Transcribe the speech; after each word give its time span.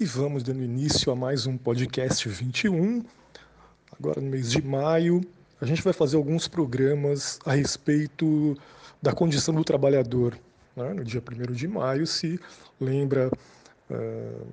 E 0.00 0.06
vamos 0.06 0.42
dando 0.42 0.62
início 0.62 1.12
a 1.12 1.14
mais 1.14 1.46
um 1.46 1.56
podcast 1.56 2.26
21. 2.26 3.04
Agora 3.98 4.22
no 4.22 4.30
mês 4.30 4.50
de 4.50 4.62
maio, 4.62 5.20
a 5.60 5.66
gente 5.66 5.82
vai 5.82 5.92
fazer 5.92 6.16
alguns 6.16 6.48
programas 6.48 7.38
a 7.44 7.52
respeito 7.52 8.56
da 9.02 9.12
condição 9.12 9.54
do 9.54 9.62
trabalhador. 9.62 10.36
Né? 10.74 10.94
No 10.94 11.04
dia 11.04 11.22
1 11.22 11.52
de 11.52 11.68
maio 11.68 12.06
se 12.06 12.40
lembra 12.80 13.30
uh, 13.90 14.46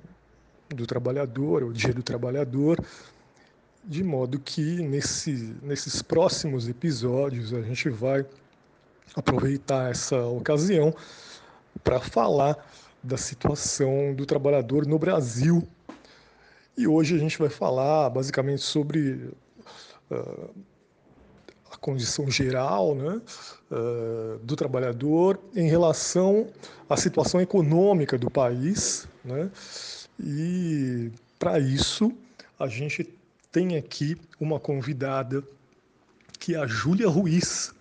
do 0.68 0.86
trabalhador, 0.86 1.64
o 1.64 1.72
dia 1.72 1.94
do 1.94 2.02
trabalhador, 2.02 2.78
de 3.82 4.04
modo 4.04 4.38
que 4.38 4.82
nesse, 4.82 5.56
nesses 5.62 6.02
próximos 6.02 6.68
episódios 6.68 7.54
a 7.54 7.62
gente 7.62 7.88
vai 7.88 8.26
aproveitar 9.16 9.90
essa 9.90 10.22
ocasião 10.22 10.94
para 11.82 11.98
falar 11.98 12.56
da 13.02 13.16
situação 13.16 14.14
do 14.14 14.26
trabalhador 14.26 14.86
no 14.86 14.98
Brasil. 14.98 15.66
E 16.76 16.86
hoje 16.86 17.14
a 17.14 17.18
gente 17.18 17.38
vai 17.38 17.48
falar 17.48 18.10
basicamente 18.10 18.62
sobre 18.62 19.30
uh, 20.10 20.50
a 21.70 21.76
condição 21.76 22.30
geral 22.30 22.94
né, 22.94 23.20
uh, 23.70 24.38
do 24.38 24.56
trabalhador 24.56 25.38
em 25.54 25.68
relação 25.68 26.48
à 26.88 26.96
situação 26.96 27.40
econômica 27.40 28.18
do 28.18 28.30
país. 28.30 29.08
Né, 29.24 29.50
e 30.18 31.10
para 31.38 31.58
isso 31.58 32.12
a 32.58 32.66
gente 32.66 33.08
tem 33.50 33.76
aqui 33.76 34.16
uma 34.38 34.60
convidada 34.60 35.42
que 36.38 36.54
é 36.54 36.58
a 36.58 36.66
Júlia 36.66 37.08
Ruiz. 37.08 37.74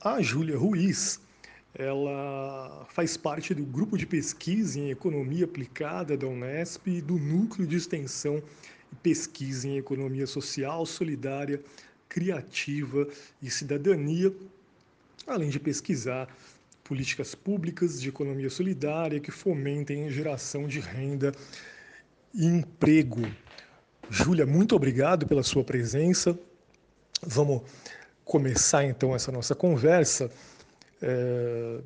A 0.00 0.22
Júlia 0.22 0.56
Ruiz 0.56 1.20
ela 1.78 2.84
faz 2.90 3.16
parte 3.16 3.54
do 3.54 3.64
grupo 3.64 3.96
de 3.96 4.04
pesquisa 4.04 4.80
em 4.80 4.90
economia 4.90 5.44
aplicada 5.44 6.16
da 6.16 6.26
Unesp 6.26 6.88
e 6.88 7.00
do 7.00 7.16
núcleo 7.16 7.68
de 7.68 7.76
extensão 7.76 8.42
e 8.92 8.96
pesquisa 8.96 9.68
em 9.68 9.78
economia 9.78 10.26
social, 10.26 10.84
solidária, 10.84 11.62
criativa 12.08 13.06
e 13.40 13.48
cidadania, 13.48 14.34
além 15.24 15.50
de 15.50 15.60
pesquisar 15.60 16.28
políticas 16.82 17.36
públicas 17.36 18.00
de 18.00 18.08
economia 18.08 18.50
solidária 18.50 19.20
que 19.20 19.30
fomentem 19.30 20.06
a 20.06 20.10
geração 20.10 20.66
de 20.66 20.80
renda 20.80 21.30
e 22.34 22.44
emprego. 22.44 23.22
Júlia, 24.10 24.46
muito 24.46 24.74
obrigado 24.74 25.28
pela 25.28 25.44
sua 25.44 25.62
presença. 25.62 26.36
Vamos 27.22 27.62
começar 28.24 28.84
então 28.84 29.14
essa 29.14 29.30
nossa 29.30 29.54
conversa 29.54 30.28
é, 31.02 31.80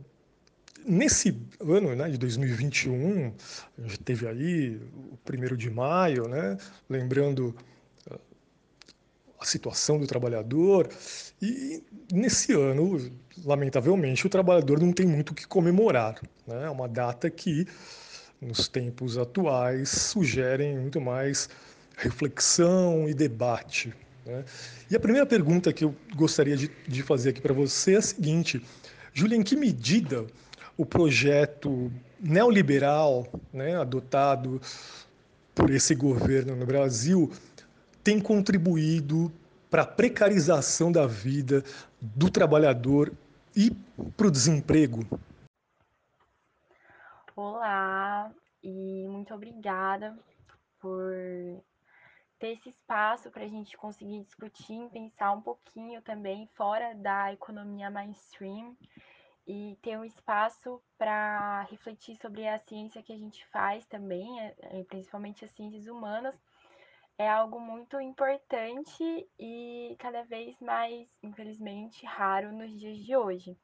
nesse 0.84 1.36
ano 1.60 1.94
né, 1.94 2.10
de 2.10 2.18
2021, 2.18 3.32
a 3.78 3.82
gente 3.82 4.00
teve 4.00 4.26
aí 4.26 4.80
o 5.10 5.16
primeiro 5.24 5.56
de 5.56 5.70
maio, 5.70 6.28
né, 6.28 6.56
lembrando 6.88 7.54
ah, 8.10 8.18
a 9.40 9.44
situação 9.44 9.98
do 9.98 10.06
trabalhador, 10.06 10.88
e 11.40 11.82
nesse 12.12 12.52
ano, 12.52 13.10
lamentavelmente, 13.44 14.26
o 14.26 14.30
trabalhador 14.30 14.80
não 14.80 14.92
tem 14.92 15.06
muito 15.06 15.30
o 15.30 15.34
que 15.34 15.46
comemorar. 15.46 16.20
Né, 16.46 16.64
é 16.64 16.70
uma 16.70 16.88
data 16.88 17.30
que, 17.30 17.66
nos 18.40 18.68
tempos 18.68 19.18
atuais, 19.18 19.88
sugerem 19.88 20.78
muito 20.78 21.00
mais 21.00 21.48
reflexão 21.96 23.08
e 23.08 23.14
debate. 23.14 23.92
Né? 24.24 24.44
E 24.90 24.96
a 24.96 25.00
primeira 25.00 25.26
pergunta 25.26 25.72
que 25.72 25.84
eu 25.84 25.94
gostaria 26.14 26.56
de, 26.56 26.70
de 26.86 27.02
fazer 27.02 27.30
aqui 27.30 27.40
para 27.40 27.54
você 27.54 27.94
é 27.94 27.98
a 27.98 28.02
seguinte 28.02 28.62
Júlia, 29.14 29.36
em 29.36 29.42
que 29.42 29.54
medida 29.54 30.26
o 30.76 30.86
projeto 30.86 31.92
neoliberal 32.18 33.26
né, 33.52 33.76
adotado 33.76 34.60
por 35.54 35.70
esse 35.70 35.94
governo 35.94 36.56
no 36.56 36.64
Brasil 36.64 37.30
tem 38.02 38.20
contribuído 38.20 39.30
para 39.70 39.82
a 39.82 39.86
precarização 39.86 40.90
da 40.90 41.06
vida 41.06 41.62
do 42.00 42.30
trabalhador 42.30 43.12
e 43.54 43.70
para 44.16 44.26
o 44.26 44.30
desemprego? 44.30 45.06
Olá, 47.36 48.30
e 48.62 49.06
muito 49.08 49.34
obrigada 49.34 50.16
por 50.80 51.12
ter 52.42 52.54
esse 52.54 52.70
espaço 52.70 53.30
para 53.30 53.44
a 53.44 53.48
gente 53.48 53.76
conseguir 53.76 54.24
discutir 54.24 54.90
pensar 54.90 55.30
um 55.30 55.40
pouquinho 55.40 56.02
também 56.02 56.44
fora 56.56 56.92
da 56.92 57.32
economia 57.32 57.88
mainstream 57.88 58.76
e 59.46 59.78
ter 59.80 59.96
um 59.96 60.04
espaço 60.04 60.82
para 60.98 61.62
refletir 61.70 62.16
sobre 62.16 62.48
a 62.48 62.58
ciência 62.58 63.00
que 63.00 63.12
a 63.12 63.16
gente 63.16 63.46
faz 63.46 63.86
também, 63.86 64.40
é, 64.40 64.56
é, 64.58 64.82
principalmente 64.82 65.44
as 65.44 65.52
ciências 65.52 65.86
humanas, 65.86 66.34
é 67.16 67.30
algo 67.30 67.60
muito 67.60 68.00
importante 68.00 69.28
e 69.38 69.94
cada 70.00 70.24
vez 70.24 70.58
mais, 70.60 71.08
infelizmente, 71.22 72.04
raro 72.04 72.50
nos 72.50 72.76
dias 72.76 72.98
de 72.98 73.16
hoje. 73.16 73.56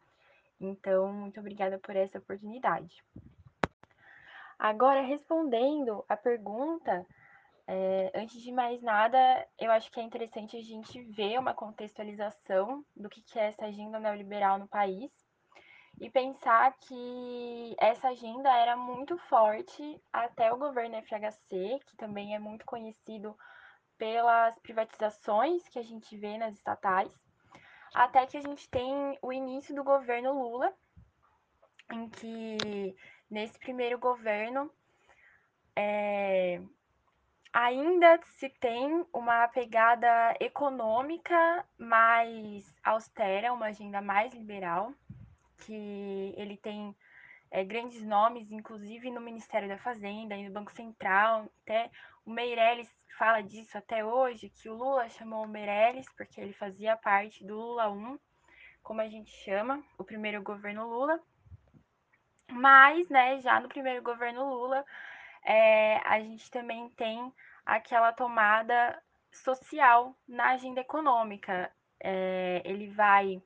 Então, 0.60 1.12
muito 1.12 1.40
obrigada 1.40 1.80
por 1.80 1.96
essa 1.96 2.18
oportunidade. 2.18 3.02
Agora, 4.56 5.00
respondendo 5.00 6.04
a 6.08 6.16
pergunta 6.16 7.04
é, 7.70 8.10
antes 8.14 8.40
de 8.40 8.50
mais 8.50 8.80
nada, 8.80 9.46
eu 9.58 9.70
acho 9.70 9.92
que 9.92 10.00
é 10.00 10.02
interessante 10.02 10.56
a 10.56 10.62
gente 10.62 11.02
ver 11.02 11.38
uma 11.38 11.52
contextualização 11.52 12.82
do 12.96 13.10
que, 13.10 13.20
que 13.20 13.38
é 13.38 13.48
essa 13.48 13.66
agenda 13.66 14.00
neoliberal 14.00 14.58
no 14.58 14.66
país 14.66 15.12
e 16.00 16.08
pensar 16.08 16.74
que 16.78 17.76
essa 17.78 18.08
agenda 18.08 18.50
era 18.56 18.74
muito 18.74 19.18
forte 19.18 20.00
até 20.10 20.50
o 20.50 20.56
governo 20.56 20.96
FHC, 21.02 21.80
que 21.84 21.94
também 21.98 22.34
é 22.34 22.38
muito 22.38 22.64
conhecido 22.64 23.36
pelas 23.98 24.58
privatizações 24.60 25.68
que 25.68 25.78
a 25.78 25.82
gente 25.82 26.16
vê 26.16 26.38
nas 26.38 26.54
estatais, 26.54 27.12
até 27.94 28.24
que 28.24 28.38
a 28.38 28.40
gente 28.42 28.66
tem 28.70 29.18
o 29.20 29.30
início 29.30 29.74
do 29.74 29.84
governo 29.84 30.32
Lula, 30.32 30.72
em 31.92 32.08
que 32.08 32.96
nesse 33.30 33.58
primeiro 33.58 33.98
governo 33.98 34.72
é, 35.76 36.62
ainda 37.52 38.20
se 38.36 38.48
tem 38.48 39.04
uma 39.12 39.48
pegada 39.48 40.36
econômica 40.40 41.64
mais 41.78 42.64
austera, 42.84 43.52
uma 43.52 43.66
agenda 43.66 44.00
mais 44.00 44.32
liberal, 44.34 44.92
que 45.58 46.34
ele 46.36 46.56
tem 46.56 46.94
é, 47.50 47.64
grandes 47.64 48.02
nomes, 48.02 48.50
inclusive 48.50 49.10
no 49.10 49.20
Ministério 49.20 49.68
da 49.68 49.78
Fazenda 49.78 50.36
e 50.36 50.46
no 50.46 50.52
Banco 50.52 50.72
Central. 50.72 51.50
Até 51.62 51.90
o 52.24 52.30
Meirelles 52.30 52.88
fala 53.18 53.40
disso 53.42 53.76
até 53.76 54.04
hoje, 54.04 54.48
que 54.50 54.68
o 54.68 54.74
Lula 54.74 55.08
chamou 55.08 55.44
o 55.44 55.48
Meirelles 55.48 56.06
porque 56.16 56.40
ele 56.40 56.52
fazia 56.52 56.96
parte 56.96 57.44
do 57.44 57.56
Lula 57.56 57.90
1, 57.90 58.18
como 58.82 59.00
a 59.00 59.08
gente 59.08 59.30
chama, 59.30 59.82
o 59.98 60.04
primeiro 60.04 60.42
governo 60.42 60.88
Lula. 60.88 61.20
Mas, 62.50 63.08
né, 63.08 63.40
já 63.40 63.60
no 63.60 63.68
primeiro 63.68 64.02
governo 64.02 64.48
Lula, 64.48 64.84
é, 65.48 65.96
a 66.04 66.20
gente 66.20 66.50
também 66.50 66.90
tem 66.90 67.32
aquela 67.64 68.12
tomada 68.12 69.02
social 69.32 70.14
na 70.28 70.50
agenda 70.50 70.82
econômica. 70.82 71.72
É, 71.98 72.60
ele 72.66 72.88
vai 72.88 73.42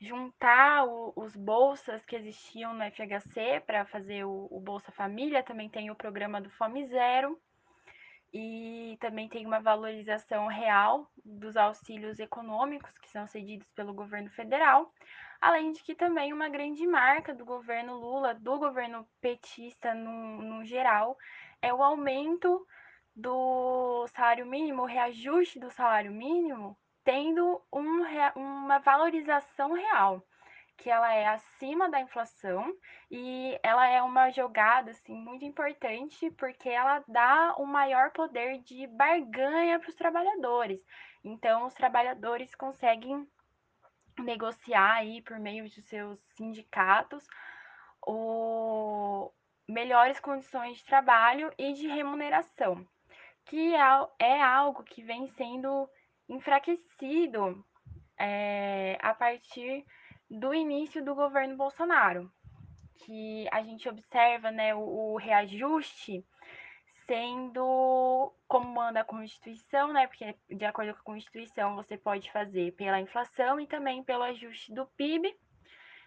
juntar 0.00 0.84
o, 0.86 1.12
os 1.14 1.36
bolsas 1.36 2.04
que 2.04 2.16
existiam 2.16 2.74
no 2.74 2.84
FHC 2.90 3.62
para 3.64 3.86
fazer 3.86 4.24
o, 4.24 4.48
o, 4.50 4.60
Bolsa 4.60 4.90
Família, 4.90 5.42
também 5.42 5.68
tem 5.68 5.88
o 5.88 5.94
programa 5.94 6.40
do 6.40 6.50
Fome 6.50 6.84
Zero 6.88 7.40
e 8.34 8.98
também 9.00 9.28
tem 9.28 9.46
uma 9.46 9.60
valorização 9.60 10.48
real 10.48 11.08
dos 11.24 11.56
auxílios 11.56 12.18
econômicos 12.18 12.90
que 12.98 13.08
são 13.08 13.26
cedidos 13.26 13.70
pelo 13.70 13.94
governo 13.94 14.28
federal, 14.30 14.92
além 15.40 15.72
de 15.72 15.82
que 15.82 15.94
também 15.94 16.32
uma 16.32 16.48
grande 16.48 16.86
marca 16.86 17.32
do 17.32 17.44
governo 17.44 17.96
Lula, 17.96 18.34
do 18.34 18.58
governo 18.58 19.08
petista 19.20 19.94
no, 19.94 20.42
no 20.42 20.64
geral, 20.64 21.16
é 21.66 21.74
o 21.74 21.82
aumento 21.82 22.64
do 23.14 24.06
salário 24.08 24.46
mínimo, 24.46 24.82
o 24.82 24.86
reajuste 24.86 25.58
do 25.58 25.70
salário 25.70 26.12
mínimo, 26.12 26.78
tendo 27.02 27.60
um, 27.72 28.02
uma 28.36 28.78
valorização 28.78 29.72
real, 29.72 30.24
que 30.76 30.88
ela 30.88 31.12
é 31.12 31.26
acima 31.26 31.88
da 31.88 32.00
inflação 32.00 32.72
e 33.10 33.58
ela 33.62 33.86
é 33.88 34.00
uma 34.02 34.30
jogada 34.30 34.90
assim 34.90 35.14
muito 35.14 35.44
importante 35.44 36.30
porque 36.32 36.68
ela 36.68 37.02
dá 37.08 37.56
um 37.58 37.64
maior 37.64 38.12
poder 38.12 38.58
de 38.62 38.86
barganha 38.86 39.80
para 39.80 39.88
os 39.88 39.96
trabalhadores. 39.96 40.80
Então, 41.24 41.66
os 41.66 41.74
trabalhadores 41.74 42.54
conseguem 42.54 43.26
negociar 44.18 44.94
aí 44.94 45.20
por 45.22 45.38
meio 45.40 45.68
de 45.68 45.82
seus 45.82 46.20
sindicatos 46.36 47.26
o 48.06 49.32
melhores 49.68 50.20
condições 50.20 50.78
de 50.78 50.84
trabalho 50.84 51.52
e 51.58 51.72
de 51.72 51.86
remuneração 51.86 52.86
que 53.46 53.74
é, 53.74 54.06
é 54.18 54.42
algo 54.42 54.82
que 54.82 55.02
vem 55.02 55.26
sendo 55.28 55.88
enfraquecido 56.28 57.64
é, 58.18 58.98
a 59.00 59.14
partir 59.14 59.84
do 60.28 60.52
início 60.52 61.04
do 61.04 61.14
governo 61.14 61.56
Bolsonaro. 61.56 62.30
que 63.04 63.46
a 63.52 63.62
gente 63.62 63.88
observa 63.88 64.50
né, 64.50 64.74
o, 64.74 64.80
o 65.12 65.16
reajuste 65.16 66.24
sendo 67.06 68.34
como 68.48 68.74
manda 68.74 69.00
a 69.00 69.04
Constituição, 69.04 69.92
né? 69.92 70.08
Porque 70.08 70.34
de 70.50 70.64
acordo 70.64 70.92
com 70.94 71.00
a 71.00 71.14
Constituição 71.14 71.76
você 71.76 71.96
pode 71.96 72.32
fazer 72.32 72.72
pela 72.72 73.00
inflação 73.00 73.60
e 73.60 73.66
também 73.66 74.02
pelo 74.02 74.24
ajuste 74.24 74.74
do 74.74 74.86
PIB. 74.86 75.32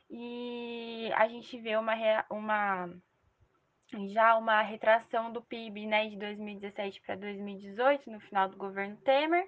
E 0.10 1.10
a 1.16 1.28
gente 1.30 1.58
vê 1.62 1.78
uma, 1.78 1.94
uma 2.30 2.90
já 4.10 4.36
uma 4.38 4.62
retração 4.62 5.32
do 5.32 5.42
PIB 5.42 5.86
né, 5.86 6.08
de 6.10 6.18
2017 6.18 7.02
para 7.02 7.16
2018, 7.16 8.10
no 8.10 8.20
final 8.20 8.48
do 8.50 8.58
governo 8.58 8.98
Temer. 8.98 9.48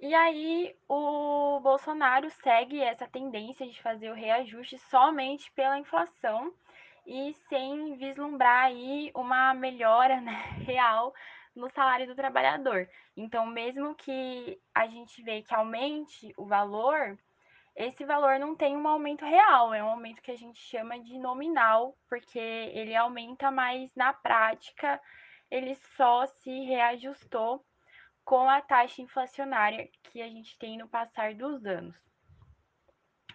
E 0.00 0.14
aí 0.14 0.74
o 0.88 1.60
Bolsonaro 1.60 2.28
segue 2.42 2.82
essa 2.82 3.06
tendência 3.06 3.66
de 3.66 3.80
fazer 3.80 4.10
o 4.10 4.14
reajuste 4.14 4.78
somente 4.78 5.50
pela 5.52 5.78
inflação 5.78 6.52
e 7.06 7.34
sem 7.48 7.96
vislumbrar 7.96 8.64
aí 8.64 9.10
uma 9.14 9.54
melhora 9.54 10.18
né, 10.22 10.32
real 10.66 11.14
no 11.54 11.70
salário 11.70 12.06
do 12.06 12.14
trabalhador. 12.14 12.88
Então, 13.16 13.46
mesmo 13.46 13.94
que 13.94 14.58
a 14.74 14.86
gente 14.86 15.22
vê 15.22 15.42
que 15.42 15.54
aumente 15.54 16.32
o 16.36 16.46
valor, 16.46 17.18
esse 17.74 18.04
valor 18.04 18.38
não 18.38 18.54
tem 18.54 18.76
um 18.76 18.86
aumento 18.86 19.24
real, 19.24 19.72
é 19.72 19.82
um 19.82 19.88
aumento 19.88 20.20
que 20.20 20.30
a 20.30 20.36
gente 20.36 20.60
chama 20.60 20.98
de 21.00 21.18
nominal, 21.18 21.96
porque 22.08 22.38
ele 22.38 22.94
aumenta, 22.94 23.50
mas 23.50 23.90
na 23.94 24.12
prática 24.12 25.00
ele 25.50 25.74
só 25.96 26.26
se 26.26 26.64
reajustou 26.64 27.64
com 28.24 28.48
a 28.48 28.60
taxa 28.60 29.02
inflacionária 29.02 29.88
que 30.04 30.20
a 30.20 30.28
gente 30.28 30.58
tem 30.58 30.78
no 30.78 30.88
passar 30.88 31.34
dos 31.34 31.64
anos. 31.66 31.96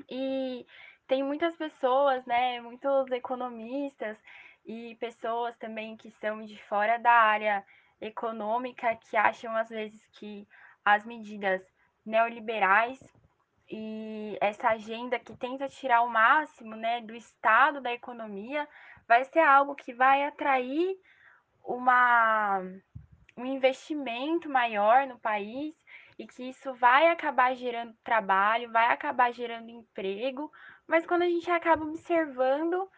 E 0.09 0.65
tem 1.07 1.23
muitas 1.23 1.55
pessoas, 1.55 2.25
né, 2.25 2.61
muitos 2.61 3.09
economistas 3.11 4.17
e 4.65 4.95
pessoas 4.95 5.57
também 5.57 5.97
que 5.97 6.11
são 6.11 6.45
de 6.45 6.61
fora 6.63 6.97
da 6.97 7.11
área 7.11 7.65
econômica 7.99 8.95
que 8.95 9.17
acham 9.17 9.55
às 9.55 9.69
vezes 9.69 10.05
que 10.13 10.47
as 10.85 11.05
medidas 11.05 11.61
neoliberais 12.05 12.99
e 13.69 14.37
essa 14.39 14.69
agenda 14.69 15.19
que 15.19 15.35
tenta 15.35 15.67
tirar 15.67 16.01
o 16.01 16.09
máximo, 16.09 16.75
né, 16.75 17.01
do 17.01 17.15
estado 17.15 17.81
da 17.81 17.91
economia, 17.91 18.67
vai 19.07 19.25
ser 19.25 19.39
algo 19.39 19.75
que 19.75 19.93
vai 19.93 20.23
atrair 20.23 20.97
uma 21.63 22.61
um 23.35 23.45
investimento 23.45 24.49
maior 24.49 25.05
no 25.05 25.19
país 25.19 25.75
e 26.17 26.25
que 26.25 26.49
isso 26.49 26.73
vai 26.73 27.09
acabar 27.09 27.55
gerando 27.55 27.93
trabalho, 28.03 28.71
vai 28.71 28.87
acabar 28.91 29.31
gerando 29.31 29.69
emprego, 29.69 30.51
mas 30.87 31.05
quando 31.05 31.21
a 31.21 31.29
gente 31.29 31.49
acaba 31.51 31.83
observando, 31.83 32.89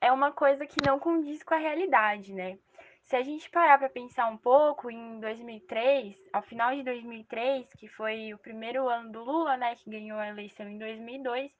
é 0.00 0.10
uma 0.10 0.32
coisa 0.32 0.66
que 0.66 0.84
não 0.84 0.98
condiz 0.98 1.42
com 1.42 1.52
a 1.52 1.58
realidade, 1.58 2.32
né? 2.32 2.58
Se 3.04 3.16
a 3.16 3.22
gente 3.22 3.50
parar 3.50 3.78
para 3.78 3.90
pensar 3.90 4.26
um 4.26 4.36
pouco, 4.36 4.90
em 4.90 5.20
2003, 5.20 6.16
ao 6.32 6.42
final 6.42 6.74
de 6.74 6.82
2003, 6.82 7.72
que 7.74 7.86
foi 7.88 8.32
o 8.32 8.38
primeiro 8.38 8.88
ano 8.88 9.12
do 9.12 9.22
Lula, 9.22 9.56
né, 9.56 9.76
que 9.76 9.90
ganhou 9.90 10.18
a 10.18 10.28
eleição 10.28 10.68
em 10.68 10.78
2002, 10.78 11.52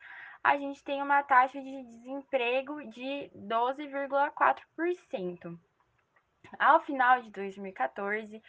a 0.43 0.56
gente 0.56 0.83
tem 0.83 1.03
uma 1.03 1.23
taxa 1.23 1.61
de 1.61 1.83
desemprego 1.85 2.83
de 2.89 3.31
12,4%. 3.37 5.59
Ao 6.59 6.81
final 6.81 7.23
de 7.23 7.31
2014, 7.31 8.43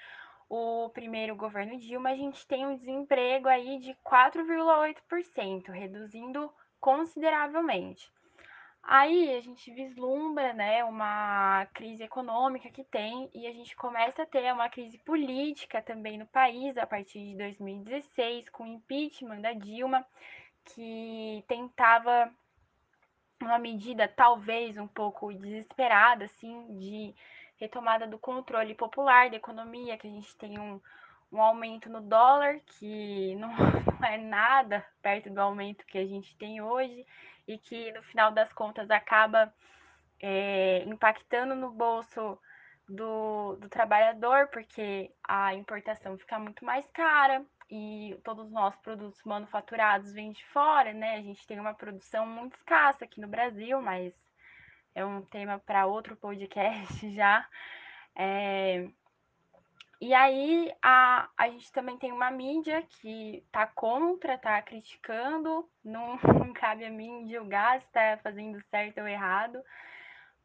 o 0.49 0.89
primeiro 0.89 1.35
governo 1.35 1.77
Dilma, 1.77 2.09
a 2.11 2.15
gente 2.15 2.47
tem 2.47 2.65
um 2.65 2.75
desemprego 2.75 3.47
aí 3.47 3.79
de 3.79 3.93
4,8%, 4.05 5.71
reduzindo 5.71 6.51
consideravelmente. 6.79 8.11
Aí 8.83 9.35
a 9.37 9.41
gente 9.41 9.71
vislumbra, 9.71 10.53
né, 10.53 10.83
uma 10.83 11.65
crise 11.73 12.03
econômica 12.03 12.69
que 12.69 12.83
tem 12.83 13.29
e 13.33 13.47
a 13.47 13.53
gente 13.53 13.75
começa 13.77 14.23
a 14.23 14.25
ter 14.25 14.53
uma 14.53 14.69
crise 14.69 14.97
política 14.97 15.81
também 15.81 16.17
no 16.17 16.27
país 16.27 16.77
a 16.77 16.85
partir 16.85 17.19
de 17.19 17.37
2016 17.37 18.49
com 18.49 18.65
o 18.65 18.73
impeachment 18.73 19.39
da 19.39 19.53
Dilma, 19.53 20.05
que 20.65 21.43
tentava 21.47 22.29
uma 23.41 23.57
medida 23.57 24.07
talvez 24.07 24.77
um 24.77 24.87
pouco 24.87 25.33
desesperada 25.33 26.25
assim 26.25 26.77
de 26.77 27.15
retomada 27.57 28.05
do 28.05 28.19
controle 28.19 28.75
popular 28.75 29.29
da 29.29 29.37
economia, 29.37 29.97
que 29.97 30.07
a 30.07 30.11
gente 30.11 30.35
tem 30.35 30.59
um, 30.59 30.81
um 31.33 31.41
aumento 31.41 31.89
no 31.89 31.99
dólar, 32.01 32.59
que 32.65 33.35
não, 33.35 33.49
não 33.99 34.07
é 34.07 34.17
nada 34.17 34.85
perto 35.01 35.29
do 35.29 35.41
aumento 35.41 35.85
que 35.85 35.97
a 35.97 36.05
gente 36.05 36.37
tem 36.37 36.61
hoje, 36.61 37.05
e 37.47 37.57
que 37.57 37.91
no 37.91 38.03
final 38.03 38.31
das 38.31 38.53
contas 38.53 38.89
acaba 38.89 39.53
é, 40.21 40.83
impactando 40.85 41.55
no 41.55 41.71
bolso 41.71 42.39
do, 42.87 43.55
do 43.57 43.67
trabalhador, 43.67 44.47
porque 44.47 45.11
a 45.23 45.53
importação 45.53 46.17
fica 46.17 46.39
muito 46.39 46.63
mais 46.63 46.85
cara 46.91 47.43
e 47.69 48.17
todos 48.23 48.45
os 48.45 48.51
nossos 48.51 48.79
produtos 48.81 49.21
manufaturados 49.23 50.13
vêm 50.13 50.31
de 50.31 50.45
fora, 50.45 50.93
né? 50.93 51.15
A 51.15 51.21
gente 51.21 51.45
tem 51.47 51.59
uma 51.59 51.73
produção 51.73 52.25
muito 52.25 52.55
escassa 52.55 53.05
aqui 53.05 53.19
no 53.19 53.27
Brasil, 53.27 53.81
mas 53.81 54.13
é 54.93 55.03
um 55.05 55.23
tema 55.23 55.59
para 55.59 55.87
outro 55.87 56.15
podcast 56.15 57.09
já. 57.11 57.47
É... 58.15 58.87
E 60.03 60.13
aí 60.13 60.69
a, 60.81 61.29
a 61.37 61.47
gente 61.47 61.71
também 61.71 61.97
tem 61.97 62.11
uma 62.11 62.29
mídia 62.29 62.81
que 62.81 63.41
tá 63.49 63.65
contra, 63.65 64.37
tá 64.37 64.61
criticando, 64.61 65.65
não, 65.81 66.19
não 66.45 66.51
cabe 66.51 66.83
a 66.83 66.89
mim 66.89 67.25
julgar 67.29 67.79
se 67.79 67.87
está 67.87 68.19
fazendo 68.21 68.61
certo 68.69 68.99
ou 68.99 69.07
errado, 69.07 69.63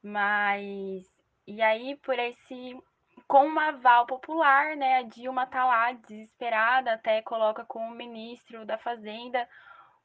mas 0.01 1.13
e 1.45 1.61
aí 1.61 1.97
por 2.05 2.17
esse 2.17 2.81
com 3.27 3.47
uma 3.47 3.71
aval 3.71 4.07
popular, 4.07 4.77
né, 4.77 4.99
a 4.99 5.03
Dilma 5.03 5.45
tá 5.45 5.65
lá 5.65 5.91
desesperada, 5.91 6.93
até 6.93 7.21
coloca 7.23 7.65
como 7.65 7.91
ministro 7.91 8.65
da 8.65 8.79
Fazenda 8.79 9.45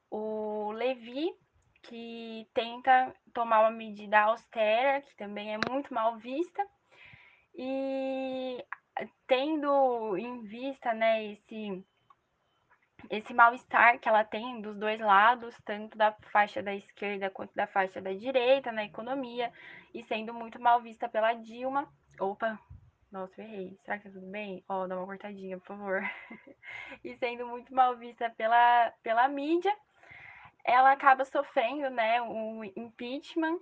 o 0.09 0.71
Levi, 0.71 1.31
que 1.83 2.49
tenta 2.55 3.13
tomar 3.31 3.59
uma 3.59 3.69
medida 3.69 4.19
austera, 4.19 4.99
que 5.01 5.15
também 5.15 5.53
é 5.53 5.59
muito 5.59 5.93
mal 5.93 6.17
vista, 6.17 6.65
e 7.55 8.65
tendo 9.27 10.17
em 10.17 10.41
vista 10.43 10.93
né, 10.93 11.33
esse, 11.33 11.85
esse 13.09 13.33
mal-estar 13.33 13.99
que 13.99 14.07
ela 14.07 14.23
tem 14.23 14.61
dos 14.61 14.77
dois 14.77 14.99
lados, 14.99 15.55
tanto 15.65 15.97
da 15.97 16.11
faixa 16.31 16.61
da 16.61 16.75
esquerda 16.75 17.29
quanto 17.29 17.53
da 17.55 17.67
faixa 17.67 18.01
da 18.01 18.13
direita 18.13 18.71
na 18.71 18.85
economia, 18.85 19.51
e 19.93 20.03
sendo 20.05 20.33
muito 20.33 20.61
mal 20.61 20.81
vista 20.81 21.07
pela 21.09 21.33
Dilma. 21.33 21.87
Opa, 22.19 22.59
nossa, 23.11 23.41
errei. 23.41 23.77
Será 23.83 23.97
que 23.97 24.05
tá 24.05 24.11
tudo 24.11 24.27
bem? 24.27 24.63
Ó, 24.67 24.83
oh, 24.83 24.87
dá 24.87 24.97
uma 24.97 25.05
cortadinha, 25.05 25.57
por 25.57 25.67
favor. 25.67 26.01
e 27.03 27.15
sendo 27.17 27.47
muito 27.47 27.73
mal 27.73 27.95
vista 27.97 28.29
pela, 28.29 28.91
pela 29.03 29.27
mídia 29.27 29.75
ela 30.63 30.91
acaba 30.91 31.25
sofrendo, 31.25 31.89
né, 31.89 32.21
um 32.21 32.63
impeachment 32.63 33.59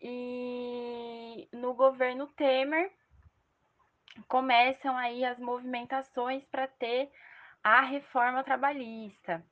e 0.00 1.48
no 1.52 1.74
governo 1.74 2.26
Temer 2.28 2.92
começam 4.28 4.96
aí 4.96 5.24
as 5.24 5.38
movimentações 5.38 6.44
para 6.46 6.66
ter 6.66 7.10
a 7.62 7.82
reforma 7.82 8.42
trabalhista. 8.42 9.44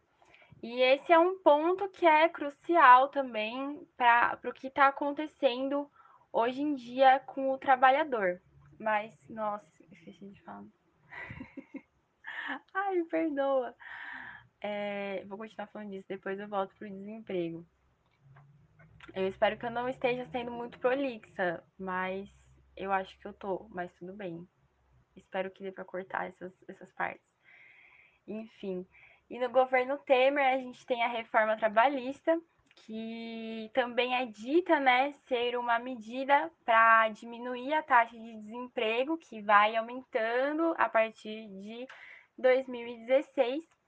E 0.62 0.81
esse 0.81 1.12
é 1.12 1.19
um 1.19 1.38
ponto 1.41 1.88
que 1.91 2.07
é 2.07 2.29
crucial 2.29 3.09
também 3.09 3.87
para 3.97 4.38
o 4.45 4.53
que 4.53 4.67
está 4.67 4.88
acontecendo 4.88 5.88
hoje 6.33 6.61
em 6.61 6.75
dia 6.75 7.21
com 7.21 7.53
o 7.53 7.59
trabalhador. 7.59 8.41
Mas, 8.79 9.12
nossa, 9.29 9.67
esqueci 9.93 10.31
de 10.31 10.43
falar. 10.43 10.65
Ai, 12.75 13.03
perdoa. 13.05 13.75
É, 14.61 15.25
vou 15.27 15.38
continuar 15.38 15.69
falando 15.69 15.91
disso, 15.91 16.07
depois 16.09 16.38
eu 16.38 16.49
volto 16.49 16.75
pro 16.75 16.91
desemprego. 16.91 17.65
Eu 19.15 19.29
espero 19.29 19.57
que 19.57 19.67
eu 19.67 19.71
não 19.71 19.88
esteja 19.88 20.27
sendo 20.31 20.50
muito 20.50 20.79
prolixa, 20.81 21.62
mas 21.79 22.29
eu 22.78 22.92
acho 22.92 23.18
que 23.18 23.26
eu 23.26 23.32
tô, 23.32 23.66
mas 23.70 23.92
tudo 23.94 24.12
bem. 24.12 24.47
Espero 25.16 25.50
que 25.50 25.62
dê 25.62 25.73
para 25.73 25.85
cortar 25.85 26.28
essas, 26.28 26.52
essas 26.68 26.90
partes. 26.92 27.26
Enfim. 28.26 28.87
E 29.28 29.38
no 29.38 29.50
governo 29.50 29.99
Temer, 29.99 30.54
a 30.54 30.58
gente 30.58 30.87
tem 30.87 31.02
a 31.02 31.08
reforma 31.08 31.56
trabalhista, 31.56 32.40
que 32.76 33.70
também 33.75 34.14
é 34.14 34.26
dita, 34.26 34.78
né, 34.78 35.12
ser 35.26 35.56
uma 35.58 35.78
medida 35.78 36.50
para 36.64 37.08
diminuir 37.11 37.75
a 37.75 37.82
taxa 37.82 38.16
de 38.16 38.37
desemprego, 38.37 39.18
que 39.18 39.42
vai 39.42 39.76
aumentando 39.76 40.75
a 40.78 40.88
partir 40.88 41.49
de 41.49 41.87
2016 42.38 43.78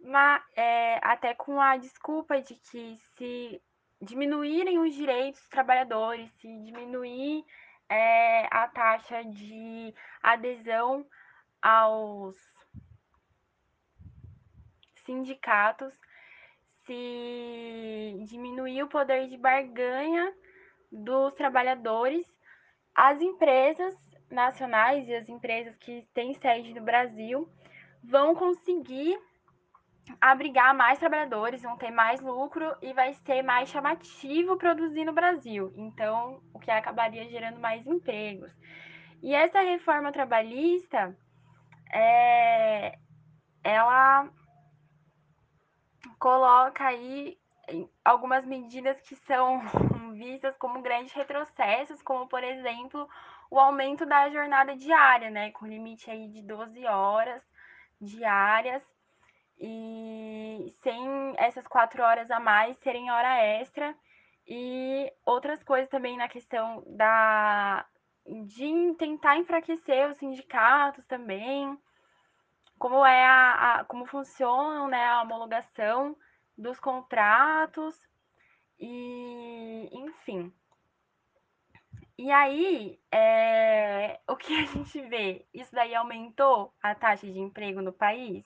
mas, 0.00 0.42
é, 0.56 0.98
até 1.02 1.34
com 1.34 1.60
a 1.60 1.76
desculpa 1.76 2.40
de 2.40 2.54
que 2.54 2.98
se 3.16 3.60
diminuírem 4.00 4.78
os 4.78 4.94
direitos 4.94 5.40
dos 5.40 5.48
trabalhadores, 5.48 6.30
se 6.40 6.48
diminuir 6.64 7.44
é, 7.88 8.46
a 8.50 8.68
taxa 8.68 9.24
de 9.24 9.94
adesão 10.22 11.06
aos 11.60 12.36
sindicatos, 15.04 15.92
se 16.84 18.24
diminuir 18.26 18.82
o 18.82 18.88
poder 18.88 19.28
de 19.28 19.36
barganha 19.36 20.34
dos 20.90 21.34
trabalhadores, 21.34 22.26
as 22.94 23.20
empresas 23.20 23.94
nacionais 24.30 25.08
e 25.08 25.14
as 25.14 25.28
empresas 25.28 25.74
que 25.76 26.06
têm 26.12 26.34
sede 26.34 26.74
no 26.74 26.82
Brasil 26.82 27.48
vão 28.02 28.34
conseguir 28.34 29.18
abrigar 30.20 30.74
mais 30.74 30.98
trabalhadores, 30.98 31.62
vão 31.62 31.76
ter 31.76 31.90
mais 31.90 32.20
lucro 32.20 32.74
e 32.82 32.92
vai 32.92 33.12
ser 33.14 33.42
mais 33.42 33.68
chamativo 33.68 34.56
produzir 34.56 35.04
no 35.04 35.12
Brasil. 35.12 35.72
Então, 35.76 36.42
o 36.52 36.58
que 36.58 36.70
acabaria 36.70 37.28
gerando 37.28 37.60
mais 37.60 37.86
empregos. 37.86 38.52
E 39.22 39.34
essa 39.34 39.60
reforma 39.60 40.12
trabalhista, 40.12 41.16
é, 41.92 42.98
ela 43.62 44.28
coloca 46.18 46.86
aí 46.86 47.38
algumas 48.04 48.44
medidas 48.46 49.00
que 49.00 49.14
são 49.16 49.60
vistas 50.14 50.56
como 50.56 50.82
grandes 50.82 51.12
retrocessos, 51.12 52.02
como 52.02 52.28
por 52.28 52.42
exemplo 52.42 53.08
o 53.50 53.58
aumento 53.58 54.04
da 54.04 54.28
jornada 54.30 54.76
diária, 54.76 55.30
né, 55.30 55.50
com 55.52 55.66
limite 55.66 56.10
aí 56.10 56.28
de 56.28 56.42
12 56.42 56.84
horas 56.86 57.42
diárias 58.00 58.82
e 59.60 60.74
sem 60.82 61.34
essas 61.36 61.66
quatro 61.66 62.02
horas 62.02 62.30
a 62.30 62.38
mais 62.38 62.78
serem 62.78 63.10
hora 63.10 63.42
extra 63.42 63.94
e 64.46 65.12
outras 65.26 65.62
coisas 65.62 65.88
também 65.90 66.16
na 66.16 66.28
questão 66.28 66.82
da 66.86 67.84
de 68.26 68.94
tentar 68.98 69.38
enfraquecer 69.38 70.10
os 70.10 70.18
sindicatos 70.18 71.04
também, 71.06 71.78
como 72.78 73.04
é 73.04 73.24
a, 73.26 73.80
a 73.80 73.84
como 73.84 74.06
funciona 74.06 74.86
né, 74.88 75.06
a 75.06 75.22
homologação 75.22 76.16
dos 76.56 76.78
contratos 76.78 77.98
e 78.78 79.88
enfim. 79.92 80.52
E 82.18 82.32
aí, 82.32 82.98
é, 83.12 84.18
o 84.28 84.36
que 84.36 84.52
a 84.60 84.66
gente 84.66 85.00
vê? 85.02 85.46
Isso 85.54 85.72
daí 85.72 85.94
aumentou 85.94 86.74
a 86.82 86.92
taxa 86.94 87.26
de 87.26 87.38
emprego 87.38 87.80
no 87.80 87.92
país? 87.92 88.44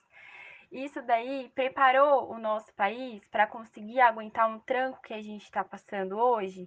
Isso 0.72 1.02
daí 1.02 1.52
preparou 1.54 2.32
o 2.32 2.38
nosso 2.38 2.72
país 2.72 3.22
para 3.28 3.46
conseguir 3.46 4.00
aguentar 4.00 4.48
um 4.48 4.58
tranco 4.58 5.02
que 5.02 5.12
a 5.12 5.20
gente 5.20 5.42
está 5.42 5.62
passando 5.62 6.18
hoje? 6.18 6.66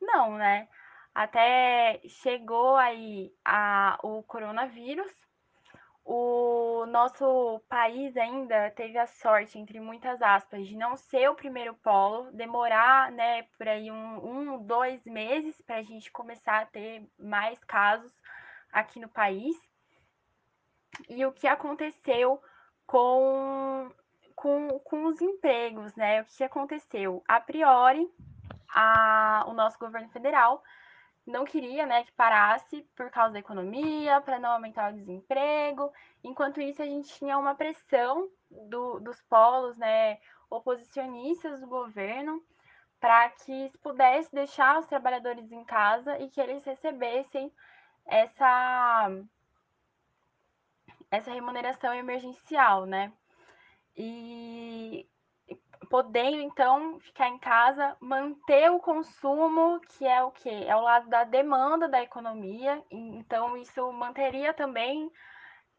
Não, 0.00 0.36
né? 0.36 0.68
Até 1.14 2.00
chegou 2.04 2.74
aí 2.74 3.32
a, 3.44 3.96
o 4.02 4.24
coronavírus, 4.24 5.12
o 6.04 6.84
nosso 6.86 7.62
país 7.68 8.16
ainda 8.16 8.72
teve 8.72 8.98
a 8.98 9.06
sorte, 9.06 9.56
entre 9.56 9.78
muitas 9.78 10.20
aspas, 10.20 10.66
de 10.66 10.76
não 10.76 10.96
ser 10.96 11.30
o 11.30 11.36
primeiro 11.36 11.74
polo, 11.74 12.32
demorar, 12.32 13.12
né, 13.12 13.42
por 13.56 13.68
aí 13.68 13.88
um, 13.90 14.56
um 14.56 14.62
dois 14.64 15.04
meses 15.04 15.60
para 15.62 15.76
a 15.76 15.82
gente 15.82 16.10
começar 16.10 16.62
a 16.62 16.66
ter 16.66 17.08
mais 17.16 17.62
casos 17.64 18.12
aqui 18.72 18.98
no 18.98 19.08
país. 19.08 19.56
E 21.08 21.24
o 21.24 21.32
que 21.32 21.46
aconteceu 21.46 22.42
com, 22.88 23.90
com, 24.34 24.80
com 24.80 25.04
os 25.04 25.20
empregos, 25.20 25.94
né? 25.94 26.22
O 26.22 26.24
que 26.24 26.42
aconteceu? 26.42 27.22
A 27.28 27.38
priori, 27.38 28.10
a, 28.74 29.44
o 29.46 29.52
nosso 29.52 29.78
governo 29.78 30.08
federal 30.08 30.62
não 31.26 31.44
queria 31.44 31.84
né, 31.84 32.04
que 32.04 32.12
parasse 32.12 32.80
por 32.96 33.10
causa 33.10 33.34
da 33.34 33.38
economia, 33.38 34.22
para 34.22 34.38
não 34.38 34.52
aumentar 34.52 34.90
o 34.90 34.96
desemprego. 34.96 35.92
Enquanto 36.24 36.62
isso, 36.62 36.80
a 36.80 36.86
gente 36.86 37.12
tinha 37.12 37.36
uma 37.36 37.54
pressão 37.54 38.30
do, 38.50 38.98
dos 39.00 39.20
polos 39.22 39.76
né, 39.76 40.18
oposicionistas 40.48 41.60
do 41.60 41.66
governo 41.66 42.42
para 42.98 43.28
que 43.28 43.70
pudesse 43.82 44.34
deixar 44.34 44.78
os 44.78 44.86
trabalhadores 44.86 45.52
em 45.52 45.62
casa 45.64 46.18
e 46.18 46.30
que 46.30 46.40
eles 46.40 46.64
recebessem 46.64 47.52
essa 48.06 49.10
essa 51.10 51.32
remuneração 51.32 51.94
emergencial, 51.94 52.86
né? 52.86 53.12
E 53.96 55.08
podendo 55.88 56.40
então 56.40 57.00
ficar 57.00 57.28
em 57.28 57.38
casa, 57.38 57.96
manter 58.00 58.70
o 58.70 58.78
consumo, 58.78 59.80
que 59.80 60.06
é 60.06 60.22
o 60.22 60.30
que 60.30 60.48
é 60.48 60.76
o 60.76 60.82
lado 60.82 61.08
da 61.08 61.24
demanda 61.24 61.88
da 61.88 62.02
economia. 62.02 62.82
Então 62.90 63.56
isso 63.56 63.90
manteria 63.92 64.52
também 64.52 65.10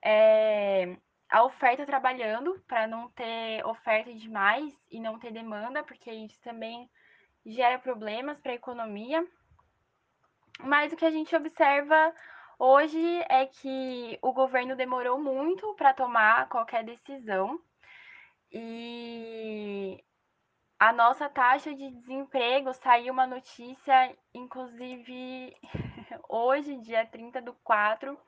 é, 0.03 0.97
a 1.29 1.43
oferta 1.43 1.85
trabalhando 1.85 2.59
para 2.67 2.87
não 2.87 3.09
ter 3.09 3.65
oferta 3.65 4.13
demais 4.13 4.73
e 4.89 4.99
não 4.99 5.19
ter 5.19 5.31
demanda, 5.31 5.83
porque 5.83 6.11
isso 6.11 6.39
também 6.41 6.89
gera 7.45 7.77
problemas 7.77 8.39
para 8.39 8.51
a 8.51 8.55
economia. 8.55 9.25
Mas 10.61 10.91
o 10.91 10.95
que 10.95 11.05
a 11.05 11.11
gente 11.11 11.35
observa 11.35 12.13
Hoje 12.61 12.99
é 13.29 13.45
que 13.45 14.19
o 14.21 14.33
governo 14.33 14.75
demorou 14.75 15.17
muito 15.17 15.73
para 15.75 15.93
tomar 15.93 16.49
qualquer 16.49 16.83
decisão 16.83 17.57
e 18.51 20.03
a 20.77 20.91
nossa 20.91 21.29
taxa 21.29 21.73
de 21.73 21.89
desemprego 21.89 22.73
saiu 22.73 23.13
uma 23.13 23.25
notícia, 23.25 24.13
inclusive 24.33 25.55
hoje, 26.27 26.75
dia 26.81 27.05
30 27.05 27.41
do 27.41 27.53
4, 27.63 28.19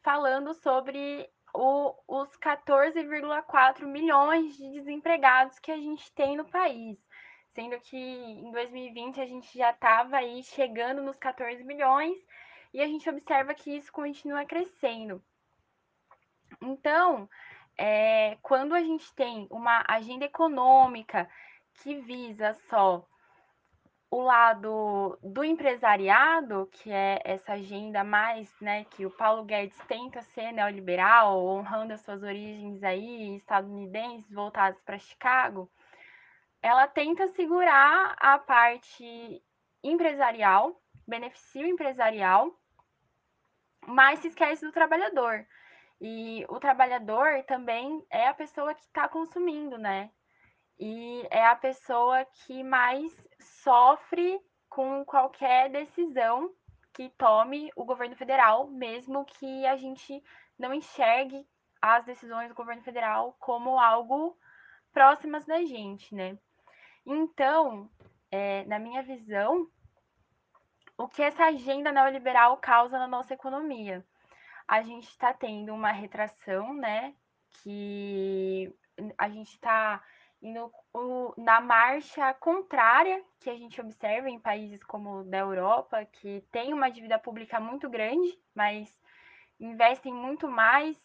falando 0.00 0.54
sobre 0.54 1.28
o, 1.52 1.92
os 2.06 2.28
14,4 2.38 3.84
milhões 3.84 4.56
de 4.56 4.70
desempregados 4.74 5.58
que 5.58 5.72
a 5.72 5.76
gente 5.76 6.14
tem 6.14 6.36
no 6.36 6.44
país. 6.44 6.96
Sendo 7.52 7.80
que 7.80 7.96
em 7.96 8.52
2020 8.52 9.20
a 9.20 9.26
gente 9.26 9.58
já 9.58 9.72
estava 9.72 10.18
aí 10.18 10.44
chegando 10.44 11.02
nos 11.02 11.16
14 11.16 11.64
milhões 11.64 12.16
e 12.76 12.82
a 12.82 12.86
gente 12.86 13.08
observa 13.08 13.54
que 13.54 13.74
isso 13.74 13.90
continua 13.90 14.44
crescendo. 14.44 15.24
Então, 16.60 17.26
é, 17.78 18.36
quando 18.42 18.74
a 18.74 18.82
gente 18.82 19.10
tem 19.14 19.48
uma 19.50 19.82
agenda 19.88 20.26
econômica 20.26 21.26
que 21.72 21.94
visa 22.02 22.52
só 22.68 23.02
o 24.10 24.20
lado 24.20 25.18
do 25.22 25.42
empresariado, 25.42 26.68
que 26.70 26.92
é 26.92 27.18
essa 27.24 27.54
agenda 27.54 28.04
mais, 28.04 28.54
né, 28.60 28.84
que 28.84 29.06
o 29.06 29.10
Paulo 29.10 29.44
Guedes 29.44 29.78
tenta 29.88 30.20
ser 30.20 30.52
neoliberal, 30.52 31.46
honrando 31.46 31.94
as 31.94 32.02
suas 32.02 32.22
origens 32.22 32.82
aí 32.82 33.36
estadunidenses 33.36 34.30
voltadas 34.30 34.78
para 34.82 34.98
Chicago, 34.98 35.70
ela 36.60 36.86
tenta 36.86 37.26
segurar 37.28 38.14
a 38.18 38.38
parte 38.38 39.42
empresarial, 39.82 40.78
benefício 41.06 41.66
empresarial, 41.66 42.54
mas 43.86 44.20
se 44.20 44.28
esquece 44.28 44.64
do 44.64 44.72
trabalhador. 44.72 45.46
E 46.00 46.44
o 46.48 46.60
trabalhador 46.60 47.42
também 47.44 48.04
é 48.10 48.28
a 48.28 48.34
pessoa 48.34 48.74
que 48.74 48.82
está 48.82 49.08
consumindo, 49.08 49.78
né? 49.78 50.10
E 50.78 51.26
é 51.30 51.46
a 51.46 51.56
pessoa 51.56 52.24
que 52.24 52.62
mais 52.62 53.10
sofre 53.40 54.38
com 54.68 55.04
qualquer 55.04 55.70
decisão 55.70 56.52
que 56.92 57.08
tome 57.10 57.70
o 57.74 57.84
governo 57.84 58.16
federal, 58.16 58.66
mesmo 58.68 59.24
que 59.24 59.66
a 59.66 59.76
gente 59.76 60.22
não 60.58 60.72
enxergue 60.74 61.46
as 61.80 62.04
decisões 62.04 62.48
do 62.48 62.54
governo 62.54 62.82
federal 62.82 63.36
como 63.38 63.78
algo 63.78 64.36
próximas 64.92 65.44
da 65.44 65.62
gente, 65.64 66.14
né? 66.14 66.38
Então, 67.04 67.88
é, 68.30 68.64
na 68.64 68.78
minha 68.78 69.02
visão, 69.02 69.70
o 70.98 71.08
que 71.08 71.22
essa 71.22 71.44
agenda 71.44 71.92
neoliberal 71.92 72.56
causa 72.56 72.98
na 72.98 73.06
nossa 73.06 73.34
economia. 73.34 74.04
A 74.66 74.82
gente 74.82 75.08
está 75.08 75.32
tendo 75.32 75.72
uma 75.74 75.92
retração, 75.92 76.74
né? 76.74 77.14
Que 77.62 78.74
a 79.18 79.28
gente 79.28 79.52
está 79.52 80.02
indo 80.42 80.70
na 81.36 81.60
marcha 81.60 82.32
contrária 82.34 83.22
que 83.40 83.50
a 83.50 83.56
gente 83.56 83.80
observa 83.80 84.28
em 84.28 84.38
países 84.38 84.82
como 84.82 85.24
da 85.24 85.38
Europa, 85.38 86.04
que 86.04 86.42
tem 86.52 86.72
uma 86.72 86.90
dívida 86.90 87.18
pública 87.18 87.58
muito 87.60 87.88
grande, 87.88 88.38
mas 88.54 88.88
investem 89.58 90.12
muito 90.12 90.48
mais 90.48 90.96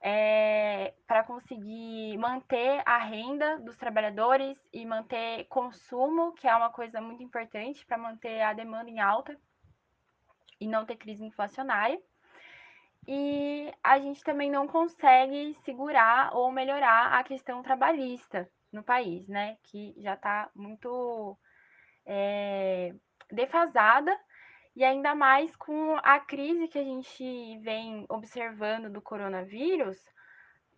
é, 0.00 0.94
para 1.06 1.24
conseguir 1.24 2.16
manter 2.18 2.82
a 2.86 2.98
renda 2.98 3.58
dos 3.58 3.76
trabalhadores 3.76 4.56
e 4.72 4.86
manter 4.86 5.44
consumo, 5.48 6.32
que 6.32 6.46
é 6.46 6.54
uma 6.54 6.70
coisa 6.70 7.00
muito 7.00 7.22
importante 7.22 7.84
para 7.84 7.98
manter 7.98 8.40
a 8.42 8.52
demanda 8.52 8.90
em 8.90 9.00
alta 9.00 9.36
e 10.60 10.66
não 10.66 10.84
ter 10.84 10.96
crise 10.96 11.24
inflacionária. 11.24 12.00
E 13.06 13.72
a 13.82 13.98
gente 13.98 14.22
também 14.22 14.50
não 14.50 14.68
consegue 14.68 15.56
segurar 15.64 16.34
ou 16.36 16.52
melhorar 16.52 17.18
a 17.18 17.24
questão 17.24 17.62
trabalhista 17.62 18.48
no 18.70 18.82
país, 18.82 19.26
né? 19.26 19.56
Que 19.64 19.94
já 19.98 20.14
está 20.14 20.50
muito 20.54 21.38
é, 22.04 22.94
defasada 23.32 24.14
e 24.78 24.84
ainda 24.84 25.12
mais 25.12 25.56
com 25.56 25.96
a 26.04 26.20
crise 26.20 26.68
que 26.68 26.78
a 26.78 26.84
gente 26.84 27.58
vem 27.58 28.06
observando 28.08 28.88
do 28.88 29.02
coronavírus, 29.02 30.00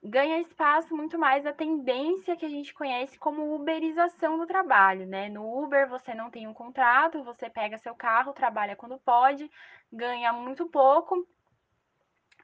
ganha 0.02 0.40
espaço 0.40 0.96
muito 0.96 1.18
mais 1.18 1.44
a 1.44 1.52
tendência 1.52 2.34
que 2.34 2.46
a 2.46 2.48
gente 2.48 2.72
conhece 2.72 3.18
como 3.18 3.54
uberização 3.54 4.38
do 4.38 4.46
trabalho, 4.46 5.06
né? 5.06 5.28
No 5.28 5.62
Uber 5.62 5.86
você 5.86 6.14
não 6.14 6.30
tem 6.30 6.48
um 6.48 6.54
contrato, 6.54 7.22
você 7.22 7.50
pega 7.50 7.76
seu 7.76 7.94
carro, 7.94 8.32
trabalha 8.32 8.74
quando 8.74 8.98
pode, 9.00 9.50
ganha 9.92 10.32
muito 10.32 10.66
pouco. 10.70 11.28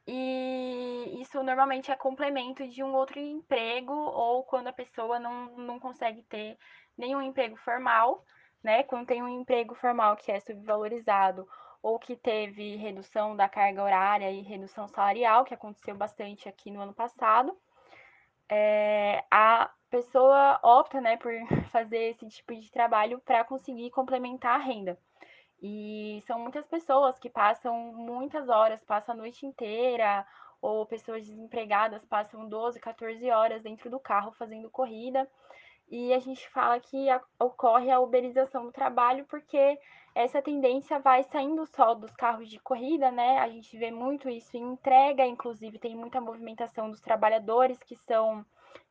E 0.06 1.22
isso 1.22 1.42
normalmente 1.42 1.90
é 1.90 1.96
complemento 1.96 2.68
de 2.68 2.82
um 2.82 2.92
outro 2.94 3.18
emprego 3.18 3.94
ou 3.94 4.44
quando 4.44 4.66
a 4.66 4.74
pessoa 4.74 5.18
não, 5.18 5.56
não 5.56 5.80
consegue 5.80 6.22
ter 6.24 6.58
nenhum 6.98 7.22
emprego 7.22 7.56
formal, 7.56 8.22
né? 8.62 8.82
Quando 8.82 9.06
tem 9.06 9.22
um 9.22 9.28
emprego 9.28 9.74
formal 9.74 10.16
que 10.16 10.30
é 10.30 10.40
subvalorizado 10.40 11.48
ou 11.82 11.98
que 11.98 12.16
teve 12.16 12.76
redução 12.76 13.36
da 13.36 13.48
carga 13.48 13.82
horária 13.82 14.30
e 14.30 14.42
redução 14.42 14.88
salarial, 14.88 15.44
que 15.44 15.54
aconteceu 15.54 15.94
bastante 15.94 16.48
aqui 16.48 16.70
no 16.70 16.80
ano 16.80 16.92
passado, 16.92 17.56
é, 18.48 19.24
a 19.30 19.70
pessoa 19.90 20.58
opta 20.62 21.00
né, 21.00 21.16
por 21.16 21.32
fazer 21.70 22.10
esse 22.10 22.26
tipo 22.28 22.54
de 22.54 22.70
trabalho 22.70 23.20
para 23.20 23.44
conseguir 23.44 23.90
complementar 23.90 24.60
a 24.60 24.62
renda. 24.62 24.98
E 25.62 26.22
são 26.26 26.38
muitas 26.38 26.66
pessoas 26.66 27.18
que 27.18 27.30
passam 27.30 27.74
muitas 27.94 28.48
horas, 28.48 28.84
passam 28.84 29.14
a 29.14 29.18
noite 29.18 29.46
inteira, 29.46 30.26
ou 30.60 30.86
pessoas 30.86 31.26
desempregadas 31.26 32.04
passam 32.04 32.48
12, 32.48 32.80
14 32.80 33.30
horas 33.30 33.62
dentro 33.62 33.90
do 33.90 34.00
carro 34.00 34.32
fazendo 34.32 34.70
corrida. 34.70 35.28
E 35.88 36.12
a 36.12 36.18
gente 36.18 36.48
fala 36.50 36.80
que 36.80 37.08
a, 37.08 37.20
ocorre 37.38 37.90
a 37.90 38.00
uberização 38.00 38.64
do 38.64 38.72
trabalho 38.72 39.24
porque 39.26 39.78
essa 40.14 40.40
tendência 40.42 40.98
vai 40.98 41.22
saindo 41.24 41.64
só 41.66 41.94
dos 41.94 42.14
carros 42.16 42.48
de 42.48 42.58
corrida, 42.58 43.10
né? 43.10 43.38
A 43.38 43.48
gente 43.48 43.76
vê 43.76 43.90
muito 43.90 44.28
isso 44.28 44.56
em 44.56 44.62
entrega, 44.62 45.24
inclusive 45.24 45.78
tem 45.78 45.94
muita 45.94 46.20
movimentação 46.20 46.90
dos 46.90 47.00
trabalhadores 47.00 47.78
que 47.78 47.94
são 47.96 48.44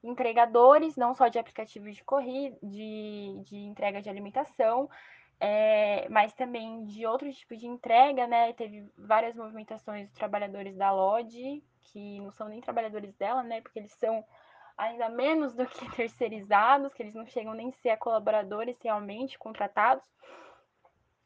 entregadores, 0.04 0.96
não 0.96 1.16
só 1.16 1.28
de 1.28 1.40
aplicativos 1.40 1.96
de 1.96 2.04
corrida, 2.04 2.56
de, 2.62 3.42
de 3.44 3.58
entrega 3.58 4.02
de 4.02 4.10
alimentação, 4.10 4.90
é, 5.40 6.08
mas 6.10 6.34
também 6.34 6.86
de 6.86 7.06
outros 7.06 7.36
tipos 7.38 7.60
de 7.60 7.68
entrega, 7.68 8.28
né? 8.28 8.54
Teve 8.54 8.88
várias 8.98 9.36
movimentações 9.36 10.08
dos 10.08 10.16
trabalhadores 10.16 10.76
da 10.78 10.92
Lodge, 10.92 11.64
que 11.82 12.20
não 12.20 12.32
são 12.32 12.48
nem 12.48 12.62
trabalhadores 12.62 13.14
dela, 13.16 13.44
né? 13.44 13.62
Porque 13.62 13.80
eles 13.80 13.94
são 13.94 14.24
ainda 14.78 15.10
menos 15.10 15.54
do 15.54 15.66
que 15.66 15.90
terceirizados, 15.96 16.94
que 16.94 17.04
eles 17.04 17.14
não 17.14 17.26
chegam 17.26 17.54
nem 17.54 17.70
a 17.70 17.82
ser 17.82 17.98
colaboradores 17.98 18.78
realmente 18.82 19.38
contratados 19.38 20.06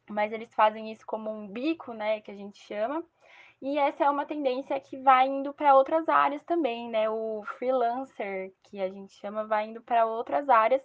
mas 0.09 0.33
eles 0.33 0.53
fazem 0.53 0.91
isso 0.91 1.05
como 1.05 1.29
um 1.29 1.47
bico, 1.47 1.93
né, 1.93 2.19
que 2.21 2.31
a 2.31 2.35
gente 2.35 2.59
chama. 2.59 3.03
E 3.61 3.77
essa 3.77 4.05
é 4.05 4.09
uma 4.09 4.25
tendência 4.25 4.79
que 4.79 4.97
vai 4.97 5.27
indo 5.27 5.53
para 5.53 5.75
outras 5.75 6.07
áreas 6.07 6.43
também, 6.43 6.89
né? 6.89 7.09
O 7.09 7.43
freelancer, 7.57 8.53
que 8.63 8.81
a 8.81 8.89
gente 8.89 9.13
chama, 9.13 9.45
vai 9.45 9.67
indo 9.67 9.81
para 9.81 10.05
outras 10.05 10.47
áreas, 10.49 10.81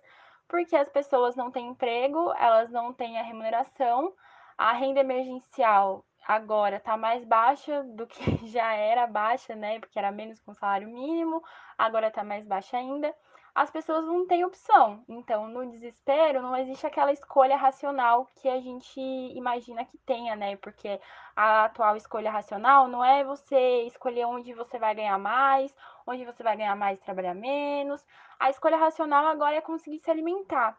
porque 0.49 0.75
as 0.75 0.88
pessoas 0.88 1.37
não 1.37 1.50
têm 1.50 1.68
emprego, 1.68 2.35
elas 2.37 2.71
não 2.71 2.92
têm 2.92 3.18
a 3.18 3.23
remuneração, 3.23 4.12
a 4.59 4.73
renda 4.73 5.00
emergencial 5.00 6.04
agora 6.26 6.76
está 6.76 6.96
mais 6.96 7.24
baixa 7.24 7.82
do 7.82 8.06
que 8.06 8.18
já 8.48 8.72
era 8.74 9.06
baixa, 9.06 9.54
né? 9.54 9.78
Porque 9.80 9.98
era 9.98 10.12
menos 10.12 10.40
com 10.40 10.54
salário 10.54 10.88
mínimo, 10.88 11.42
agora 11.78 12.08
está 12.08 12.24
mais 12.24 12.46
baixa 12.46 12.76
ainda 12.76 13.14
as 13.54 13.70
pessoas 13.70 14.04
não 14.04 14.26
têm 14.26 14.44
opção. 14.44 15.04
Então, 15.08 15.48
no 15.48 15.70
desespero, 15.70 16.42
não 16.42 16.56
existe 16.56 16.86
aquela 16.86 17.12
escolha 17.12 17.56
racional 17.56 18.28
que 18.36 18.48
a 18.48 18.60
gente 18.60 19.00
imagina 19.00 19.84
que 19.84 19.96
tenha, 19.98 20.34
né? 20.34 20.56
Porque 20.56 21.00
a 21.36 21.66
atual 21.66 21.96
escolha 21.96 22.32
racional 22.32 22.88
não 22.88 23.04
é 23.04 23.22
você 23.22 23.82
escolher 23.82 24.24
onde 24.24 24.52
você 24.52 24.76
vai 24.76 24.94
ganhar 24.94 25.18
mais, 25.18 25.72
onde 26.04 26.24
você 26.24 26.42
vai 26.42 26.56
ganhar 26.56 26.74
mais 26.74 26.98
e 26.98 27.02
trabalhar 27.02 27.34
menos. 27.34 28.04
A 28.40 28.50
escolha 28.50 28.76
racional 28.76 29.26
agora 29.26 29.54
é 29.54 29.60
conseguir 29.60 30.00
se 30.00 30.10
alimentar. 30.10 30.76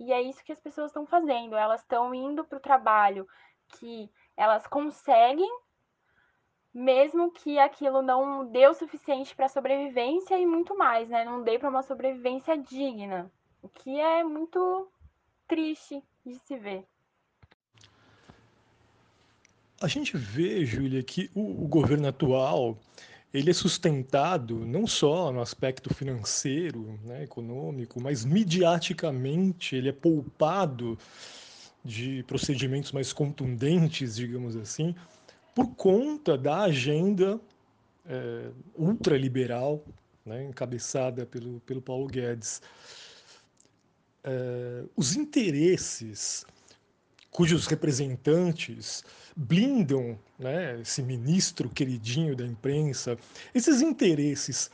E 0.00 0.12
é 0.12 0.20
isso 0.20 0.44
que 0.44 0.52
as 0.52 0.60
pessoas 0.60 0.90
estão 0.90 1.06
fazendo. 1.06 1.56
Elas 1.56 1.82
estão 1.82 2.12
indo 2.12 2.44
para 2.44 2.58
o 2.58 2.60
trabalho 2.62 3.28
que 3.68 4.10
elas 4.38 4.66
conseguem 4.68 5.50
mesmo 6.72 7.32
que 7.32 7.58
aquilo 7.58 8.00
não 8.02 8.46
dê 8.46 8.68
o 8.68 8.74
suficiente 8.74 9.34
para 9.34 9.48
sobrevivência 9.48 10.38
e 10.38 10.46
muito 10.46 10.78
mais, 10.78 11.08
né? 11.08 11.24
Não 11.24 11.42
dê 11.42 11.58
para 11.58 11.68
uma 11.68 11.82
sobrevivência 11.82 12.56
digna, 12.56 13.30
o 13.60 13.68
que 13.68 13.98
é 13.98 14.22
muito 14.22 14.88
triste 15.48 16.00
de 16.24 16.38
se 16.46 16.56
ver. 16.56 16.84
A 19.80 19.88
gente 19.88 20.16
vê, 20.16 20.64
Júlia, 20.64 21.02
que 21.02 21.30
o, 21.34 21.64
o, 21.64 21.68
governo 21.68 22.06
atual 22.08 22.78
ele 23.34 23.50
é 23.50 23.54
sustentado 23.54 24.64
não 24.64 24.86
só 24.86 25.32
no 25.32 25.40
aspecto 25.40 25.92
financeiro, 25.92 26.98
né, 27.02 27.24
econômico, 27.24 28.00
mas 28.00 28.24
midiaticamente 28.24 29.74
ele 29.74 29.88
é 29.88 29.92
poupado 29.92 30.98
de 31.88 32.22
procedimentos 32.24 32.92
mais 32.92 33.14
contundentes, 33.14 34.16
digamos 34.16 34.54
assim, 34.56 34.94
por 35.54 35.74
conta 35.74 36.36
da 36.36 36.64
agenda 36.64 37.40
é, 38.06 38.50
ultraliberal, 38.76 39.82
né, 40.24 40.44
encabeçada 40.44 41.24
pelo, 41.24 41.60
pelo 41.60 41.80
Paulo 41.80 42.06
Guedes. 42.06 42.60
É, 44.22 44.84
os 44.94 45.16
interesses 45.16 46.44
cujos 47.30 47.66
representantes 47.66 49.02
blindam 49.34 50.18
né, 50.38 50.78
esse 50.82 51.02
ministro 51.02 51.70
queridinho 51.70 52.36
da 52.36 52.44
imprensa, 52.44 53.16
esses 53.54 53.80
interesses 53.80 54.70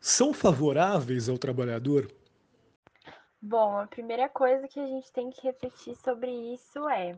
são 0.00 0.34
favoráveis 0.34 1.30
ao 1.30 1.38
trabalhador? 1.38 2.12
Bom, 3.40 3.78
a 3.78 3.86
primeira 3.86 4.28
coisa 4.28 4.66
que 4.66 4.80
a 4.80 4.86
gente 4.86 5.12
tem 5.12 5.30
que 5.30 5.42
refletir 5.42 5.94
sobre 5.96 6.30
isso 6.52 6.88
é 6.88 7.16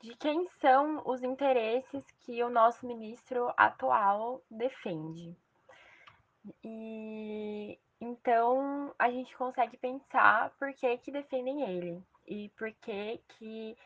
de 0.00 0.14
quem 0.16 0.48
são 0.60 1.02
os 1.04 1.22
interesses 1.22 2.04
que 2.20 2.42
o 2.44 2.48
nosso 2.48 2.86
ministro 2.86 3.52
atual 3.56 4.40
defende. 4.50 5.36
E 6.64 7.78
então 8.00 8.94
a 8.98 9.10
gente 9.10 9.36
consegue 9.36 9.76
pensar 9.76 10.50
por 10.58 10.72
que, 10.72 10.96
que 10.98 11.10
defendem 11.10 11.62
ele 11.62 12.02
e 12.26 12.48
por 12.50 12.72
que, 12.72 13.20
que 13.28 13.76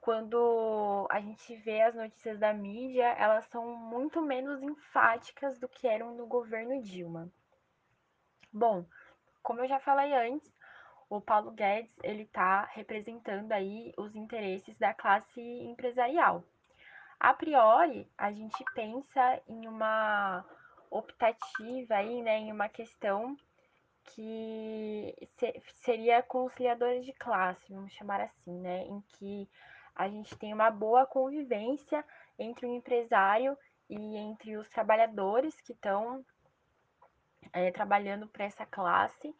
quando 0.00 1.06
a 1.10 1.20
gente 1.20 1.54
vê 1.56 1.82
as 1.82 1.94
notícias 1.94 2.38
da 2.38 2.54
mídia, 2.54 3.14
elas 3.18 3.46
são 3.48 3.76
muito 3.76 4.22
menos 4.22 4.62
enfáticas 4.62 5.58
do 5.58 5.68
que 5.68 5.86
eram 5.86 6.14
no 6.14 6.26
governo 6.26 6.82
Dilma. 6.82 7.30
Bom, 8.50 8.86
como 9.44 9.60
eu 9.60 9.68
já 9.68 9.78
falei 9.78 10.12
antes, 10.14 10.52
o 11.08 11.20
Paulo 11.20 11.52
Guedes 11.52 11.92
ele 12.02 12.22
está 12.22 12.64
representando 12.72 13.52
aí 13.52 13.92
os 13.96 14.16
interesses 14.16 14.76
da 14.78 14.92
classe 14.94 15.40
empresarial. 15.40 16.42
A 17.20 17.32
priori, 17.32 18.10
a 18.18 18.32
gente 18.32 18.64
pensa 18.74 19.40
em 19.46 19.68
uma 19.68 20.44
optativa 20.90 21.94
aí, 21.94 22.22
né, 22.22 22.38
em 22.38 22.52
uma 22.52 22.68
questão 22.68 23.36
que 24.06 25.14
seria 25.82 26.22
conciliadora 26.22 27.00
de 27.00 27.12
classe, 27.12 27.72
vamos 27.72 27.92
chamar 27.92 28.20
assim, 28.20 28.60
né, 28.60 28.84
em 28.84 29.00
que 29.02 29.48
a 29.94 30.08
gente 30.08 30.36
tem 30.38 30.52
uma 30.52 30.70
boa 30.70 31.06
convivência 31.06 32.04
entre 32.38 32.66
o 32.66 32.74
empresário 32.74 33.56
e 33.88 34.16
entre 34.16 34.56
os 34.56 34.68
trabalhadores 34.70 35.54
que 35.60 35.72
estão 35.72 36.24
é, 37.52 37.70
trabalhando 37.70 38.26
para 38.26 38.44
essa 38.44 38.66
classe 38.66 39.34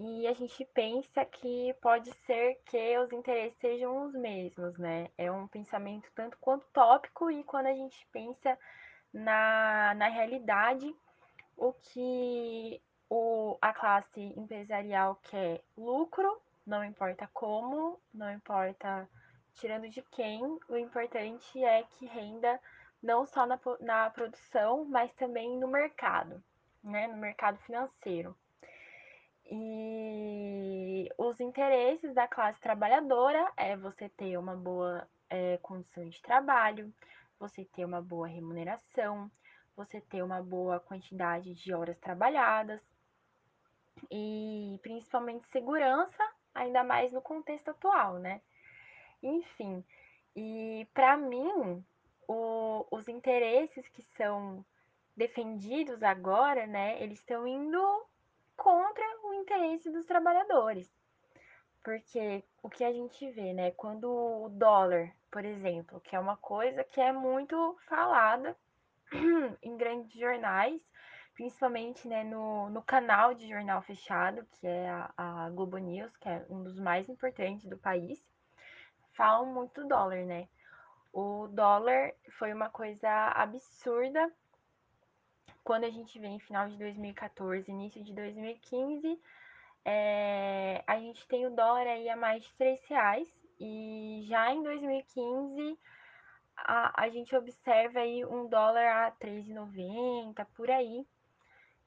e 0.00 0.28
a 0.28 0.32
gente 0.32 0.64
pensa 0.66 1.24
que 1.24 1.74
pode 1.82 2.12
ser 2.24 2.60
que 2.66 2.96
os 2.98 3.12
interesses 3.12 3.58
sejam 3.58 4.06
os 4.06 4.14
mesmos, 4.14 4.78
né? 4.78 5.10
É 5.18 5.30
um 5.30 5.48
pensamento 5.48 6.08
tanto 6.14 6.38
quanto 6.38 6.64
tópico, 6.72 7.28
e 7.32 7.42
quando 7.42 7.66
a 7.66 7.74
gente 7.74 8.06
pensa 8.12 8.56
na, 9.12 9.94
na 9.96 10.06
realidade, 10.06 10.94
o 11.56 11.72
que 11.72 12.80
o, 13.10 13.58
a 13.60 13.72
classe 13.72 14.20
empresarial 14.36 15.16
quer 15.16 15.64
lucro, 15.76 16.40
não 16.64 16.84
importa 16.84 17.28
como, 17.34 18.00
não 18.14 18.30
importa 18.32 19.08
tirando 19.54 19.88
de 19.88 20.00
quem, 20.12 20.40
o 20.68 20.76
importante 20.76 21.64
é 21.64 21.82
que 21.82 22.06
renda 22.06 22.60
não 23.02 23.26
só 23.26 23.46
na, 23.46 23.58
na 23.80 24.10
produção, 24.10 24.84
mas 24.84 25.12
também 25.14 25.58
no 25.58 25.66
mercado, 25.66 26.40
né? 26.88 27.06
No 27.06 27.16
mercado 27.16 27.58
financeiro. 27.60 28.36
E 29.50 31.08
os 31.16 31.40
interesses 31.40 32.14
da 32.14 32.28
classe 32.28 32.60
trabalhadora 32.60 33.50
é 33.56 33.76
você 33.76 34.08
ter 34.10 34.36
uma 34.36 34.54
boa 34.54 35.08
é, 35.30 35.56
condição 35.58 36.06
de 36.08 36.20
trabalho, 36.20 36.92
você 37.38 37.64
ter 37.64 37.84
uma 37.84 38.02
boa 38.02 38.26
remuneração, 38.26 39.30
você 39.74 40.00
ter 40.00 40.22
uma 40.22 40.42
boa 40.42 40.80
quantidade 40.80 41.54
de 41.54 41.72
horas 41.72 41.98
trabalhadas 41.98 42.80
e 44.10 44.78
principalmente 44.82 45.48
segurança, 45.48 46.22
ainda 46.54 46.84
mais 46.84 47.12
no 47.12 47.22
contexto 47.22 47.70
atual, 47.70 48.18
né? 48.18 48.42
Enfim, 49.22 49.84
e 50.36 50.86
para 50.92 51.16
mim, 51.16 51.84
o, 52.28 52.86
os 52.90 53.08
interesses 53.08 53.88
que 53.88 54.02
são 54.16 54.64
defendidos 55.18 56.00
agora, 56.02 56.64
né, 56.66 57.02
eles 57.02 57.18
estão 57.18 57.46
indo 57.46 58.06
contra 58.56 59.04
o 59.24 59.34
interesse 59.34 59.90
dos 59.90 60.06
trabalhadores. 60.06 60.88
Porque 61.82 62.44
o 62.62 62.70
que 62.70 62.84
a 62.84 62.92
gente 62.92 63.30
vê, 63.32 63.52
né, 63.52 63.72
quando 63.72 64.08
o 64.08 64.48
dólar, 64.48 65.12
por 65.30 65.44
exemplo, 65.44 66.00
que 66.00 66.14
é 66.14 66.20
uma 66.20 66.36
coisa 66.36 66.84
que 66.84 67.00
é 67.00 67.12
muito 67.12 67.76
falada 67.88 68.56
em 69.62 69.76
grandes 69.76 70.12
jornais, 70.12 70.80
principalmente 71.34 72.06
né, 72.06 72.22
no, 72.22 72.70
no 72.70 72.82
canal 72.82 73.34
de 73.34 73.48
jornal 73.48 73.82
fechado, 73.82 74.46
que 74.52 74.66
é 74.66 74.88
a, 74.88 75.12
a 75.16 75.50
Globo 75.50 75.78
News, 75.78 76.16
que 76.16 76.28
é 76.28 76.44
um 76.48 76.62
dos 76.62 76.78
mais 76.78 77.08
importantes 77.08 77.66
do 77.66 77.78
país, 77.78 78.22
falam 79.14 79.46
muito 79.46 79.82
do 79.82 79.88
dólar, 79.88 80.24
né? 80.24 80.48
O 81.12 81.48
dólar 81.48 82.12
foi 82.38 82.52
uma 82.52 82.68
coisa 82.68 83.08
absurda 83.34 84.30
quando 85.68 85.84
a 85.84 85.90
gente 85.90 86.18
vê 86.18 86.28
em 86.28 86.38
final 86.38 86.66
de 86.66 86.78
2014, 86.78 87.70
início 87.70 88.02
de 88.02 88.14
2015, 88.14 89.20
é, 89.84 90.82
a 90.86 90.98
gente 90.98 91.28
tem 91.28 91.46
o 91.46 91.54
dólar 91.54 91.86
aí 91.86 92.08
a 92.08 92.16
mais 92.16 92.42
de 92.42 92.54
3 92.54 92.82
reais 92.86 93.28
e 93.60 94.24
já 94.26 94.50
em 94.50 94.62
2015 94.62 95.78
a, 96.56 97.02
a 97.02 97.10
gente 97.10 97.36
observa 97.36 98.00
aí 98.00 98.24
um 98.24 98.48
dólar 98.48 99.08
a 99.08 99.12
3,90 99.12 100.46
por 100.56 100.70
aí. 100.70 101.06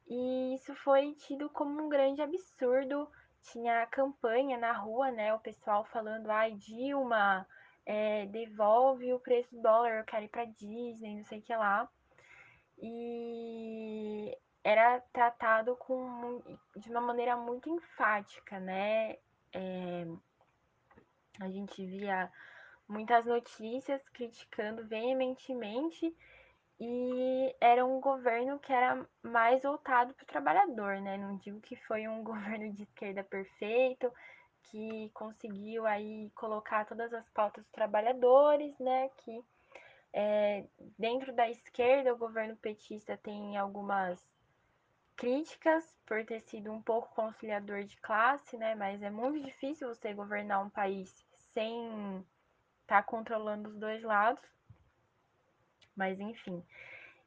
E 0.08 0.54
isso 0.54 0.76
foi 0.76 1.16
tido 1.16 1.50
como 1.50 1.84
um 1.84 1.90
grande 1.90 2.22
absurdo. 2.22 3.10
Tinha 3.52 3.88
campanha 3.88 4.60
na 4.60 4.74
rua, 4.74 5.10
né? 5.10 5.34
O 5.34 5.40
pessoal 5.40 5.86
falando, 5.86 6.30
ai, 6.30 6.52
Dilma, 6.52 7.48
é, 7.84 8.28
devolve 8.28 9.12
o 9.12 9.20
preço 9.20 9.56
do 9.56 9.64
dólar, 9.64 9.98
eu 9.98 10.06
quero 10.06 10.26
ir 10.26 10.30
pra 10.30 10.46
Disney, 10.46 11.16
não 11.16 11.24
sei 11.24 11.40
o 11.40 11.42
que 11.42 11.56
lá. 11.56 11.90
E 12.82 14.38
era 14.64 15.00
tratado 15.14 15.76
com, 15.76 16.42
de 16.76 16.90
uma 16.90 17.02
maneira 17.02 17.38
muito 17.38 17.70
enfática, 17.70 18.60
né? 18.60 19.18
É, 19.54 20.06
a 21.40 21.50
gente 21.50 21.86
via 21.86 22.32
muitas 22.88 23.26
notícias 23.26 24.02
criticando 24.10 24.86
veementemente 24.88 26.16
e 26.80 27.56
era 27.62 27.86
um 27.86 28.02
governo 28.02 28.60
que 28.60 28.74
era 28.74 29.06
mais 29.22 29.62
voltado 29.62 30.14
para 30.16 30.24
o 30.24 30.28
trabalhador, 30.28 31.00
né? 31.00 31.16
Não 31.18 31.38
digo 31.38 31.62
que 31.62 31.76
foi 31.76 32.08
um 32.08 32.24
governo 32.26 32.74
de 32.74 32.84
esquerda 32.84 33.24
perfeito, 33.24 34.12
que 34.64 35.10
conseguiu 35.14 35.86
aí 35.86 36.32
colocar 36.32 36.86
todas 36.86 37.14
as 37.14 37.30
pautas 37.30 37.64
dos 37.64 37.72
trabalhadores, 37.72 38.78
né? 38.80 39.10
Que 39.18 39.44
é, 40.14 40.66
dentro 40.98 41.34
da 41.34 41.50
esquerda 41.50 42.14
o 42.14 42.18
governo 42.18 42.56
petista 42.56 43.18
tem 43.18 43.58
algumas 43.58 44.20
críticas 45.16 45.86
por 46.06 46.26
ter 46.26 46.42
sido 46.42 46.72
um 46.72 46.82
pouco 46.82 47.14
conciliador 47.14 47.84
de 47.84 47.96
classe, 47.98 48.58
né? 48.58 48.76
Mas 48.76 49.02
é 49.02 49.10
muito 49.10 49.46
difícil 49.46 49.88
você 49.88 50.14
governar 50.14 50.66
um 50.66 50.70
país 50.70 51.26
sem 51.54 52.26
estar 52.82 53.02
tá 53.02 53.04
controlando 53.04 53.70
os 53.70 53.78
dois 53.78 54.04
lados. 54.04 54.44
Mas 55.96 56.20
enfim. 56.20 56.64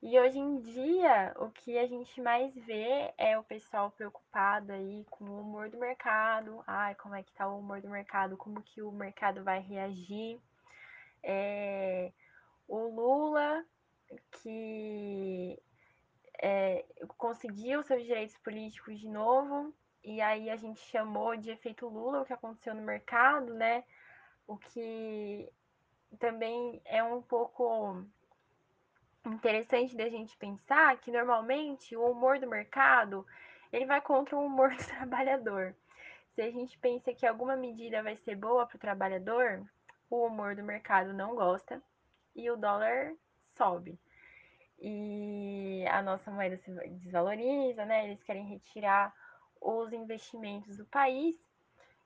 E 0.03 0.21
hoje 0.21 0.39
em 0.39 0.61
dia, 0.61 1.35
o 1.39 1.51
que 1.51 1.79
a 1.79 1.87
gente 1.87 2.21
mais 2.21 2.55
vê 2.55 3.15
é 3.17 3.39
o 3.39 3.43
pessoal 3.43 3.91
preocupado 3.91 4.71
aí 4.71 5.07
com 5.09 5.25
o 5.25 5.41
humor 5.41 5.71
do 5.71 5.79
mercado. 5.79 6.63
Ai, 6.67 6.95
como 6.97 7.15
é 7.15 7.23
que 7.23 7.33
tá 7.33 7.49
o 7.49 7.59
humor 7.59 7.81
do 7.81 7.89
mercado? 7.89 8.37
Como 8.37 8.61
que 8.61 8.83
o 8.83 8.93
mercado 8.93 9.43
vai 9.43 9.61
reagir? 9.61 10.39
É, 11.23 12.13
o 12.69 12.89
Lula, 12.89 13.65
que 14.31 15.61
é, 16.41 16.85
conseguiu 17.17 17.83
seus 17.83 18.03
direitos 18.05 18.37
políticos 18.39 18.99
de 18.99 19.09
novo, 19.09 19.75
e 20.03 20.21
aí 20.21 20.51
a 20.51 20.57
gente 20.57 20.81
chamou 20.91 21.37
de 21.37 21.51
efeito 21.51 21.89
Lula 21.89 22.21
o 22.21 22.25
que 22.25 22.33
aconteceu 22.33 22.75
no 22.75 22.83
mercado, 22.83 23.55
né? 23.55 23.85
O 24.47 24.57
que 24.57 25.51
também 26.19 26.81
é 26.85 27.03
um 27.03 27.23
pouco 27.23 28.05
interessante 29.25 29.97
da 29.97 30.09
gente 30.09 30.37
pensar 30.37 30.99
que 30.99 31.11
normalmente 31.11 31.97
o 31.97 32.11
humor 32.11 32.39
do 32.39 32.49
mercado 32.49 33.27
ele 33.73 33.87
vai 33.87 34.01
contra 34.01 34.37
o 34.37 34.45
humor 34.45 34.71
do 34.77 34.85
trabalhador. 34.85 35.75
Se 36.35 36.43
a 36.43 36.51
gente 36.51 36.79
pensa 36.79 37.15
que 37.15 37.27
alguma 37.27 37.57
medida 37.57 38.03
vai 38.03 38.17
ser 38.17 38.37
boa 38.37 38.67
para 38.67 38.77
o 38.77 38.81
trabalhador, 38.81 39.65
o 40.11 40.27
humor 40.27 40.55
do 40.55 40.63
mercado 40.63 41.15
não 41.15 41.35
gosta 41.35 41.83
e 42.35 42.51
o 42.51 42.57
dólar 42.57 43.15
sobe 43.57 43.99
e 44.79 45.85
a 45.89 46.03
nossa 46.03 46.31
moeda 46.31 46.59
se 46.59 46.71
desvaloriza, 46.99 47.85
né? 47.85 48.05
Eles 48.05 48.23
querem 48.23 48.45
retirar 48.45 49.15
os 49.61 49.93
investimentos 49.93 50.77
do 50.77 50.85
país. 50.85 51.37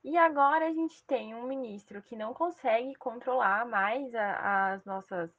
E 0.05 0.17
agora 0.17 0.69
a 0.69 0.73
gente 0.73 1.05
tem 1.05 1.35
um 1.35 1.43
ministro 1.43 2.01
que 2.03 2.15
não 2.15 2.33
consegue 2.33 2.95
controlar 2.95 3.67
mais 3.67 4.15
a, 4.15 4.75
as 4.75 4.85
nossas 4.85 5.31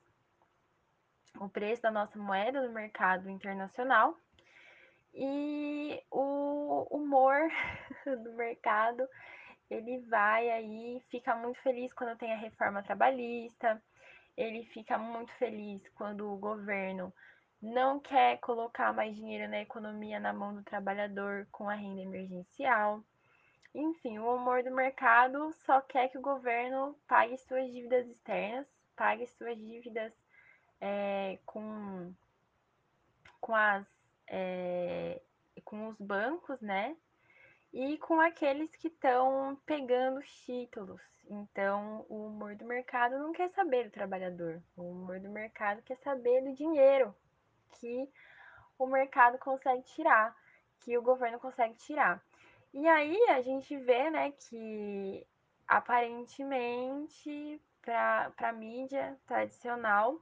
o 1.40 1.48
preço 1.48 1.82
da 1.82 1.92
nossa 1.92 2.20
moeda 2.20 2.62
no 2.62 2.74
mercado 2.74 3.30
internacional. 3.30 4.18
E 5.14 6.04
o 6.12 6.88
humor 6.92 7.40
do 8.06 8.34
mercado, 8.34 9.08
ele 9.70 10.00
vai 10.02 10.50
aí, 10.50 11.02
fica 11.10 11.36
muito 11.36 11.62
feliz 11.62 11.94
quando 11.94 12.18
tem 12.18 12.34
a 12.34 12.38
reforma 12.38 12.84
trabalhista, 12.84 13.82
ele 14.40 14.64
fica 14.68 14.98
muito 14.98 15.34
feliz 15.34 15.86
quando 15.90 16.32
o 16.32 16.38
governo 16.38 17.14
não 17.62 18.00
quer 18.00 18.38
colocar 18.40 18.94
mais 18.94 19.14
dinheiro 19.14 19.50
na 19.50 19.60
economia 19.60 20.18
na 20.18 20.32
mão 20.32 20.56
do 20.56 20.64
trabalhador 20.64 21.46
com 21.52 21.70
a 21.70 21.76
renda 21.76 22.02
emergencial. 22.02 23.04
Enfim, 23.76 24.18
o 24.18 24.34
humor 24.34 24.64
do 24.64 24.72
mercado 24.72 25.52
só 25.66 25.82
quer 25.82 26.08
que 26.08 26.18
o 26.18 26.22
governo 26.22 26.98
pague 27.06 27.38
suas 27.38 27.70
dívidas 27.70 28.08
externas, 28.08 28.66
pague 28.96 29.28
suas 29.28 29.58
dívidas 29.58 30.14
é, 30.80 31.38
com, 31.46 32.14
com, 33.42 33.54
as, 33.54 33.86
é, 34.26 35.22
com 35.66 35.90
os 35.90 35.98
bancos, 36.00 36.62
né? 36.62 36.96
E 37.72 37.98
com 38.00 38.20
aqueles 38.20 38.76
que 38.76 38.88
estão 38.88 39.56
pegando 39.66 40.20
os 40.20 40.30
títulos. 40.46 41.02
Então, 41.30 42.06
o 42.10 42.26
humor 42.26 42.56
do 42.56 42.66
mercado 42.66 43.20
não 43.20 43.32
quer 43.32 43.50
saber 43.52 43.86
do 43.86 43.92
trabalhador. 43.92 44.62
O 44.76 44.84
humor 44.84 45.20
do 45.20 45.30
mercado 45.30 45.82
quer 45.84 45.98
saber 45.98 46.42
do 46.42 46.54
dinheiro 46.54 47.16
que 47.80 48.10
o 48.78 48.88
mercado 48.88 49.38
consegue 49.38 49.84
tirar, 49.84 50.36
que 50.80 50.98
o 50.98 51.02
governo 51.02 51.40
consegue 51.40 51.76
tirar. 51.76 52.24
E 52.74 52.88
aí 52.88 53.18
a 53.30 53.42
gente 53.42 53.78
vê, 53.78 54.10
né, 54.10 54.32
que 54.32 55.28
aparentemente 55.68 57.62
para 57.82 58.32
a 58.38 58.54
mídia 58.54 59.18
tradicional, 59.28 60.20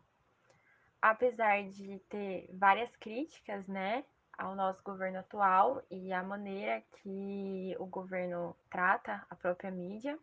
apesar 1.01 1.63
de 1.69 1.99
ter 2.09 2.49
várias 2.53 2.93
críticas, 2.97 3.65
né, 3.67 4.03
ao 4.37 4.55
nosso 4.55 4.81
governo 4.83 5.19
atual 5.19 5.81
e 5.89 6.13
a 6.13 6.21
maneira 6.21 6.81
que 7.01 7.75
o 7.79 7.85
governo 7.85 8.55
trata 8.69 9.25
a 9.29 9.35
própria 9.35 9.71
mídia, 9.71 10.17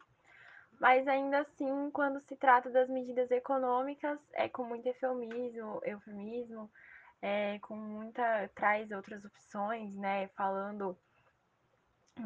mas 0.80 1.06
ainda 1.06 1.40
assim, 1.40 1.90
quando 1.90 2.20
se 2.20 2.36
trata 2.36 2.70
das 2.70 2.88
medidas 2.88 3.30
econômicas, 3.30 4.18
é 4.32 4.48
com 4.48 4.64
muito 4.64 4.86
eufemismo, 4.86 5.80
eufemismo 5.84 6.70
é, 7.22 7.58
com 7.60 7.76
muita. 7.76 8.50
traz 8.54 8.90
outras 8.90 9.24
opções, 9.24 9.94
né? 9.94 10.28
Falando 10.36 10.96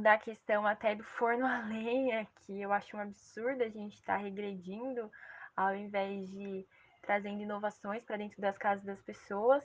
da 0.01 0.18
questão 0.18 0.66
até 0.66 0.94
do 0.94 1.05
forno 1.05 1.46
a 1.46 1.61
lenha, 1.66 2.27
que 2.40 2.61
eu 2.61 2.72
acho 2.72 2.96
um 2.96 3.01
absurdo 3.01 3.62
a 3.62 3.68
gente 3.68 3.94
estar 3.94 4.16
tá 4.16 4.22
regredindo 4.22 5.11
ao 5.57 5.74
invés 5.74 6.29
de 6.31 6.66
trazendo 7.03 7.42
inovações 7.42 8.03
para 8.05 8.16
dentro 8.16 8.40
das 8.40 8.59
casas 8.59 8.85
das 8.85 9.01
pessoas. 9.03 9.64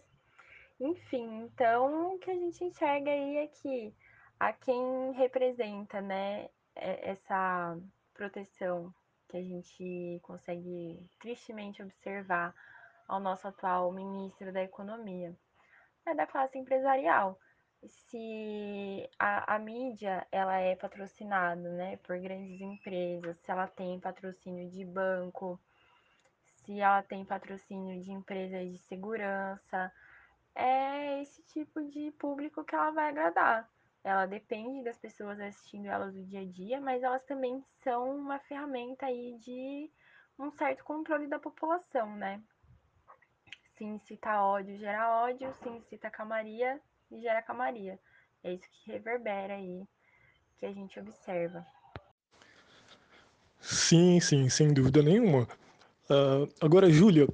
Enfim, 0.80 1.44
então 1.44 2.16
o 2.16 2.20
que 2.20 2.32
a 2.32 2.36
gente 2.36 2.64
enxerga 2.64 3.12
aí 3.12 3.38
é 3.38 3.48
que 3.48 3.94
a 4.40 4.52
quem 4.52 5.12
representa, 5.14 6.02
né, 6.02 6.50
é, 6.76 7.12
essa 7.12 7.78
proteção 8.14 8.94
que 9.30 9.38
a 9.38 9.42
gente 9.42 10.20
consegue 10.24 11.00
tristemente 11.20 11.82
observar 11.82 12.54
ao 13.08 13.20
nosso 13.20 13.48
atual 13.48 13.92
ministro 13.92 14.52
da 14.52 14.64
Economia, 14.64 15.36
é 16.06 16.14
da 16.14 16.28
classe 16.28 16.58
empresarial. 16.58 17.40
Se 17.88 19.10
a, 19.20 19.56
a 19.56 19.60
mídia 19.60 20.26
ela 20.32 20.58
é 20.58 20.76
patrocinada 20.76 21.70
né, 21.72 21.98
por 21.98 22.18
grandes 22.20 22.62
empresas, 22.62 23.38
se 23.40 23.52
ela 23.52 23.68
tem 23.68 24.00
patrocínio 24.00 24.70
de 24.70 24.86
banco, 24.86 25.60
se 26.64 26.80
ela 26.80 27.04
tem 27.04 27.26
patrocínio 27.26 28.02
de 28.02 28.12
empresas 28.12 28.72
de 28.72 28.78
segurança, 28.78 29.92
é 30.56 31.22
esse 31.22 31.42
tipo 31.44 31.84
de 31.90 32.12
público 32.12 32.64
que 32.64 32.76
ela 32.76 32.92
vai 32.92 33.10
agradar. 33.10 33.70
Ela 34.04 34.26
depende 34.26 34.84
das 34.84 34.98
pessoas 34.98 35.40
assistindo 35.40 35.88
elas 35.88 36.14
no 36.14 36.24
dia 36.26 36.42
a 36.42 36.46
dia, 36.46 36.82
mas 36.82 37.02
elas 37.04 37.24
também 37.26 37.64
são 37.84 38.18
uma 38.18 38.40
ferramenta 38.40 39.06
aí 39.06 39.38
de 39.40 39.90
um 40.38 40.52
certo 40.52 40.84
controle 40.84 41.28
da 41.28 41.40
população, 41.40 42.16
né? 42.16 42.42
se 43.78 43.84
incita 43.84 44.42
ódio, 44.42 44.78
gera 44.78 45.24
ódio, 45.24 45.54
se 45.62 45.70
incita 45.70 46.10
calmaria, 46.10 46.80
gera 47.12 47.42
calmaria. 47.42 48.00
É 48.44 48.54
isso 48.54 48.64
que 48.70 48.92
reverbera 48.92 49.56
aí, 49.56 49.84
que 50.58 50.66
a 50.66 50.72
gente 50.72 51.00
observa. 51.00 51.66
Sim, 53.60 54.20
sim, 54.20 54.50
sem 54.50 54.74
dúvida 54.74 55.02
nenhuma. 55.02 55.48
Uh, 56.10 56.48
agora, 56.62 56.90
Júlia, 56.90 57.28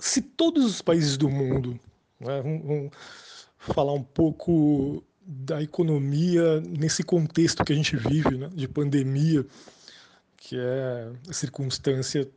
se 0.00 0.20
todos 0.20 0.64
os 0.64 0.82
países 0.82 1.16
do 1.16 1.28
mundo, 1.28 1.78
né, 2.22 2.40
vamos, 2.42 2.66
vamos 2.66 2.92
falar 3.58 3.92
um 3.92 4.02
pouco 4.02 5.02
da 5.24 5.62
economia 5.62 6.60
nesse 6.60 7.02
contexto 7.02 7.64
que 7.64 7.72
a 7.72 7.76
gente 7.76 7.96
vive, 7.96 8.36
né, 8.36 8.48
de 8.52 8.66
pandemia, 8.66 9.46
que 10.36 10.58
é 10.58 11.12
a 11.28 11.32
circunstância 11.32 12.28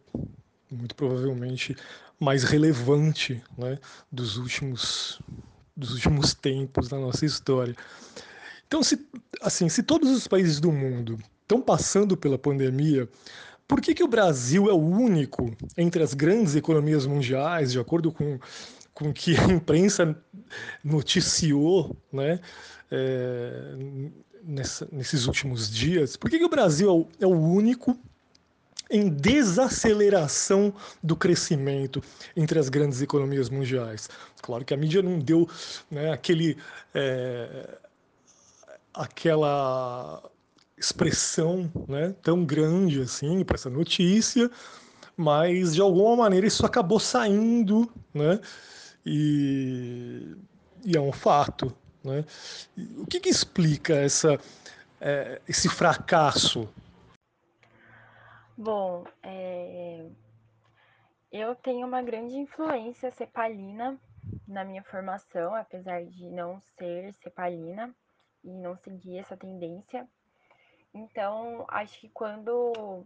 muito 0.71 0.95
provavelmente 0.95 1.75
mais 2.19 2.43
relevante 2.43 3.41
né, 3.57 3.79
dos 4.11 4.37
últimos 4.37 5.19
dos 5.75 5.91
últimos 5.91 6.33
tempos 6.33 6.87
da 6.87 6.97
nossa 6.97 7.25
história. 7.25 7.75
Então, 8.65 8.81
se, 8.81 9.05
assim, 9.41 9.67
se 9.67 9.83
todos 9.83 10.09
os 10.09 10.25
países 10.25 10.59
do 10.59 10.71
mundo 10.71 11.19
estão 11.41 11.61
passando 11.61 12.15
pela 12.15 12.37
pandemia, 12.37 13.09
por 13.67 13.81
que, 13.81 13.93
que 13.93 14.03
o 14.03 14.07
Brasil 14.07 14.69
é 14.69 14.73
o 14.73 14.79
único 14.79 15.55
entre 15.77 16.01
as 16.01 16.13
grandes 16.13 16.55
economias 16.55 17.05
mundiais, 17.05 17.71
de 17.71 17.79
acordo 17.79 18.11
com 18.11 18.39
com 18.95 19.13
que 19.13 19.37
a 19.37 19.43
imprensa 19.51 20.17
noticiou 20.83 21.95
né, 22.11 22.39
é, 22.89 23.75
nessa, 24.41 24.87
nesses 24.91 25.27
últimos 25.27 25.69
dias, 25.69 26.15
por 26.15 26.29
que, 26.29 26.39
que 26.39 26.45
o 26.45 26.49
Brasil 26.49 26.89
é 26.89 26.93
o, 26.93 27.07
é 27.19 27.27
o 27.27 27.37
único 27.37 27.95
em 28.89 29.09
desaceleração 29.09 30.73
do 31.03 31.15
crescimento 31.15 32.01
entre 32.35 32.57
as 32.59 32.69
grandes 32.69 33.01
economias 33.01 33.49
mundiais. 33.49 34.09
Claro 34.41 34.63
que 34.63 34.73
a 34.73 34.77
mídia 34.77 35.01
não 35.01 35.19
deu 35.19 35.49
né, 35.89 36.11
aquele, 36.11 36.55
é, 36.93 37.77
aquela 38.93 40.21
expressão 40.77 41.69
né, 41.87 42.15
tão 42.21 42.45
grande 42.45 43.01
assim 43.01 43.43
para 43.43 43.55
essa 43.55 43.71
notícia, 43.71 44.49
mas 45.17 45.73
de 45.73 45.81
alguma 45.81 46.15
maneira 46.15 46.45
isso 46.45 46.65
acabou 46.65 46.99
saindo, 46.99 47.91
né, 48.13 48.39
e, 49.05 50.35
e 50.83 50.97
é 50.97 51.01
um 51.01 51.11
fato. 51.11 51.75
Né? 52.03 52.23
O 52.97 53.05
que, 53.05 53.19
que 53.19 53.29
explica 53.29 53.93
essa, 53.95 54.39
é, 54.99 55.41
esse 55.47 55.69
fracasso 55.69 56.69
Bom, 58.57 59.03
é... 59.21 60.09
eu 61.29 61.53
tenho 61.55 61.85
uma 61.85 62.01
grande 62.01 62.35
influência 62.35 63.11
cepalina 63.11 63.99
na 64.47 64.63
minha 64.63 64.81
formação, 64.81 65.53
apesar 65.53 66.05
de 66.05 66.29
não 66.29 66.61
ser 66.77 67.13
cepalina 67.15 67.93
e 68.41 68.53
não 68.53 68.77
seguir 68.77 69.17
essa 69.17 69.35
tendência. 69.35 70.07
Então, 70.93 71.65
acho 71.67 71.99
que 71.99 72.07
quando 72.07 73.05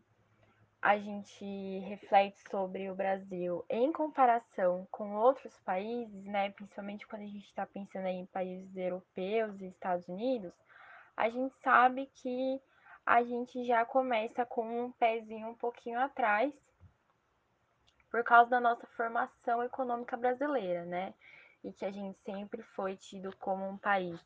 a 0.82 0.98
gente 0.98 1.46
reflete 1.80 2.40
sobre 2.50 2.90
o 2.90 2.96
Brasil 2.96 3.66
em 3.70 3.92
comparação 3.92 4.88
com 4.90 5.14
outros 5.16 5.58
países, 5.60 6.24
né, 6.24 6.52
principalmente 6.52 7.06
quando 7.06 7.24
a 7.24 7.28
gente 7.28 7.46
está 7.46 7.66
pensando 7.66 8.08
em 8.08 8.26
países 8.28 8.76
europeus 8.78 9.60
e 9.60 9.68
Estados 9.68 10.08
Unidos, 10.08 10.54
a 11.18 11.30
gente 11.30 11.54
sabe 11.62 12.10
que 12.16 12.62
a 13.06 13.22
gente 13.24 13.66
já 13.66 13.84
começa 13.86 14.46
com 14.46 14.86
um 14.86 14.92
pezinho 14.94 15.50
um 15.50 15.56
pouquinho 15.56 16.00
atrás, 16.00 16.54
por 18.10 18.24
causa 18.24 18.50
da 18.50 18.60
nossa 18.60 18.88
formação 18.96 19.62
econômica 19.64 20.16
brasileira, 20.16 20.86
né? 20.86 21.14
E 21.64 21.72
que 21.74 21.86
a 21.86 21.92
gente 21.92 22.18
sempre 22.20 22.64
foi 22.64 22.96
tido 22.96 23.36
como 23.38 23.68
um 23.68 23.78
país 23.78 24.20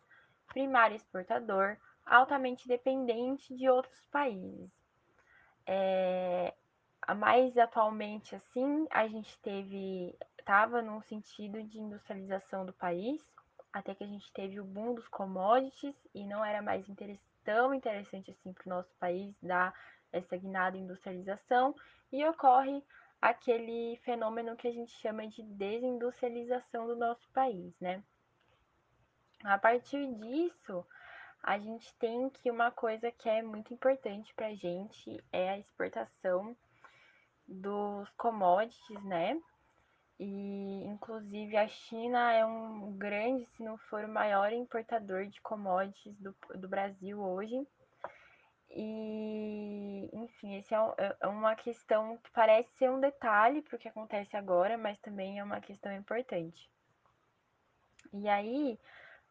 primário 0.47 0.95
exportador, 0.95 1.77
altamente 2.05 2.67
dependente 2.67 3.55
de 3.55 3.67
outros 3.67 4.05
países. 4.07 4.82
É, 5.65 6.53
mais 7.15 7.57
atualmente, 7.57 8.35
assim, 8.35 8.87
a 8.89 9.07
gente 9.07 9.37
teve, 9.39 10.15
estava 10.37 10.81
num 10.81 11.01
sentido 11.01 11.61
de 11.63 11.79
industrialização 11.79 12.65
do 12.65 12.73
país, 12.73 13.21
até 13.71 13.95
que 13.95 14.03
a 14.03 14.07
gente 14.07 14.31
teve 14.33 14.59
o 14.59 14.65
boom 14.65 14.93
dos 14.93 15.07
commodities 15.07 15.95
e 16.13 16.25
não 16.25 16.43
era 16.43 16.61
mais 16.61 16.87
interessante 16.87 17.33
tão 17.43 17.73
interessante 17.73 18.31
assim 18.31 18.53
para 18.53 18.65
o 18.65 18.69
nosso 18.69 18.93
país, 18.95 19.35
dar 19.41 19.73
essa 20.11 20.35
industrialização, 20.35 21.75
e 22.11 22.23
ocorre 22.25 22.83
aquele 23.21 23.97
fenômeno 24.03 24.55
que 24.55 24.67
a 24.67 24.71
gente 24.71 24.91
chama 24.91 25.27
de 25.27 25.41
desindustrialização 25.43 26.87
do 26.87 26.95
nosso 26.95 27.27
país, 27.31 27.73
né? 27.79 28.03
A 29.43 29.57
partir 29.57 30.07
disso, 30.15 30.85
a 31.43 31.59
gente 31.59 31.93
tem 31.95 32.29
que 32.29 32.49
uma 32.49 32.71
coisa 32.71 33.11
que 33.11 33.27
é 33.27 33.41
muito 33.41 33.73
importante 33.73 34.33
para 34.33 34.47
a 34.47 34.55
gente 34.55 35.21
é 35.29 35.49
a 35.49 35.59
exportação 35.59 36.55
dos 37.45 38.09
commodities, 38.11 39.03
né? 39.03 39.37
E, 40.17 40.85
inclusive, 40.85 41.57
a 41.57 41.67
China 41.67 42.31
é 42.31 42.45
um 42.45 42.93
grande, 42.93 43.45
se 43.57 43.63
não 43.63 43.77
for 43.77 44.05
o 44.05 44.09
maior 44.09 44.53
importador 44.53 45.25
de 45.25 45.41
commodities 45.41 46.15
do, 46.17 46.33
do 46.55 46.69
Brasil 46.69 47.19
hoje. 47.19 47.67
E, 48.69 50.09
enfim, 50.13 50.55
esse 50.55 50.73
é, 50.73 50.77
é, 50.97 51.15
é 51.19 51.27
uma 51.27 51.55
questão 51.55 52.17
que 52.17 52.31
parece 52.31 52.71
ser 52.77 52.89
um 52.89 53.01
detalhe 53.01 53.61
para 53.61 53.75
o 53.75 53.79
que 53.79 53.89
acontece 53.89 54.37
agora, 54.37 54.77
mas 54.77 54.97
também 54.99 55.39
é 55.39 55.43
uma 55.43 55.59
questão 55.59 55.91
importante. 55.91 56.69
E 58.13 58.29
aí, 58.29 58.79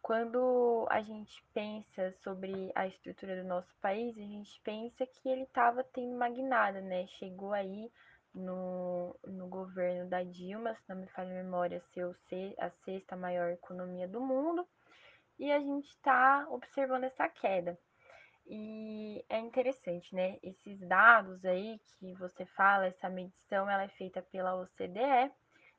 quando 0.03 0.85
a 0.91 1.01
gente 1.01 1.33
pensa 1.55 2.13
sobre 2.25 2.73
a 2.75 2.89
estrutura 2.89 3.41
do 3.41 3.49
nosso 3.49 3.73
país, 3.81 4.17
a 4.19 4.21
gente 4.21 4.61
pensa 4.63 5.07
que 5.07 5.29
ele 5.29 5.45
estava 5.45 5.85
tendo 5.85 6.17
uma 6.17 6.29
guinada, 6.29 6.81
né? 6.81 7.07
Chegou 7.19 7.53
aí 7.53 7.89
no, 8.35 9.17
no 9.25 9.47
governo 9.47 10.11
da 10.11 10.25
Dilma, 10.25 10.75
se 10.75 10.83
não 10.89 10.97
me 10.97 11.07
falha 11.07 11.31
a 11.31 11.43
memória, 11.45 11.81
ser 12.29 12.55
a 12.59 12.69
sexta 12.85 13.15
maior 13.15 13.51
economia 13.51 14.09
do 14.09 14.21
mundo, 14.21 14.67
e 15.39 15.53
a 15.53 15.61
gente 15.61 15.89
está 15.89 16.47
observando 16.51 17.05
essa 17.05 17.29
queda. 17.29 17.79
E 18.47 19.25
é 19.29 19.39
interessante, 19.39 20.13
né? 20.15 20.37
Esses 20.43 20.81
dados 20.81 21.45
aí 21.45 21.81
que 21.99 22.13
você 22.15 22.45
fala, 22.45 22.87
essa 22.87 23.09
medição, 23.09 23.71
ela 23.71 23.85
é 23.85 23.89
feita 23.89 24.21
pela 24.21 24.57
OCDE, 24.57 25.31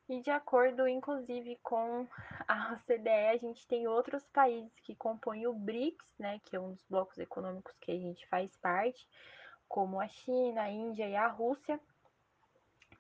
e 0.10 0.22
de 0.22 0.30
acordo, 0.30 0.88
inclusive, 0.88 1.58
com 1.64 2.08
a 2.48 2.74
OCDE, 2.74 3.10
a 3.10 3.38
gente 3.38 3.66
tem 3.68 3.88
outros 3.88 4.24
países 4.28 4.72
que 4.82 4.96
compõem 4.96 5.48
o 5.48 5.54
BRICS, 5.54 6.06
né, 6.20 6.40
que 6.46 6.56
é 6.56 6.60
um 6.60 6.74
dos 6.74 6.84
blocos 6.90 7.18
econômicos 7.18 7.74
que 7.80 7.92
a 7.92 7.98
gente 7.98 8.28
faz 8.28 8.56
parte, 8.58 9.08
como 9.68 10.00
a 10.00 10.08
China, 10.08 10.64
a 10.64 10.70
Índia 10.70 11.08
e 11.08 11.16
a 11.16 11.28
Rússia, 11.28 11.80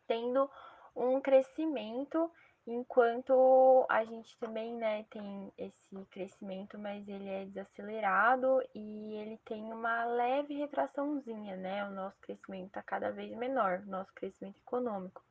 tendo 0.07 0.49
um 0.95 1.19
crescimento, 1.19 2.31
enquanto 2.65 3.85
a 3.89 4.05
gente 4.05 4.37
também 4.37 4.73
né, 4.75 5.05
tem 5.09 5.51
esse 5.57 6.05
crescimento, 6.09 6.79
mas 6.79 7.05
ele 7.07 7.29
é 7.29 7.45
desacelerado 7.45 8.61
e 8.73 9.15
ele 9.15 9.37
tem 9.45 9.61
uma 9.73 10.05
leve 10.05 10.55
retraçãozinha, 10.55 11.57
né? 11.57 11.85
O 11.85 11.91
nosso 11.91 12.17
crescimento 12.21 12.67
está 12.67 12.81
cada 12.81 13.11
vez 13.11 13.35
menor, 13.35 13.83
o 13.85 13.89
nosso 13.89 14.13
crescimento 14.13 14.57
econômico. 14.59 15.21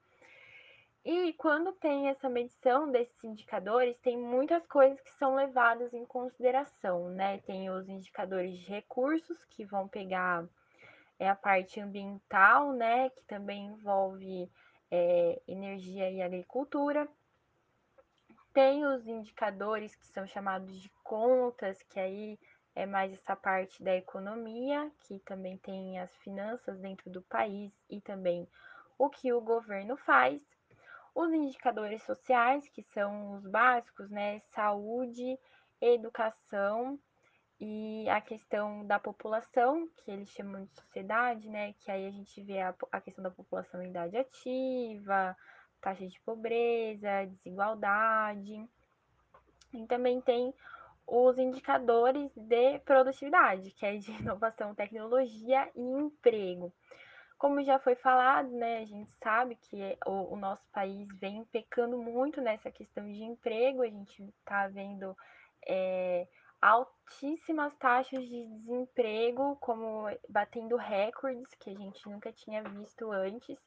E 1.04 1.32
quando 1.32 1.72
tem 1.72 2.08
essa 2.08 2.28
medição 2.28 2.90
desses 2.90 3.24
indicadores, 3.24 3.98
tem 3.98 4.16
muitas 4.16 4.64
coisas 4.66 5.00
que 5.00 5.10
são 5.14 5.34
levadas 5.34 5.92
em 5.92 6.04
consideração, 6.06 7.08
né? 7.08 7.38
Tem 7.38 7.68
os 7.70 7.88
indicadores 7.88 8.56
de 8.56 8.64
recursos, 8.66 9.44
que 9.46 9.64
vão 9.64 9.88
pegar 9.88 10.46
é 11.18 11.28
a 11.28 11.34
parte 11.34 11.80
ambiental, 11.80 12.72
né? 12.72 13.10
Que 13.10 13.24
também 13.24 13.66
envolve 13.66 14.50
é, 14.90 15.40
energia 15.46 16.10
e 16.10 16.22
agricultura. 16.22 17.08
Tem 18.52 18.84
os 18.84 19.06
indicadores 19.06 19.94
que 19.96 20.06
são 20.08 20.26
chamados 20.26 20.80
de 20.80 20.88
contas, 21.02 21.82
que 21.84 21.98
aí 21.98 22.38
é 22.74 22.86
mais 22.86 23.12
essa 23.12 23.34
parte 23.34 23.82
da 23.82 23.96
economia, 23.96 24.90
que 25.00 25.18
também 25.20 25.56
tem 25.58 25.98
as 25.98 26.14
finanças 26.18 26.78
dentro 26.78 27.10
do 27.10 27.22
país 27.22 27.72
e 27.88 28.00
também 28.00 28.48
o 28.98 29.08
que 29.08 29.32
o 29.32 29.40
governo 29.40 29.96
faz. 29.96 30.51
Os 31.14 31.32
indicadores 31.32 32.02
sociais, 32.04 32.68
que 32.68 32.82
são 32.94 33.34
os 33.34 33.46
básicos, 33.46 34.10
né? 34.10 34.40
Saúde, 34.54 35.38
educação 35.80 36.98
e 37.60 38.08
a 38.08 38.20
questão 38.20 38.84
da 38.86 38.98
população, 38.98 39.88
que 39.96 40.10
eles 40.10 40.30
chamam 40.30 40.64
de 40.64 40.74
sociedade, 40.74 41.48
né? 41.48 41.74
Que 41.74 41.90
aí 41.90 42.06
a 42.06 42.10
gente 42.10 42.42
vê 42.42 42.60
a, 42.60 42.74
a 42.90 43.00
questão 43.00 43.22
da 43.22 43.30
população 43.30 43.82
em 43.82 43.90
idade 43.90 44.16
ativa, 44.16 45.36
taxa 45.80 46.06
de 46.06 46.18
pobreza, 46.20 47.26
desigualdade. 47.26 48.68
E 49.74 49.86
também 49.86 50.20
tem 50.20 50.54
os 51.06 51.38
indicadores 51.38 52.30
de 52.34 52.78
produtividade, 52.80 53.70
que 53.72 53.84
é 53.84 53.96
de 53.96 54.10
inovação, 54.20 54.74
tecnologia 54.74 55.70
e 55.74 55.80
emprego. 55.80 56.72
Como 57.42 57.60
já 57.64 57.76
foi 57.80 57.96
falado, 57.96 58.48
né, 58.50 58.78
a 58.78 58.84
gente 58.84 59.10
sabe 59.20 59.56
que 59.56 59.98
o, 60.06 60.34
o 60.34 60.36
nosso 60.36 60.62
país 60.70 61.08
vem 61.18 61.44
pecando 61.46 61.98
muito 61.98 62.40
nessa 62.40 62.70
questão 62.70 63.04
de 63.10 63.20
emprego, 63.24 63.82
a 63.82 63.88
gente 63.88 64.22
está 64.22 64.68
vendo 64.68 65.16
é, 65.66 66.28
altíssimas 66.60 67.74
taxas 67.78 68.22
de 68.28 68.46
desemprego, 68.46 69.56
como 69.56 70.04
batendo 70.28 70.76
recordes 70.76 71.52
que 71.56 71.70
a 71.70 71.74
gente 71.74 72.08
nunca 72.08 72.32
tinha 72.32 72.62
visto 72.62 73.10
antes, 73.10 73.58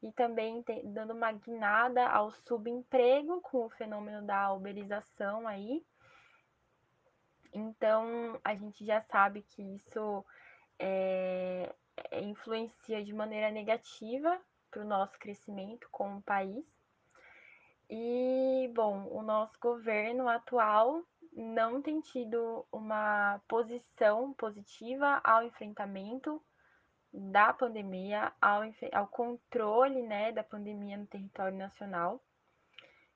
e 0.00 0.12
também 0.12 0.64
dando 0.84 1.12
uma 1.12 1.32
guinada 1.32 2.06
ao 2.06 2.30
subemprego 2.30 3.40
com 3.40 3.66
o 3.66 3.70
fenômeno 3.70 4.24
da 4.24 4.52
uberização 4.52 5.48
aí. 5.48 5.84
Então, 7.52 8.40
a 8.44 8.54
gente 8.54 8.86
já 8.86 9.02
sabe 9.02 9.42
que 9.42 9.62
isso 9.62 10.24
é, 10.78 11.74
influencia 12.12 13.04
de 13.04 13.12
maneira 13.12 13.50
negativa 13.50 14.40
para 14.70 14.82
o 14.82 14.86
nosso 14.86 15.18
crescimento 15.18 15.88
como 15.90 16.22
país. 16.22 16.64
E, 17.88 18.70
bom, 18.74 19.06
o 19.10 19.22
nosso 19.22 19.58
governo 19.60 20.28
atual 20.28 21.02
não 21.32 21.80
tem 21.80 22.00
tido 22.00 22.66
uma 22.72 23.40
posição 23.46 24.32
positiva 24.32 25.20
ao 25.22 25.42
enfrentamento 25.44 26.42
da 27.12 27.52
pandemia, 27.52 28.32
ao, 28.40 28.62
ao 28.92 29.06
controle 29.06 30.02
né, 30.02 30.32
da 30.32 30.42
pandemia 30.42 30.96
no 30.96 31.06
território 31.06 31.56
nacional. 31.56 32.22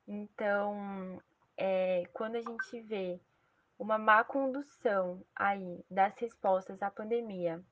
Então, 0.07 1.21
é, 1.57 2.03
quando 2.13 2.35
a 2.35 2.41
gente 2.41 2.81
vê 2.81 3.19
uma 3.77 3.97
má 3.97 4.23
condução 4.23 5.23
aí 5.35 5.83
das 5.89 6.17
respostas 6.17 6.81
à 6.81 6.89
pandemia, 6.89 7.63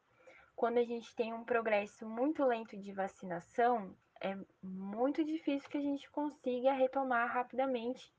quando 0.60 0.78
a 0.78 0.84
gente 0.84 1.16
tem 1.16 1.34
um 1.34 1.46
progresso 1.46 2.06
muito 2.06 2.44
lento 2.44 2.76
de 2.76 2.92
vacinação, 2.92 3.96
é 4.20 4.38
muito 4.62 5.24
difícil 5.24 5.70
que 5.70 5.78
a 5.78 5.82
gente 5.82 6.12
consiga 6.12 6.74
retomar 6.74 7.32
rapidamente 7.34 8.14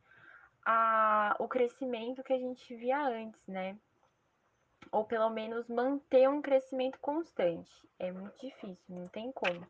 a, 0.64 1.36
o 1.38 1.46
crescimento 1.46 2.24
que 2.24 2.32
a 2.32 2.38
gente 2.38 2.74
via 2.74 2.98
antes, 2.98 3.46
né? 3.46 3.76
Ou 4.90 5.04
pelo 5.04 5.28
menos 5.28 5.68
manter 5.68 6.30
um 6.30 6.40
crescimento 6.40 6.98
constante. 6.98 7.70
É 7.98 8.10
muito 8.10 8.40
difícil, 8.40 8.86
não 8.88 9.06
tem 9.08 9.30
como. 9.32 9.66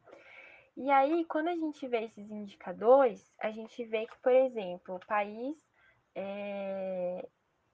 E 0.76 0.92
aí, 0.92 1.24
quando 1.24 1.48
a 1.48 1.56
gente 1.56 1.88
vê 1.88 2.04
esses 2.04 2.30
indicadores, 2.30 3.34
a 3.40 3.50
gente 3.50 3.84
vê 3.84 4.06
que, 4.06 4.16
por 4.20 4.32
exemplo, 4.32 4.94
o 4.94 5.06
país 5.06 5.56
é, 6.14 7.28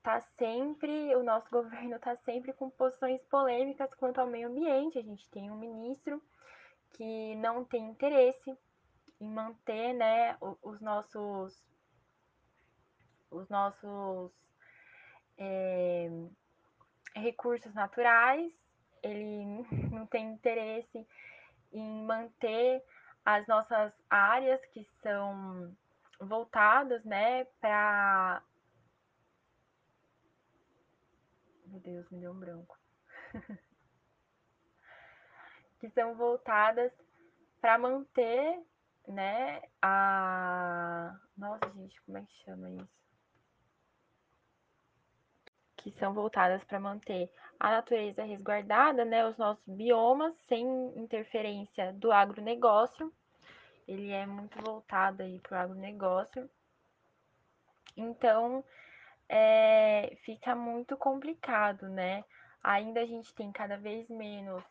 tá 0.06 0.20
sempre, 0.38 1.16
o 1.16 1.24
nosso 1.24 1.50
governo 1.50 1.96
está 1.96 2.16
sempre 2.18 2.52
com 2.52 2.70
posições 2.70 3.20
polêmicas 3.24 3.92
quanto 3.94 4.20
ao 4.20 4.28
meio 4.28 4.48
ambiente. 4.48 4.98
A 4.98 5.02
gente 5.02 5.28
tem 5.30 5.50
um 5.50 5.56
ministro 5.56 6.22
que 6.92 7.34
não 7.36 7.64
tem 7.64 7.90
interesse 7.90 8.56
em 9.20 9.28
manter 9.28 9.92
né, 9.94 10.36
os 10.62 10.80
nossos 10.80 11.66
os 13.28 13.48
nossos 13.48 14.30
é, 15.36 16.08
recursos 17.16 17.74
naturais, 17.74 18.52
ele 19.02 19.44
não 19.90 20.06
tem 20.06 20.30
interesse 20.30 21.06
em 21.72 22.04
manter 22.04 22.82
as 23.24 23.44
nossas 23.48 23.92
áreas 24.08 24.64
que 24.66 24.88
são 25.02 25.76
voltadas, 26.20 27.04
né, 27.04 27.44
para 27.60 28.40
Meu 31.76 31.82
Deus, 31.82 32.08
me 32.10 32.20
deu 32.20 32.32
um 32.32 32.38
branco. 32.38 32.78
que 35.78 35.90
são 35.90 36.14
voltadas 36.14 36.90
para 37.60 37.76
manter, 37.76 38.62
né, 39.06 39.60
a 39.82 41.14
Nossa, 41.36 41.70
gente, 41.74 42.00
como 42.02 42.16
é 42.16 42.22
que 42.22 42.32
chama 42.44 42.70
isso? 42.70 42.96
que 45.76 45.92
são 46.00 46.14
voltadas 46.14 46.64
para 46.64 46.80
manter 46.80 47.30
a 47.60 47.70
natureza 47.70 48.24
resguardada, 48.24 49.04
né, 49.04 49.24
os 49.28 49.36
nossos 49.36 49.62
biomas, 49.66 50.34
sem 50.48 50.66
interferência 50.98 51.92
do 51.92 52.10
agronegócio. 52.10 53.12
Ele 53.86 54.10
é 54.10 54.24
muito 54.26 54.58
voltado 54.62 55.22
aí 55.22 55.38
para 55.40 55.58
o 55.58 55.60
agronegócio. 55.60 56.50
Então, 57.96 58.64
é, 59.28 60.16
fica 60.24 60.54
muito 60.54 60.96
complicado, 60.96 61.88
né? 61.88 62.24
Ainda 62.62 63.00
a 63.00 63.06
gente 63.06 63.34
tem 63.34 63.52
cada 63.52 63.76
vez 63.76 64.08
menos 64.08 64.62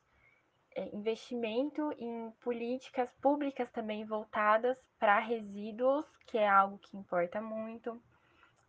é, 0.76 0.90
investimento 0.96 1.94
em 1.98 2.32
políticas 2.42 3.10
públicas 3.22 3.70
também 3.72 4.06
voltadas 4.06 4.78
para 5.00 5.20
resíduos, 5.20 6.06
que 6.28 6.38
é 6.38 6.48
algo 6.48 6.78
que 6.80 6.98
importa 6.98 7.42
muito 7.42 8.02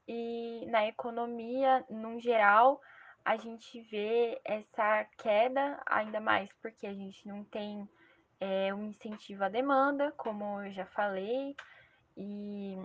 e 0.08 0.64
na 0.66 0.86
economia, 0.86 1.84
no 1.90 2.20
geral, 2.20 2.80
a 3.24 3.36
gente 3.36 3.80
vê 3.82 4.40
essa 4.44 5.04
queda 5.18 5.82
ainda 5.84 6.20
mais 6.20 6.48
porque 6.62 6.86
a 6.86 6.94
gente 6.94 7.26
não 7.26 7.42
tem 7.44 7.88
é, 8.38 8.72
um 8.72 8.84
incentivo 8.84 9.42
à 9.42 9.48
demanda, 9.48 10.12
como 10.12 10.62
eu 10.62 10.72
já 10.72 10.86
falei, 10.86 11.56
e 12.16 12.76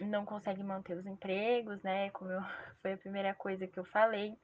não 0.00 0.24
consegue 0.24 0.62
manter 0.62 0.96
os 0.96 1.06
empregos, 1.06 1.82
né? 1.82 2.10
Como 2.10 2.30
eu, 2.30 2.40
foi 2.82 2.92
a 2.92 2.98
primeira 2.98 3.34
coisa 3.34 3.66
que 3.66 3.78
eu 3.78 3.84
falei. 3.84 4.36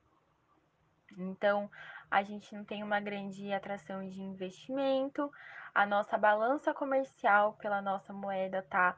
Então, 1.18 1.70
a 2.10 2.22
gente 2.22 2.54
não 2.54 2.64
tem 2.64 2.82
uma 2.82 3.00
grande 3.00 3.52
atração 3.52 4.08
de 4.08 4.22
investimento, 4.22 5.30
a 5.74 5.86
nossa 5.86 6.18
balança 6.18 6.72
comercial 6.74 7.54
pela 7.54 7.80
nossa 7.80 8.12
moeda 8.12 8.62
tá 8.62 8.96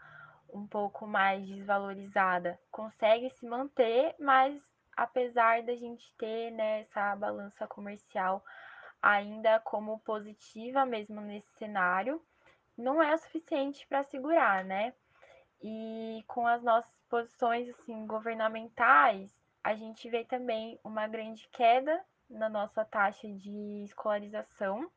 um 0.52 0.66
pouco 0.66 1.06
mais 1.06 1.46
desvalorizada 1.46 2.58
consegue 2.70 3.30
se 3.30 3.46
manter, 3.46 4.14
mas 4.18 4.60
apesar 4.96 5.62
da 5.62 5.74
gente 5.74 6.14
ter 6.16 6.52
né, 6.52 6.82
essa 6.82 7.14
balança 7.16 7.66
comercial 7.66 8.44
ainda 9.02 9.58
como 9.60 9.98
positiva 10.00 10.86
mesmo 10.86 11.20
nesse 11.20 11.50
cenário, 11.58 12.22
não 12.76 13.02
é 13.02 13.14
o 13.14 13.18
suficiente 13.18 13.86
para 13.86 14.04
segurar, 14.04 14.64
né? 14.64 14.94
E 15.66 16.22
com 16.28 16.46
as 16.46 16.62
nossas 16.62 16.92
posições 17.08 17.70
assim 17.70 18.06
governamentais, 18.06 19.34
a 19.62 19.74
gente 19.74 20.10
vê 20.10 20.22
também 20.22 20.78
uma 20.84 21.08
grande 21.08 21.48
queda 21.48 22.04
na 22.28 22.50
nossa 22.50 22.84
taxa 22.84 23.26
de 23.28 23.82
escolarização. 23.82 24.90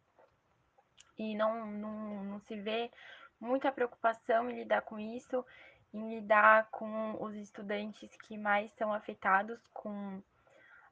E 1.18 1.34
não, 1.36 1.66
não, 1.68 2.24
não 2.26 2.40
se 2.42 2.60
vê 2.60 2.92
muita 3.40 3.72
preocupação 3.72 4.50
em 4.52 4.58
lidar 4.58 4.82
com 4.82 5.00
isso, 5.00 5.46
em 5.94 6.16
lidar 6.16 6.68
com 6.70 7.16
os 7.24 7.34
estudantes 7.36 8.14
que 8.18 8.38
mais 8.38 8.70
são 8.74 8.92
afetados 8.92 9.66
com 9.68 10.22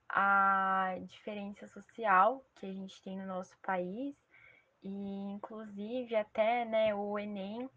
a 0.07 0.95
diferença 1.01 1.67
social 1.67 2.41
que 2.55 2.65
a 2.65 2.71
gente 2.71 3.01
tem 3.01 3.17
no 3.17 3.27
nosso 3.27 3.57
país. 3.57 4.15
E 4.81 5.33
inclusive 5.33 6.15
até 6.15 6.63
né, 6.63 6.95
o 6.95 7.19
Enem 7.19 7.69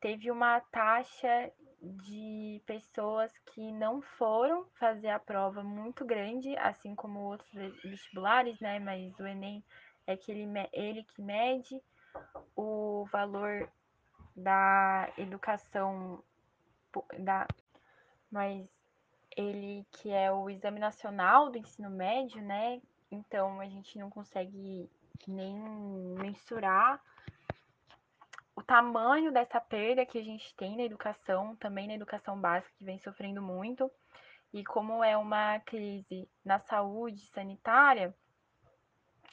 teve 0.00 0.30
uma 0.30 0.60
taxa 0.60 1.52
de 1.82 2.60
pessoas 2.66 3.32
que 3.52 3.72
não 3.72 4.02
foram 4.02 4.66
fazer 4.78 5.08
a 5.08 5.18
prova 5.18 5.62
muito 5.62 6.04
grande, 6.04 6.56
assim 6.58 6.94
como 6.94 7.20
outros 7.20 7.50
vestibulares, 7.82 8.58
né? 8.60 8.78
Mas 8.78 9.18
o 9.18 9.26
Enem 9.26 9.64
é 10.06 10.16
que 10.16 10.30
ele, 10.30 10.46
ele 10.72 11.02
que 11.04 11.22
mede 11.22 11.80
o 12.54 13.06
valor 13.10 13.70
da 14.36 15.10
educação 15.16 16.22
da 17.18 17.46
mas 18.30 18.68
ele 19.36 19.86
que 19.92 20.10
é 20.10 20.30
o 20.30 20.50
exame 20.50 20.78
nacional 20.78 21.50
do 21.50 21.58
ensino 21.58 21.90
médio, 21.90 22.42
né? 22.42 22.80
Então 23.10 23.60
a 23.60 23.66
gente 23.66 23.98
não 23.98 24.10
consegue 24.10 24.88
nem 25.26 25.54
mensurar 26.18 27.00
tamanho 28.70 29.32
dessa 29.32 29.60
perda 29.60 30.06
que 30.06 30.16
a 30.16 30.22
gente 30.22 30.54
tem 30.54 30.76
na 30.76 30.84
educação, 30.84 31.56
também 31.56 31.88
na 31.88 31.94
educação 31.94 32.40
básica 32.40 32.72
que 32.78 32.84
vem 32.84 33.00
sofrendo 33.00 33.42
muito. 33.42 33.90
E 34.52 34.62
como 34.62 35.02
é 35.02 35.16
uma 35.16 35.58
crise 35.58 36.28
na 36.44 36.60
saúde 36.60 37.20
sanitária, 37.34 38.14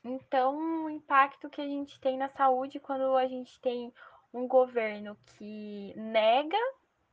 então 0.03 0.85
o 0.85 0.89
impacto 0.89 1.51
que 1.51 1.61
a 1.61 1.67
gente 1.67 1.99
tem 2.01 2.17
na 2.17 2.29
saúde 2.29 2.79
quando 2.79 3.15
a 3.15 3.27
gente 3.27 3.61
tem 3.61 3.93
um 4.33 4.47
governo 4.47 5.15
que 5.37 5.93
nega 5.95 6.57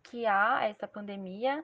que 0.05 0.25
há 0.25 0.65
essa 0.65 0.89
pandemia 0.89 1.63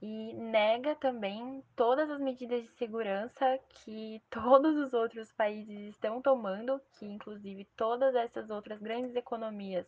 e 0.00 0.34
nega 0.34 0.94
também 0.96 1.64
todas 1.74 2.10
as 2.10 2.20
medidas 2.20 2.62
de 2.62 2.70
segurança 2.72 3.58
que 3.68 4.22
todos 4.30 4.76
os 4.76 4.92
outros 4.92 5.32
países 5.32 5.88
estão 5.88 6.20
tomando, 6.20 6.80
que 6.98 7.06
inclusive 7.06 7.64
todas 7.76 8.14
essas 8.14 8.50
outras 8.50 8.80
grandes 8.80 9.16
economias 9.16 9.86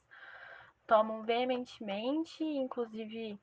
tomam 0.88 1.22
veementemente, 1.22 2.42
inclusive 2.42 3.38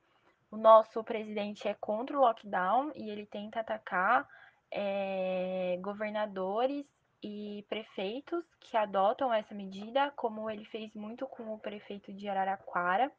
o 0.51 0.57
nosso 0.57 1.03
presidente 1.03 1.67
é 1.67 1.75
contra 1.75 2.17
o 2.17 2.21
lockdown 2.21 2.91
e 2.95 3.09
ele 3.09 3.25
tenta 3.27 3.59
atacar 3.59 4.27
é, 4.71 5.77
governadores 5.79 6.85
e 7.23 7.63
prefeitos 7.69 8.43
que 8.59 8.75
adotam 8.75 9.33
essa 9.33 9.53
medida, 9.53 10.11
como 10.15 10.49
ele 10.49 10.65
fez 10.65 10.93
muito 10.93 11.25
com 11.27 11.53
o 11.53 11.59
prefeito 11.59 12.11
de 12.11 12.27
Araraquara. 12.27 13.11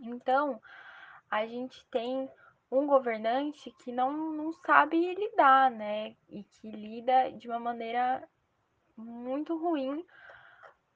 Então, 0.00 0.60
a 1.30 1.46
gente 1.46 1.84
tem 1.90 2.28
um 2.70 2.86
governante 2.86 3.70
que 3.84 3.92
não, 3.92 4.12
não 4.32 4.52
sabe 4.54 5.14
lidar, 5.14 5.70
né? 5.70 6.16
E 6.30 6.42
que 6.44 6.70
lida 6.70 7.30
de 7.32 7.46
uma 7.46 7.58
maneira 7.58 8.26
muito 8.96 9.56
ruim 9.56 10.04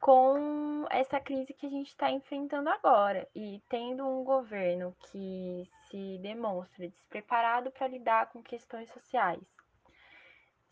com 0.07 0.87
essa 0.89 1.19
crise 1.19 1.53
que 1.53 1.67
a 1.67 1.69
gente 1.69 1.89
está 1.89 2.09
enfrentando 2.13 2.71
agora. 2.71 3.29
E 3.35 3.61
tendo 3.69 4.07
um 4.07 4.23
governo 4.23 4.95
que 5.11 5.69
se 5.91 6.19
demonstra 6.19 6.89
despreparado 6.89 7.73
para 7.73 7.89
lidar 7.89 8.27
com 8.29 8.41
questões 8.41 8.89
sociais, 8.93 9.43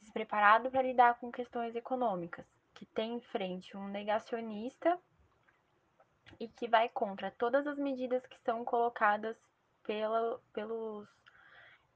despreparado 0.01 0.71
para 0.71 0.83
lidar 0.83 1.19
com 1.19 1.33
questões 1.33 1.75
econômicas, 1.75 2.47
que 2.75 2.87
tem 2.87 3.15
em 3.15 3.21
frente 3.23 3.77
um 3.77 3.89
negacionista 3.89 4.97
e 6.39 6.47
que 6.47 6.69
vai 6.69 6.89
contra 6.89 7.33
todas 7.33 7.67
as 7.67 7.77
medidas 7.77 8.25
que 8.27 8.41
são 8.43 8.65
colocadas 8.65 9.37
pela, 9.83 10.41
pelos 10.53 11.09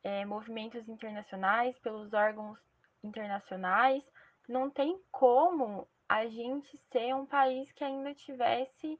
é, 0.02 0.24
movimentos 0.24 0.88
internacionais, 0.88 1.78
pelos 1.78 2.12
órgãos 2.12 2.58
internacionais, 3.00 4.02
não 4.48 4.68
tem 4.68 5.00
como 5.12 5.86
a 6.08 6.26
gente 6.26 6.76
ser 6.90 7.14
um 7.14 7.26
país 7.26 7.70
que 7.72 7.84
ainda 7.84 8.14
tivesse 8.14 8.98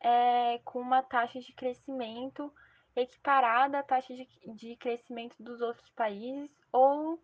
é, 0.00 0.60
com 0.64 0.80
uma 0.80 1.02
taxa 1.02 1.40
de 1.40 1.52
crescimento 1.52 2.52
equiparada 2.94 3.78
à 3.78 3.82
taxa 3.82 4.14
de, 4.14 4.28
de 4.54 4.76
crescimento 4.76 5.34
dos 5.42 5.60
outros 5.60 5.90
países 5.90 6.50
ou 6.72 7.20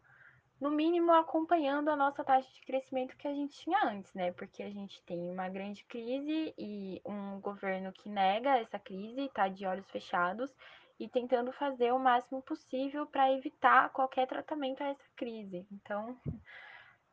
no 0.61 0.71
mínimo 0.71 1.13
acompanhando 1.13 1.89
a 1.89 1.97
nossa 1.97 2.23
taxa 2.23 2.49
de 2.53 2.61
crescimento 2.63 3.17
que 3.17 3.27
a 3.27 3.33
gente 3.33 3.59
tinha 3.59 3.83
antes, 3.85 4.13
né? 4.13 4.33
Porque 4.33 4.63
a 4.63 4.71
gente 4.71 5.03
tem 5.05 5.31
uma 5.31 5.49
grande 5.49 5.83
crise 5.85 6.55
e 6.59 7.01
um 7.05 7.41
governo 7.41 7.93
que 7.93 8.11
nega 8.11 8.59
essa 8.59 8.79
crise, 8.79 9.23
está 9.23 9.49
de 9.49 9.65
olhos 9.65 9.89
fechados 9.91 10.55
e 10.99 11.09
tentando 11.09 11.51
fazer 11.53 11.93
o 11.93 11.99
máximo 11.99 12.43
possível 12.43 13.07
para 13.07 13.33
evitar 13.33 13.89
qualquer 13.91 14.27
tratamento 14.27 14.83
a 14.83 14.89
essa 14.89 15.05
crise. 15.17 15.67
Então, 15.73 16.21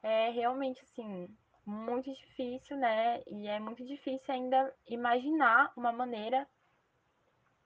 é 0.03 0.29
realmente 0.31 0.81
assim 0.81 1.29
muito 1.67 2.11
difícil, 2.13 2.77
né? 2.77 3.21
E 3.27 3.47
é 3.47 3.59
muito 3.59 3.85
difícil 3.85 4.33
ainda 4.33 4.73
imaginar 4.87 5.71
uma 5.75 5.91
maneira 5.91 6.47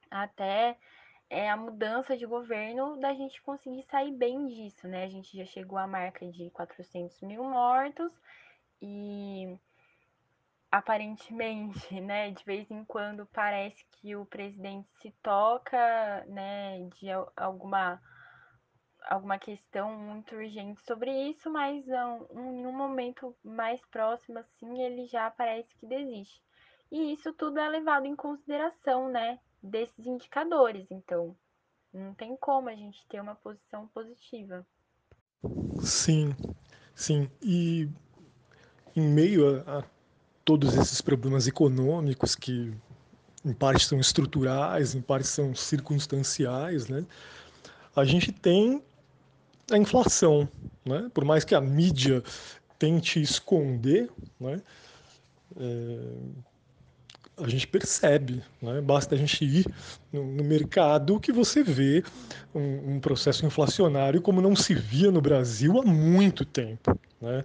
até 0.10 0.78
é 1.30 1.50
a 1.50 1.56
mudança 1.56 2.18
de 2.18 2.26
governo 2.26 3.00
da 3.00 3.14
gente 3.14 3.42
conseguir 3.42 3.84
sair 3.84 4.12
bem 4.12 4.48
disso, 4.48 4.88
né? 4.88 5.06
A 5.06 5.10
gente 5.10 5.38
já 5.38 5.46
chegou 5.46 5.78
à 5.78 5.88
marca 5.88 6.26
de 6.30 6.50
400 6.50 7.22
mil 7.22 7.44
mortos 7.44 8.12
e 8.82 9.58
aparentemente, 10.70 12.00
né, 12.02 12.32
de 12.32 12.44
vez 12.46 12.70
em 12.72 12.84
quando 12.86 13.26
parece 13.28 13.86
que 13.92 14.16
o 14.16 14.26
presidente 14.26 14.90
se 15.02 15.12
toca, 15.22 16.26
né, 16.28 16.88
de 17.00 17.08
alguma 17.36 18.02
alguma 19.12 19.38
questão 19.38 19.94
muito 19.98 20.34
urgente 20.36 20.82
sobre 20.86 21.12
isso, 21.30 21.52
mas 21.52 21.86
um, 21.86 22.40
em 22.40 22.66
um 22.66 22.72
momento 22.72 23.36
mais 23.44 23.82
próximo, 23.92 24.40
assim, 24.40 24.82
ele 24.82 25.06
já 25.08 25.30
parece 25.30 25.76
que 25.76 25.86
desiste. 25.86 26.42
E 26.90 27.14
isso 27.14 27.34
tudo 27.34 27.60
é 27.60 27.68
levado 27.68 28.06
em 28.06 28.16
consideração, 28.16 29.10
né, 29.10 29.38
desses 29.62 30.06
indicadores. 30.06 30.88
Então, 30.90 31.36
não 31.94 32.14
tem 32.14 32.38
como 32.38 32.70
a 32.70 32.76
gente 32.76 33.06
ter 33.10 33.22
uma 33.22 33.36
posição 33.36 33.86
positiva. 33.88 34.66
Sim, 35.82 36.34
sim. 36.96 37.30
E 37.42 37.90
em 38.96 39.08
meio 39.10 39.62
a, 39.68 39.80
a 39.80 39.84
todos 40.46 40.74
esses 40.78 41.02
problemas 41.02 41.48
econômicos 41.48 42.34
que 42.34 42.74
em 43.44 43.54
parte 43.54 43.86
são 43.86 44.00
estruturais, 44.00 44.96
em 44.96 45.02
parte 45.02 45.28
são 45.28 45.54
circunstanciais, 45.54 46.88
né? 46.88 47.06
A 47.94 48.06
gente 48.06 48.32
tem 48.32 48.82
a 49.70 49.78
inflação, 49.78 50.48
né? 50.86 51.10
Por 51.14 51.26
mais 51.26 51.44
que 51.44 51.54
a 51.54 51.62
mídia 51.62 52.24
tente 52.80 53.22
esconder, 53.22 54.10
né? 54.40 54.62
É, 55.60 56.00
a 57.38 57.48
gente 57.48 57.68
percebe, 57.68 58.44
né? 58.62 58.82
basta 58.82 59.16
a 59.16 59.18
gente 59.18 59.44
ir 59.44 59.66
no, 60.12 60.24
no 60.24 60.44
mercado 60.44 61.20
que 61.20 61.32
você 61.32 61.64
vê 61.64 62.04
um, 62.54 62.96
um, 62.96 63.00
processo 63.00 63.46
inflacionário 63.46 64.22
como 64.22 64.42
não 64.42 64.56
se 64.56 64.74
via 64.74 65.12
no 65.12 65.22
Brasil 65.22 65.80
há 65.80 65.84
muito 65.84 66.46
tempo. 66.46 66.98
Né? 67.20 67.44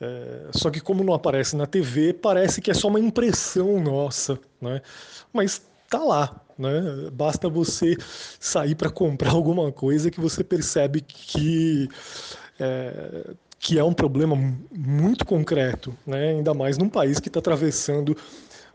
É, 0.00 0.48
só 0.52 0.70
que 0.70 0.80
como 0.80 1.04
não 1.04 1.14
aparece 1.14 1.56
na 1.56 1.66
TV, 1.66 2.12
parece 2.12 2.60
que 2.60 2.70
é 2.70 2.74
só 2.74 2.88
uma 2.88 3.00
impressão 3.00 3.80
nossa, 3.80 4.38
né? 4.60 4.82
mas 5.32 5.62
tá 5.88 5.98
lá. 5.98 6.43
Né? 6.58 7.10
Basta 7.12 7.48
você 7.48 7.96
sair 8.38 8.74
para 8.74 8.90
comprar 8.90 9.30
alguma 9.32 9.72
coisa 9.72 10.10
que 10.10 10.20
você 10.20 10.44
percebe 10.44 11.00
que 11.00 11.88
é, 12.58 13.34
que 13.58 13.78
é 13.78 13.84
um 13.84 13.94
problema 13.94 14.36
muito 14.70 15.24
concreto, 15.24 15.96
né? 16.06 16.30
ainda 16.30 16.52
mais 16.52 16.76
num 16.76 16.88
país 16.88 17.18
que 17.18 17.28
está 17.28 17.40
atravessando 17.40 18.16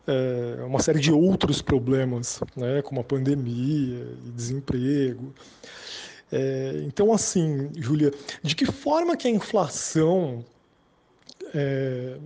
é, 0.09 0.63
uma 0.63 0.81
série 0.81 0.99
de 0.99 1.11
outros 1.11 1.61
problemas, 1.61 2.39
né, 2.55 2.81
como 2.81 2.99
a 2.99 3.03
pandemia 3.03 4.07
desemprego. 4.35 5.33
É, 6.31 6.83
então, 6.85 7.13
assim, 7.13 7.69
Júlia, 7.77 8.11
de 8.41 8.55
que 8.55 8.65
forma 8.65 9.15
que 9.15 9.27
a 9.27 9.31
inflação 9.31 10.43
é, 11.53 12.17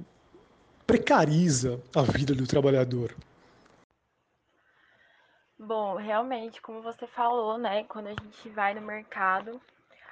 precariza 0.88 1.80
a 1.93 2.01
vida 2.01 2.34
do 2.34 2.47
trabalhador? 2.47 3.16
Bom, 5.66 5.95
realmente, 5.95 6.61
como 6.61 6.82
você 6.82 7.07
falou, 7.07 7.57
né, 7.57 7.86
quando 7.86 8.07
a 8.07 8.09
gente 8.22 8.49
vai 8.49 8.74
no 8.74 8.82
mercado, 8.82 9.61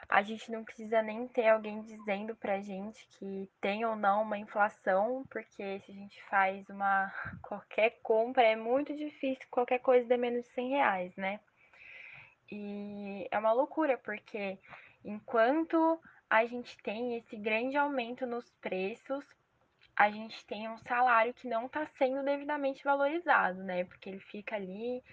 a 0.07 0.21
gente 0.21 0.49
não 0.49 0.63
precisa 0.63 1.01
nem 1.01 1.27
ter 1.27 1.49
alguém 1.49 1.81
dizendo 1.81 2.33
pra 2.37 2.61
gente 2.61 3.05
que 3.09 3.49
tem 3.59 3.83
ou 3.83 3.93
não 3.97 4.21
uma 4.21 4.37
inflação, 4.37 5.25
porque 5.29 5.81
se 5.81 5.91
a 5.91 5.93
gente 5.93 6.23
faz 6.29 6.69
uma 6.69 7.11
qualquer 7.43 7.99
compra 8.01 8.43
é 8.43 8.55
muito 8.55 8.95
difícil 8.95 9.45
qualquer 9.51 9.79
coisa 9.79 10.07
de 10.07 10.15
menos 10.15 10.45
de 10.45 10.51
100 10.51 10.69
reais, 10.69 11.15
né? 11.17 11.41
E 12.49 13.27
é 13.29 13.37
uma 13.37 13.51
loucura, 13.51 13.97
porque 13.97 14.57
enquanto 15.03 15.99
a 16.29 16.45
gente 16.45 16.77
tem 16.77 17.17
esse 17.17 17.35
grande 17.35 17.75
aumento 17.75 18.25
nos 18.25 18.49
preços, 18.61 19.25
a 19.97 20.09
gente 20.09 20.45
tem 20.45 20.69
um 20.69 20.77
salário 20.77 21.33
que 21.33 21.49
não 21.49 21.65
está 21.65 21.85
sendo 21.97 22.23
devidamente 22.23 22.81
valorizado, 22.85 23.61
né? 23.63 23.83
Porque 23.83 24.09
ele 24.09 24.21
fica 24.21 24.55
ali 24.55 25.03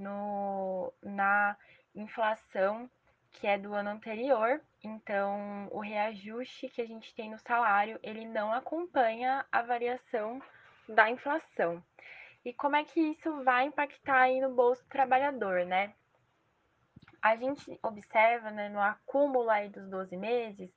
no, 0.00 0.92
na 1.02 1.56
inflação 1.94 2.90
que 3.32 3.46
é 3.46 3.56
do 3.56 3.72
ano 3.74 3.90
anterior, 3.90 4.60
então 4.82 5.68
o 5.70 5.78
reajuste 5.78 6.68
que 6.68 6.82
a 6.82 6.86
gente 6.86 7.14
tem 7.14 7.30
no 7.30 7.38
salário, 7.38 8.00
ele 8.02 8.26
não 8.26 8.52
acompanha 8.52 9.46
a 9.52 9.62
variação 9.62 10.42
da 10.88 11.08
inflação. 11.08 11.80
E 12.44 12.52
como 12.52 12.74
é 12.74 12.82
que 12.82 12.98
isso 13.00 13.44
vai 13.44 13.66
impactar 13.66 14.22
aí 14.22 14.40
no 14.40 14.52
bolso 14.52 14.82
do 14.82 14.88
trabalhador, 14.88 15.64
né? 15.64 15.94
A 17.22 17.36
gente 17.36 17.78
observa, 17.82 18.50
né, 18.50 18.68
no 18.70 18.80
acúmulo 18.80 19.50
aí 19.50 19.68
dos 19.68 19.86
12 19.88 20.16
meses, 20.16 20.74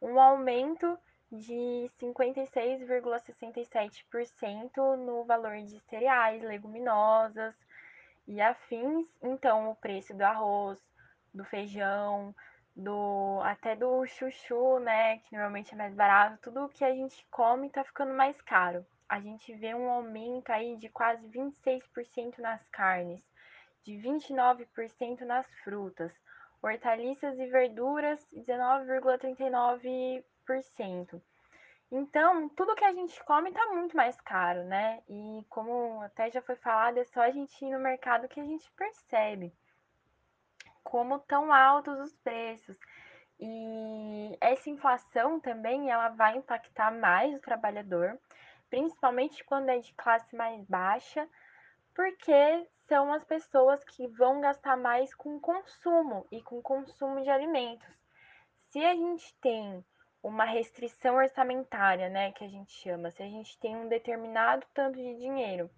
um 0.00 0.18
aumento 0.18 0.98
de 1.30 1.88
56,67% 2.00 4.96
no 4.96 5.22
valor 5.24 5.56
de 5.58 5.78
cereais, 5.80 6.42
leguminosas 6.42 7.54
e 8.26 8.40
afins. 8.40 9.06
Então, 9.22 9.70
o 9.70 9.76
preço 9.76 10.14
do 10.14 10.22
arroz, 10.22 10.78
do 11.32 11.44
feijão, 11.44 12.34
do 12.74 13.40
até 13.42 13.76
do 13.76 14.06
chuchu, 14.06 14.78
né, 14.78 15.18
que 15.18 15.32
normalmente 15.32 15.74
é 15.74 15.76
mais 15.76 15.94
barato, 15.94 16.38
tudo 16.42 16.68
que 16.68 16.84
a 16.84 16.94
gente 16.94 17.26
come 17.30 17.70
tá 17.70 17.84
ficando 17.84 18.14
mais 18.14 18.40
caro. 18.42 18.84
A 19.08 19.20
gente 19.20 19.54
vê 19.54 19.74
um 19.74 19.90
aumento 19.90 20.50
aí 20.50 20.76
de 20.76 20.88
quase 20.88 21.26
26% 21.28 22.38
nas 22.38 22.66
carnes, 22.68 23.22
de 23.84 23.94
29% 23.94 25.20
nas 25.20 25.46
frutas, 25.62 26.12
hortaliças 26.62 27.38
e 27.38 27.46
verduras 27.46 28.26
19,39%. 28.32 31.22
Então, 31.94 32.48
tudo 32.48 32.74
que 32.74 32.86
a 32.86 32.92
gente 32.94 33.22
come 33.24 33.52
tá 33.52 33.66
muito 33.66 33.94
mais 33.94 34.18
caro, 34.22 34.64
né? 34.64 35.02
E 35.10 35.44
como 35.50 36.00
até 36.00 36.30
já 36.30 36.40
foi 36.40 36.56
falado, 36.56 36.96
é 36.96 37.04
só 37.04 37.20
a 37.20 37.30
gente 37.30 37.62
ir 37.62 37.70
no 37.70 37.78
mercado 37.78 38.28
que 38.28 38.40
a 38.40 38.44
gente 38.44 38.72
percebe 38.72 39.52
como 40.82 41.18
tão 41.18 41.52
altos 41.52 41.98
os 42.00 42.16
preços. 42.16 42.78
E 43.38 44.38
essa 44.40 44.70
inflação 44.70 45.38
também 45.38 45.90
ela 45.90 46.08
vai 46.08 46.38
impactar 46.38 46.90
mais 46.90 47.36
o 47.36 47.40
trabalhador, 47.42 48.18
principalmente 48.70 49.44
quando 49.44 49.68
é 49.68 49.78
de 49.78 49.92
classe 49.92 50.34
mais 50.34 50.64
baixa, 50.64 51.28
porque 51.94 52.66
são 52.88 53.12
as 53.12 53.22
pessoas 53.24 53.84
que 53.84 54.08
vão 54.08 54.40
gastar 54.40 54.78
mais 54.78 55.14
com 55.14 55.38
consumo 55.38 56.26
e 56.32 56.40
com 56.40 56.62
consumo 56.62 57.22
de 57.22 57.28
alimentos. 57.28 58.00
Se 58.70 58.82
a 58.82 58.94
gente 58.94 59.34
tem 59.42 59.84
uma 60.22 60.44
restrição 60.44 61.16
orçamentária, 61.16 62.08
né, 62.08 62.32
que 62.32 62.44
a 62.44 62.48
gente 62.48 62.72
chama. 62.72 63.10
Se 63.10 63.22
a 63.22 63.28
gente 63.28 63.58
tem 63.58 63.76
um 63.76 63.88
determinado 63.88 64.64
tanto 64.72 64.96
de 64.96 65.14
dinheiro 65.16 65.68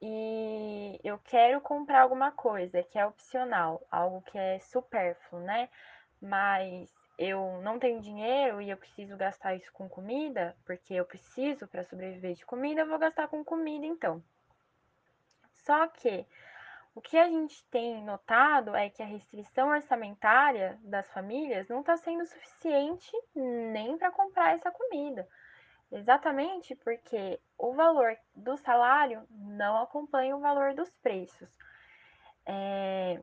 e 0.00 1.00
eu 1.02 1.18
quero 1.18 1.60
comprar 1.60 2.02
alguma 2.02 2.30
coisa 2.30 2.82
que 2.82 2.98
é 2.98 3.06
opcional, 3.06 3.82
algo 3.90 4.22
que 4.22 4.38
é 4.38 4.58
supérfluo, 4.60 5.40
né? 5.40 5.68
Mas 6.20 6.88
eu 7.18 7.60
não 7.62 7.78
tenho 7.78 8.00
dinheiro 8.00 8.60
e 8.60 8.70
eu 8.70 8.76
preciso 8.76 9.16
gastar 9.16 9.54
isso 9.54 9.72
com 9.72 9.88
comida, 9.88 10.54
porque 10.64 10.94
eu 10.94 11.04
preciso 11.04 11.66
para 11.66 11.84
sobreviver 11.84 12.34
de 12.34 12.46
comida, 12.46 12.82
eu 12.82 12.88
vou 12.88 12.98
gastar 12.98 13.26
com 13.26 13.42
comida 13.42 13.86
então. 13.86 14.22
Só 15.64 15.88
que 15.88 16.24
o 16.98 17.00
que 17.00 17.16
a 17.16 17.28
gente 17.28 17.64
tem 17.70 18.02
notado 18.02 18.74
é 18.74 18.90
que 18.90 19.00
a 19.00 19.06
restrição 19.06 19.68
orçamentária 19.68 20.76
das 20.82 21.08
famílias 21.12 21.68
não 21.68 21.78
está 21.78 21.96
sendo 21.96 22.26
suficiente 22.26 23.12
nem 23.36 23.96
para 23.96 24.10
comprar 24.10 24.56
essa 24.56 24.72
comida. 24.72 25.28
Exatamente 25.92 26.74
porque 26.74 27.38
o 27.56 27.72
valor 27.72 28.18
do 28.34 28.56
salário 28.56 29.24
não 29.30 29.80
acompanha 29.80 30.36
o 30.36 30.40
valor 30.40 30.74
dos 30.74 30.90
preços. 30.96 31.48
É, 32.44 33.22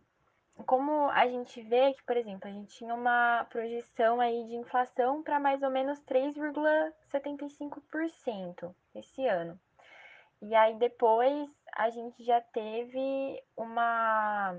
como 0.65 1.09
a 1.09 1.27
gente 1.27 1.61
vê 1.61 1.93
que, 1.95 2.03
por 2.05 2.15
exemplo, 2.15 2.47
a 2.47 2.53
gente 2.53 2.77
tinha 2.77 2.95
uma 2.95 3.45
projeção 3.49 4.21
aí 4.21 4.45
de 4.45 4.55
inflação 4.55 5.21
para 5.21 5.37
mais 5.37 5.61
ou 5.61 5.69
menos 5.69 5.99
3,75% 6.05 8.73
esse 8.95 9.27
ano. 9.27 9.59
E 10.47 10.53
aí 10.53 10.75
depois 10.75 11.49
a 11.75 11.89
gente 11.89 12.23
já 12.23 12.39
teve 12.39 13.43
uma, 13.57 14.55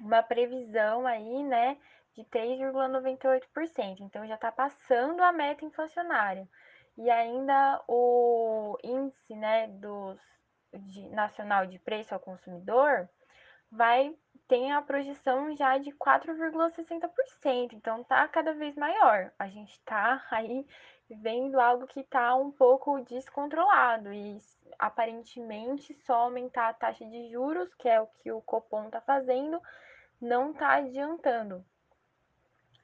uma 0.00 0.24
previsão 0.24 1.06
aí, 1.06 1.44
né, 1.44 1.78
de 2.16 2.24
3,98%. 2.24 4.00
Então 4.00 4.26
já 4.26 4.34
está 4.34 4.50
passando 4.50 5.22
a 5.22 5.30
meta 5.30 5.64
inflacionária. 5.64 6.48
E 6.98 7.08
ainda 7.08 7.80
o 7.86 8.76
índice, 8.82 9.36
né, 9.36 9.68
dos, 9.68 10.18
de, 10.74 11.10
nacional 11.10 11.64
de 11.66 11.78
preço 11.78 12.12
ao 12.12 12.18
consumidor 12.18 13.08
vai 13.70 14.16
tem 14.48 14.72
a 14.72 14.82
projeção 14.82 15.54
já 15.56 15.78
de 15.78 15.90
4,60%, 15.92 17.72
então 17.72 18.02
tá 18.04 18.26
cada 18.28 18.52
vez 18.54 18.76
maior. 18.76 19.32
A 19.38 19.48
gente 19.48 19.80
tá 19.80 20.24
aí 20.30 20.66
vendo 21.08 21.60
algo 21.60 21.86
que 21.86 22.00
está 22.00 22.34
um 22.34 22.50
pouco 22.50 23.00
descontrolado 23.02 24.12
e 24.12 24.40
aparentemente 24.78 25.94
só 25.94 26.22
aumentar 26.22 26.68
a 26.68 26.74
taxa 26.74 27.04
de 27.06 27.30
juros, 27.30 27.72
que 27.74 27.88
é 27.88 28.00
o 28.00 28.06
que 28.06 28.32
o 28.32 28.42
Copom 28.42 28.86
está 28.86 29.00
fazendo, 29.00 29.60
não 30.20 30.50
está 30.50 30.74
adiantando. 30.74 31.64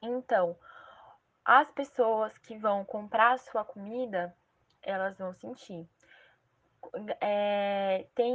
Então, 0.00 0.56
as 1.44 1.70
pessoas 1.70 2.36
que 2.38 2.56
vão 2.56 2.84
comprar 2.84 3.38
sua 3.38 3.64
comida, 3.64 4.34
elas 4.82 5.18
vão 5.18 5.34
sentir. 5.34 5.88
É, 7.20 8.06
tem 8.14 8.34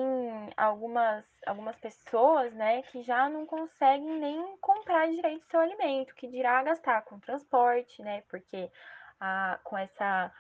algumas, 0.56 1.26
algumas 1.46 1.76
pessoas 1.78 2.54
né, 2.54 2.82
que 2.84 3.04
já 3.04 3.30
não 3.30 3.46
conseguem 3.46 4.20
nem 4.20 4.58
comprar 4.58 5.10
direito 5.10 5.46
seu 5.48 5.60
alimento, 5.60 6.16
que 6.16 6.28
dirá 6.28 6.64
gastar 6.64 7.02
com 7.04 7.20
transporte, 7.20 8.02
né? 8.02 8.22
Porque 8.30 8.72
a, 9.20 9.60
com 9.64 9.78
essa 9.78 10.32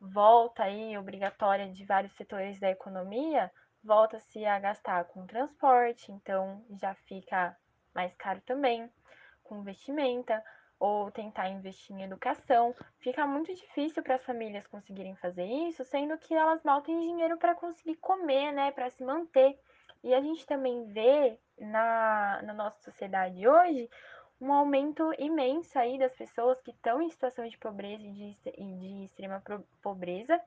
volta 0.00 0.62
aí 0.64 0.96
obrigatória 0.96 1.68
de 1.68 1.84
vários 1.84 2.12
setores 2.14 2.58
da 2.60 2.70
economia, 2.70 3.50
volta-se 3.82 4.44
a 4.44 4.58
gastar 4.58 5.04
com 5.06 5.26
transporte, 5.26 6.12
então 6.12 6.64
já 6.80 6.94
fica 6.94 7.56
mais 7.94 8.14
caro 8.14 8.40
também, 8.42 8.90
com 9.42 9.62
vestimenta, 9.62 10.42
ou 10.78 11.10
tentar 11.10 11.48
investir 11.48 11.96
em 11.96 12.02
educação. 12.02 12.74
Fica 13.00 13.26
muito 13.26 13.52
difícil 13.54 14.02
para 14.02 14.14
as 14.14 14.24
famílias 14.24 14.66
conseguirem 14.66 15.16
fazer 15.16 15.44
isso, 15.44 15.84
sendo 15.84 16.16
que 16.18 16.34
elas 16.34 16.62
mal 16.62 16.82
têm 16.82 17.00
dinheiro 17.00 17.36
para 17.36 17.54
conseguir 17.54 17.96
comer, 17.96 18.52
né, 18.52 18.70
para 18.70 18.90
se 18.90 19.02
manter. 19.02 19.58
E 20.04 20.14
a 20.14 20.20
gente 20.20 20.46
também 20.46 20.84
vê 20.92 21.38
na, 21.58 22.40
na 22.42 22.54
nossa 22.54 22.80
sociedade 22.82 23.48
hoje 23.48 23.90
um 24.40 24.52
aumento 24.52 25.12
imenso 25.18 25.78
aí 25.78 25.98
das 25.98 26.14
pessoas 26.14 26.60
que 26.60 26.70
estão 26.70 27.02
em 27.02 27.10
situação 27.10 27.46
de 27.48 27.58
pobreza 27.58 28.02
e 28.02 28.12
de, 28.12 28.36
de 28.54 29.04
extrema 29.04 29.42
pobreza, 29.82 30.40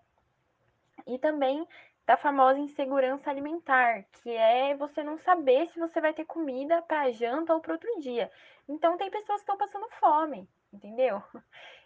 e 1.05 1.17
também 1.17 1.67
da 2.05 2.17
famosa 2.17 2.59
insegurança 2.59 3.29
alimentar, 3.29 4.03
que 4.11 4.29
é 4.29 4.75
você 4.75 5.03
não 5.03 5.17
saber 5.19 5.69
se 5.69 5.79
você 5.79 6.01
vai 6.01 6.13
ter 6.13 6.25
comida 6.25 6.81
para 6.81 7.11
janta 7.11 7.53
ou 7.53 7.61
para 7.61 7.73
outro 7.73 7.99
dia. 7.99 8.31
Então 8.67 8.97
tem 8.97 9.09
pessoas 9.09 9.41
que 9.41 9.51
estão 9.51 9.57
passando 9.57 9.87
fome, 9.99 10.47
entendeu? 10.73 11.21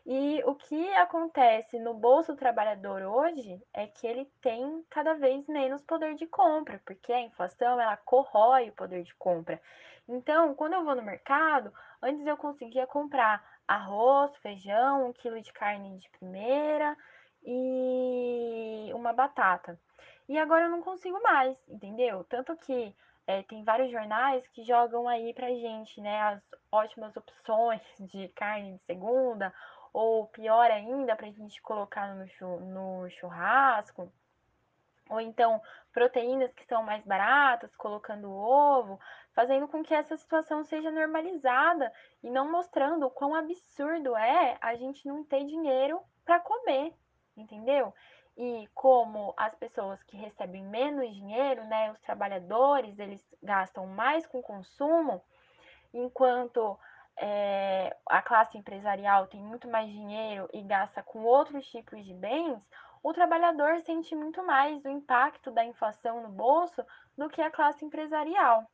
E 0.07 0.39
o 0.45 0.53
que 0.53 0.93
acontece 0.93 1.79
no 1.79 1.95
bolso 1.95 2.33
do 2.33 2.37
trabalhador 2.37 3.01
hoje 3.01 3.59
é 3.73 3.87
que 3.87 4.05
ele 4.05 4.31
tem 4.39 4.85
cada 4.87 5.15
vez 5.15 5.47
menos 5.47 5.81
poder 5.81 6.13
de 6.13 6.27
compra, 6.27 6.79
porque 6.85 7.11
a 7.11 7.21
inflação 7.21 7.81
ela 7.81 7.97
corrói 7.97 8.69
o 8.69 8.73
poder 8.73 9.01
de 9.01 9.15
compra. 9.15 9.59
Então, 10.07 10.53
quando 10.53 10.73
eu 10.73 10.85
vou 10.85 10.95
no 10.95 11.01
mercado, 11.01 11.73
antes 12.05 12.25
eu 12.25 12.37
conseguia 12.37 12.85
comprar 12.85 13.43
arroz, 13.67 14.35
feijão, 14.37 15.09
um 15.09 15.13
quilo 15.13 15.41
de 15.41 15.51
carne 15.51 15.97
de 15.97 16.09
primeira 16.11 16.95
e 17.43 18.91
uma 18.93 19.11
batata. 19.11 19.79
E 20.29 20.37
agora 20.37 20.65
eu 20.65 20.69
não 20.69 20.81
consigo 20.81 21.21
mais, 21.21 21.57
entendeu? 21.67 22.23
Tanto 22.25 22.55
que 22.57 22.95
é, 23.27 23.41
tem 23.43 23.63
vários 23.63 23.91
jornais 23.91 24.47
que 24.49 24.63
jogam 24.63 25.07
aí 25.07 25.33
pra 25.33 25.49
gente, 25.49 25.99
né, 25.99 26.21
as 26.21 26.41
ótimas 26.71 27.15
opções 27.17 27.81
de 27.99 28.27
carne 28.29 28.73
de 28.73 28.83
segunda, 28.85 29.53
ou 29.91 30.27
pior 30.27 30.69
ainda, 30.69 31.15
pra 31.15 31.27
gente 31.31 31.61
colocar 31.61 32.13
no, 32.13 32.59
no 32.59 33.09
churrasco, 33.11 34.11
ou 35.09 35.21
então 35.21 35.61
proteínas 35.93 36.51
que 36.53 36.65
são 36.65 36.83
mais 36.83 37.03
baratas, 37.05 37.73
colocando 37.75 38.31
ovo, 38.31 38.99
fazendo 39.35 39.67
com 39.67 39.83
que 39.83 39.93
essa 39.93 40.15
situação 40.15 40.63
seja 40.63 40.89
normalizada 40.89 41.91
e 42.23 42.29
não 42.31 42.49
mostrando 42.49 43.05
o 43.05 43.11
quão 43.11 43.35
absurdo 43.35 44.15
é 44.15 44.57
a 44.61 44.75
gente 44.75 45.05
não 45.05 45.25
ter 45.25 45.45
dinheiro 45.45 45.99
para 46.23 46.39
comer, 46.39 46.93
entendeu? 47.35 47.93
E 48.37 48.67
como 48.73 49.33
as 49.35 49.53
pessoas 49.55 50.01
que 50.03 50.15
recebem 50.15 50.63
menos 50.63 51.13
dinheiro, 51.13 51.65
né, 51.65 51.91
os 51.91 51.99
trabalhadores, 51.99 52.97
eles 52.97 53.21
gastam 53.43 53.85
mais 53.87 54.25
com 54.25 54.41
consumo, 54.41 55.21
enquanto 55.93 56.79
é, 57.17 57.95
a 58.09 58.21
classe 58.21 58.57
empresarial 58.57 59.27
tem 59.27 59.41
muito 59.41 59.67
mais 59.69 59.89
dinheiro 59.89 60.49
e 60.53 60.61
gasta 60.61 61.03
com 61.03 61.23
outros 61.23 61.67
tipos 61.67 62.03
de 62.05 62.13
bens, 62.13 62.59
o 63.03 63.13
trabalhador 63.13 63.81
sente 63.81 64.15
muito 64.15 64.41
mais 64.43 64.83
o 64.83 64.89
impacto 64.89 65.51
da 65.51 65.63
inflação 65.63 66.23
no 66.23 66.29
bolso 66.29 66.83
do 67.17 67.29
que 67.29 67.41
a 67.41 67.51
classe 67.51 67.85
empresarial. 67.85 68.65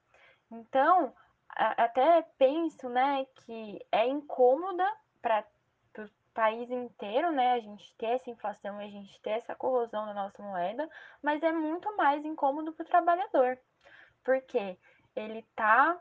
Então, 0.51 1.13
até 1.49 2.21
penso 2.37 2.89
né, 2.89 3.25
que 3.45 3.79
é 3.91 4.07
incômoda 4.07 4.85
para 5.21 5.45
país 6.33 6.69
inteiro, 6.71 7.31
né, 7.31 7.53
a 7.53 7.59
gente 7.59 7.93
ter 7.97 8.07
essa 8.07 8.29
inflação, 8.29 8.77
a 8.79 8.87
gente 8.87 9.19
ter 9.21 9.31
essa 9.31 9.55
corrosão 9.55 10.05
da 10.05 10.13
nossa 10.13 10.41
moeda, 10.41 10.89
mas 11.21 11.43
é 11.43 11.51
muito 11.51 11.95
mais 11.97 12.23
incômodo 12.23 12.71
para 12.71 12.83
o 12.83 12.87
trabalhador, 12.87 13.57
porque 14.23 14.77
ele 15.15 15.39
está 15.39 15.99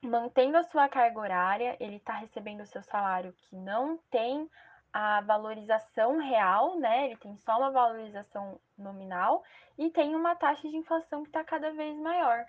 mantendo 0.00 0.56
a 0.56 0.64
sua 0.64 0.88
carga 0.88 1.18
horária, 1.18 1.76
ele 1.80 1.96
está 1.96 2.14
recebendo 2.14 2.60
o 2.60 2.66
seu 2.66 2.82
salário 2.82 3.32
que 3.32 3.56
não 3.56 3.98
tem 4.10 4.48
a 4.92 5.20
valorização 5.22 6.18
real, 6.18 6.78
né? 6.78 7.06
Ele 7.06 7.16
tem 7.16 7.34
só 7.38 7.56
uma 7.56 7.70
valorização 7.70 8.60
nominal 8.76 9.42
e 9.78 9.90
tem 9.90 10.14
uma 10.14 10.34
taxa 10.34 10.68
de 10.68 10.76
inflação 10.76 11.22
que 11.22 11.30
está 11.30 11.42
cada 11.42 11.72
vez 11.72 11.96
maior. 11.98 12.44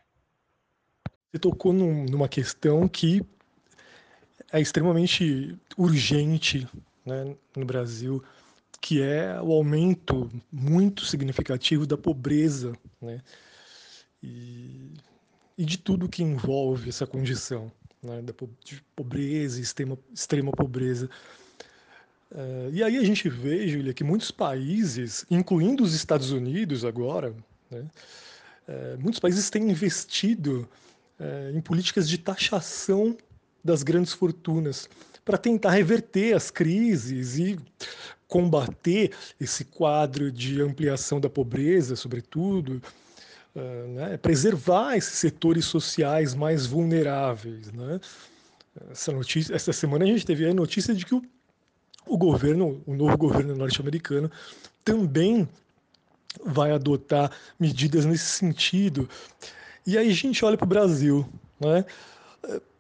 Você 1.34 1.40
tocou 1.40 1.74
num, 1.74 2.06
numa 2.06 2.30
questão 2.30 2.88
que 2.88 3.26
é 4.52 4.62
extremamente 4.62 5.58
urgente 5.76 6.68
né, 7.04 7.36
no 7.58 7.66
Brasil, 7.66 8.24
que 8.80 9.02
é 9.02 9.42
o 9.42 9.52
aumento 9.52 10.30
muito 10.52 11.04
significativo 11.04 11.88
da 11.88 11.98
pobreza 11.98 12.74
né, 13.02 13.20
e, 14.22 14.92
e 15.58 15.66
de 15.66 15.76
tudo 15.80 16.08
que 16.08 16.22
envolve 16.22 16.90
essa 16.90 17.08
condição 17.08 17.72
né, 18.04 18.22
da, 18.22 18.34
de 18.64 18.80
pobreza, 18.96 19.60
extrema, 19.60 19.98
extrema 20.14 20.52
pobreza. 20.52 21.10
Uh, 22.32 22.70
e 22.72 22.84
aí 22.84 22.96
a 22.96 23.04
gente 23.04 23.28
vê, 23.28 23.68
Julia, 23.68 23.92
que 23.92 24.04
muitos 24.04 24.30
países, 24.30 25.26
incluindo 25.32 25.84
os 25.84 25.96
Estados 25.96 26.30
Unidos 26.30 26.86
agora, 26.86 27.36
né, 27.72 27.88
uh, 28.68 29.02
muitos 29.02 29.20
países 29.20 29.50
têm 29.50 29.72
investido 29.72 30.70
uh, 31.20 31.55
em 31.55 31.61
políticas 31.61 32.07
de 32.07 32.18
taxação 32.18 33.18
das 33.64 33.84
grandes 33.84 34.14
fortunas, 34.14 34.89
para 35.24 35.38
tentar 35.38 35.72
reverter 35.72 36.36
as 36.36 36.51
crises 36.51 37.38
e 37.38 37.57
combater 38.28 39.11
esse 39.39 39.64
quadro 39.64 40.32
de 40.32 40.61
ampliação 40.61 41.20
da 41.20 41.30
pobreza, 41.30 41.95
sobretudo, 41.95 42.82
uh, 43.55 43.88
né? 43.93 44.18
preservar 44.18 44.97
esses 44.97 45.14
setores 45.14 45.66
sociais 45.66 46.34
mais 46.34 46.66
vulneráveis. 46.66 47.72
Né? 47.72 47.99
Essa, 48.91 49.11
notícia, 49.11 49.55
essa 49.55 49.72
semana 49.72 50.03
a 50.03 50.07
gente 50.07 50.26
teve 50.26 50.45
a 50.47 50.53
notícia 50.53 50.93
de 50.93 51.05
que 51.05 51.16
o, 51.16 51.22
o 52.05 52.18
governo, 52.18 52.82
o 52.86 52.93
novo 52.93 53.18
governo 53.18 53.55
norte-americano, 53.55 54.32
também 54.84 55.47
vai 56.43 56.72
adotar 56.72 57.32
medidas 57.59 58.05
nesse 58.05 58.26
sentido. 58.26 59.07
E 59.86 59.98
aí 59.98 60.10
a 60.10 60.14
gente 60.14 60.44
olha 60.46 60.58
para 60.58 60.66
o 60.66 60.70
Brasil, 60.70 61.28
né? 61.60 61.86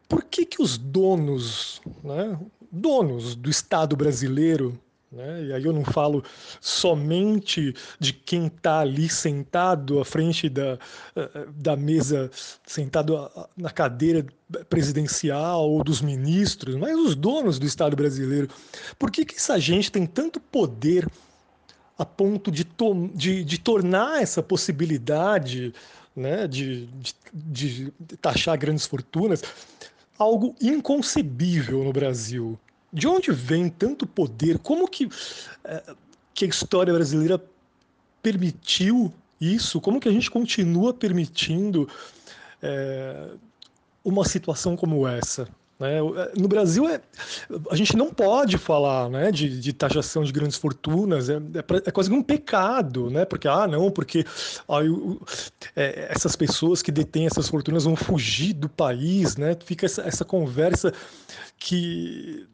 Por 0.07 0.23
que, 0.23 0.45
que 0.45 0.61
os 0.61 0.77
donos, 0.77 1.81
né, 2.03 2.37
donos 2.71 3.35
do 3.35 3.49
Estado 3.49 3.95
brasileiro, 3.95 4.79
né, 5.11 5.45
e 5.45 5.53
aí 5.53 5.63
eu 5.63 5.73
não 5.73 5.83
falo 5.83 6.23
somente 6.61 7.73
de 7.99 8.13
quem 8.13 8.47
está 8.47 8.79
ali 8.79 9.09
sentado 9.09 9.99
à 9.99 10.05
frente 10.05 10.49
da, 10.49 10.77
da 11.55 11.75
mesa, 11.75 12.29
sentado 12.65 13.29
na 13.57 13.69
cadeira 13.69 14.25
presidencial 14.69 15.69
ou 15.69 15.83
dos 15.83 16.01
ministros, 16.01 16.75
mas 16.75 16.95
os 16.97 17.15
donos 17.15 17.57
do 17.57 17.65
Estado 17.65 17.95
brasileiro, 17.95 18.49
por 18.99 19.09
que, 19.09 19.25
que 19.25 19.35
essa 19.35 19.59
gente 19.59 19.91
tem 19.91 20.05
tanto 20.05 20.39
poder 20.39 21.07
a 21.97 22.05
ponto 22.05 22.51
de, 22.51 22.63
to 22.63 23.09
de, 23.13 23.43
de 23.43 23.59
tornar 23.59 24.21
essa 24.21 24.41
possibilidade 24.41 25.73
né, 26.15 26.47
de, 26.47 26.87
de, 27.33 27.91
de 27.99 28.17
taxar 28.21 28.57
grandes 28.57 28.85
fortunas 28.85 29.41
algo 30.17 30.55
inconcebível 30.61 31.83
no 31.83 31.91
Brasil. 31.91 32.59
De 32.91 33.07
onde 33.07 33.31
vem 33.31 33.69
tanto 33.69 34.05
poder? 34.05 34.59
Como 34.59 34.87
que, 34.87 35.09
é, 35.63 35.95
que 36.33 36.45
a 36.45 36.47
história 36.47 36.93
brasileira 36.93 37.43
permitiu 38.21 39.11
isso? 39.41 39.81
Como 39.81 39.99
que 39.99 40.07
a 40.07 40.11
gente 40.11 40.29
continua 40.29 40.93
permitindo 40.93 41.89
é, 42.61 43.29
uma 44.03 44.23
situação 44.25 44.75
como 44.77 45.07
essa? 45.07 45.47
Né? 45.83 45.97
É, 45.97 46.39
no 46.39 46.47
Brasil, 46.47 46.87
é, 46.87 47.01
a 47.69 47.75
gente 47.75 47.97
não 47.97 48.09
pode 48.09 48.57
falar 48.57 49.09
né, 49.09 49.31
de, 49.31 49.59
de 49.59 49.73
taxação 49.73 50.23
de 50.23 50.31
grandes 50.31 50.57
fortunas, 50.57 51.29
é, 51.29 51.35
é, 51.35 51.63
é, 51.85 51.91
quase 51.91 52.09
um 52.11 52.23
pecado, 52.23 53.09
né? 53.09 53.25
porque, 53.25 53.49
ah, 53.49 53.67
não, 53.67 53.91
porque 53.91 54.25
ah, 54.69 54.79
é, 55.75 56.07
essas 56.09 56.37
pessoas 56.37 56.81
que 56.81 56.91
detêm 56.91 57.25
essas 57.25 57.49
fortunas 57.49 57.83
vão 57.83 57.97
fugir 57.97 58.53
do 58.53 58.69
país, 58.69 59.35
né? 59.35 59.57
fica 59.65 59.85
essa, 59.85 60.03
essa 60.03 60.23
conversa 60.23 60.93
que. 61.57 62.47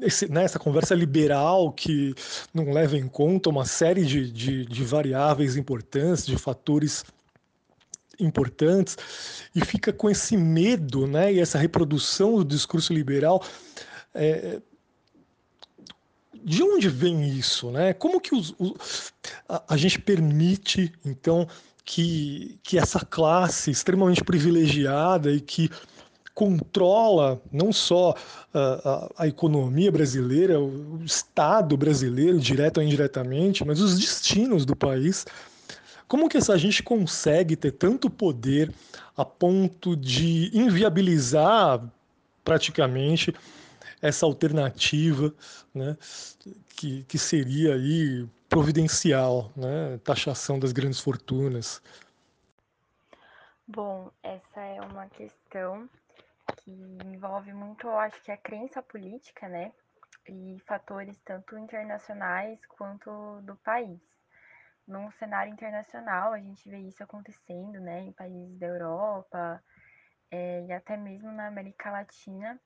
Esse, 0.00 0.28
né, 0.28 0.42
essa 0.42 0.58
conversa 0.58 0.92
liberal 0.92 1.70
que 1.70 2.12
não 2.52 2.72
leva 2.72 2.96
em 2.96 3.06
conta 3.06 3.48
uma 3.48 3.64
série 3.64 4.04
de, 4.04 4.28
de, 4.28 4.66
de 4.66 4.82
variáveis 4.82 5.56
importantes, 5.56 6.26
de 6.26 6.36
fatores 6.36 7.04
importantes 8.18 8.96
e 9.54 9.64
fica 9.64 9.92
com 9.92 10.10
esse 10.10 10.36
medo, 10.36 11.06
né, 11.06 11.32
e 11.32 11.40
essa 11.40 11.58
reprodução 11.58 12.36
do 12.36 12.44
discurso 12.44 12.92
liberal. 12.92 13.42
É, 14.14 14.60
de 16.44 16.62
onde 16.62 16.88
vem 16.88 17.28
isso, 17.28 17.70
né? 17.70 17.92
Como 17.92 18.20
que 18.20 18.34
os, 18.34 18.54
os, 18.58 19.12
a, 19.48 19.74
a, 19.74 19.76
gente 19.76 19.98
permite 19.98 20.92
então 21.04 21.46
que, 21.84 22.58
que 22.62 22.78
essa 22.78 23.00
classe 23.00 23.70
extremamente 23.70 24.22
privilegiada 24.22 25.30
e 25.30 25.40
que 25.40 25.70
controla 26.34 27.42
não 27.50 27.72
só 27.72 28.14
a, 28.54 28.60
a, 28.60 29.24
a, 29.24 29.26
economia 29.26 29.90
brasileira, 29.90 30.60
o 30.60 31.02
Estado 31.04 31.76
brasileiro, 31.76 32.38
direto 32.38 32.78
ou 32.78 32.84
indiretamente, 32.84 33.64
mas 33.64 33.80
os 33.80 33.98
destinos 33.98 34.64
do 34.64 34.76
país, 34.76 35.26
como 36.08 36.28
que 36.28 36.38
essa 36.38 36.56
gente 36.56 36.82
consegue 36.82 37.54
ter 37.54 37.72
tanto 37.72 38.08
poder 38.08 38.74
a 39.14 39.24
ponto 39.24 39.94
de 39.94 40.50
inviabilizar 40.56 41.86
praticamente 42.42 43.34
essa 44.00 44.24
alternativa, 44.24 45.34
né, 45.74 45.96
que, 46.70 47.04
que 47.04 47.18
seria 47.18 47.74
aí 47.74 48.26
providencial, 48.48 49.52
né, 49.54 50.00
taxação 50.02 50.58
das 50.58 50.72
grandes 50.72 50.98
fortunas? 50.98 51.82
Bom, 53.66 54.10
essa 54.22 54.60
é 54.60 54.80
uma 54.80 55.06
questão 55.08 55.86
que 56.64 56.70
envolve 57.04 57.52
muito, 57.52 57.86
eu 57.86 57.98
acho 57.98 58.22
que 58.22 58.32
a 58.32 58.36
crença 58.36 58.80
política, 58.80 59.46
né, 59.46 59.72
e 60.26 60.58
fatores 60.66 61.18
tanto 61.22 61.58
internacionais 61.58 62.58
quanto 62.76 63.40
do 63.42 63.56
país 63.56 63.98
num 64.88 65.10
cenário 65.12 65.52
internacional, 65.52 66.32
a 66.32 66.40
gente 66.40 66.68
vê 66.68 66.78
isso 66.78 67.02
acontecendo, 67.02 67.78
né, 67.78 68.00
em 68.00 68.12
países 68.12 68.58
da 68.58 68.66
Europa 68.66 69.62
é, 70.30 70.64
e 70.64 70.72
até 70.72 70.96
mesmo 70.96 71.30
na 71.30 71.46
América 71.46 71.90
Latina, 71.90 72.58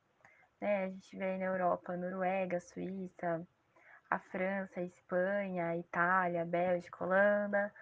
né, 0.61 0.85
a 0.85 0.89
gente 0.89 1.17
vê 1.17 1.37
na 1.37 1.47
Europa, 1.47 1.97
Noruega, 1.97 2.61
Suíça, 2.61 3.47
a 4.09 4.19
França, 4.21 4.79
a 4.79 4.85
Espanha, 4.85 5.67
a 5.67 5.77
Itália, 5.77 6.43
a 6.43 6.47
Bélgica, 6.47 6.97
a 7.01 7.07
Holanda, 7.07 7.75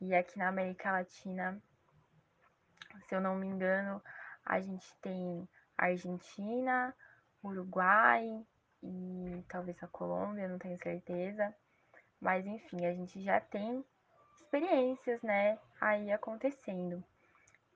e 0.00 0.14
aqui 0.14 0.38
na 0.38 0.48
América 0.48 0.90
Latina, 0.90 1.62
se 3.08 3.14
eu 3.14 3.20
não 3.20 3.34
me 3.34 3.46
engano, 3.46 4.02
a 4.44 4.58
gente 4.58 4.86
tem 5.02 5.46
Argentina, 5.76 6.94
Uruguai 7.44 8.44
e 8.82 9.44
talvez 9.48 9.80
a 9.82 9.88
Colômbia, 9.88 10.48
não 10.48 10.58
tenho 10.58 10.78
certeza. 10.82 11.54
Mas 12.22 12.46
enfim, 12.46 12.86
a 12.86 12.94
gente 12.94 13.20
já 13.20 13.40
tem 13.40 13.84
experiências, 14.36 15.20
né, 15.22 15.58
aí 15.80 16.12
acontecendo. 16.12 17.02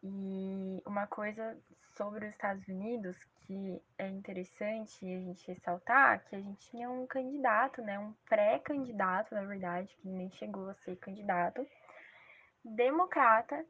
E 0.04 0.80
uma 0.86 1.08
coisa 1.08 1.58
sobre 1.96 2.26
os 2.26 2.30
Estados 2.30 2.66
Unidos 2.68 3.16
que 3.40 3.82
é 3.98 4.08
interessante 4.08 5.04
a 5.04 5.20
gente 5.20 5.46
ressaltar 5.48 6.24
que 6.24 6.36
a 6.36 6.40
gente 6.40 6.70
tinha 6.70 6.88
um 6.88 7.06
candidato, 7.08 7.82
né, 7.82 7.98
um 7.98 8.12
pré-candidato, 8.28 9.34
na 9.34 9.42
verdade, 9.42 9.96
que 10.00 10.08
nem 10.08 10.30
chegou 10.30 10.68
a 10.68 10.74
ser 10.74 10.96
candidato, 10.96 11.66
democrata, 12.64 13.64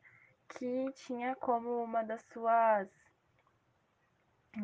que 0.59 0.93
tinha 0.93 1.35
como 1.37 1.83
uma 1.83 2.03
das 2.03 2.23
suas 2.33 2.89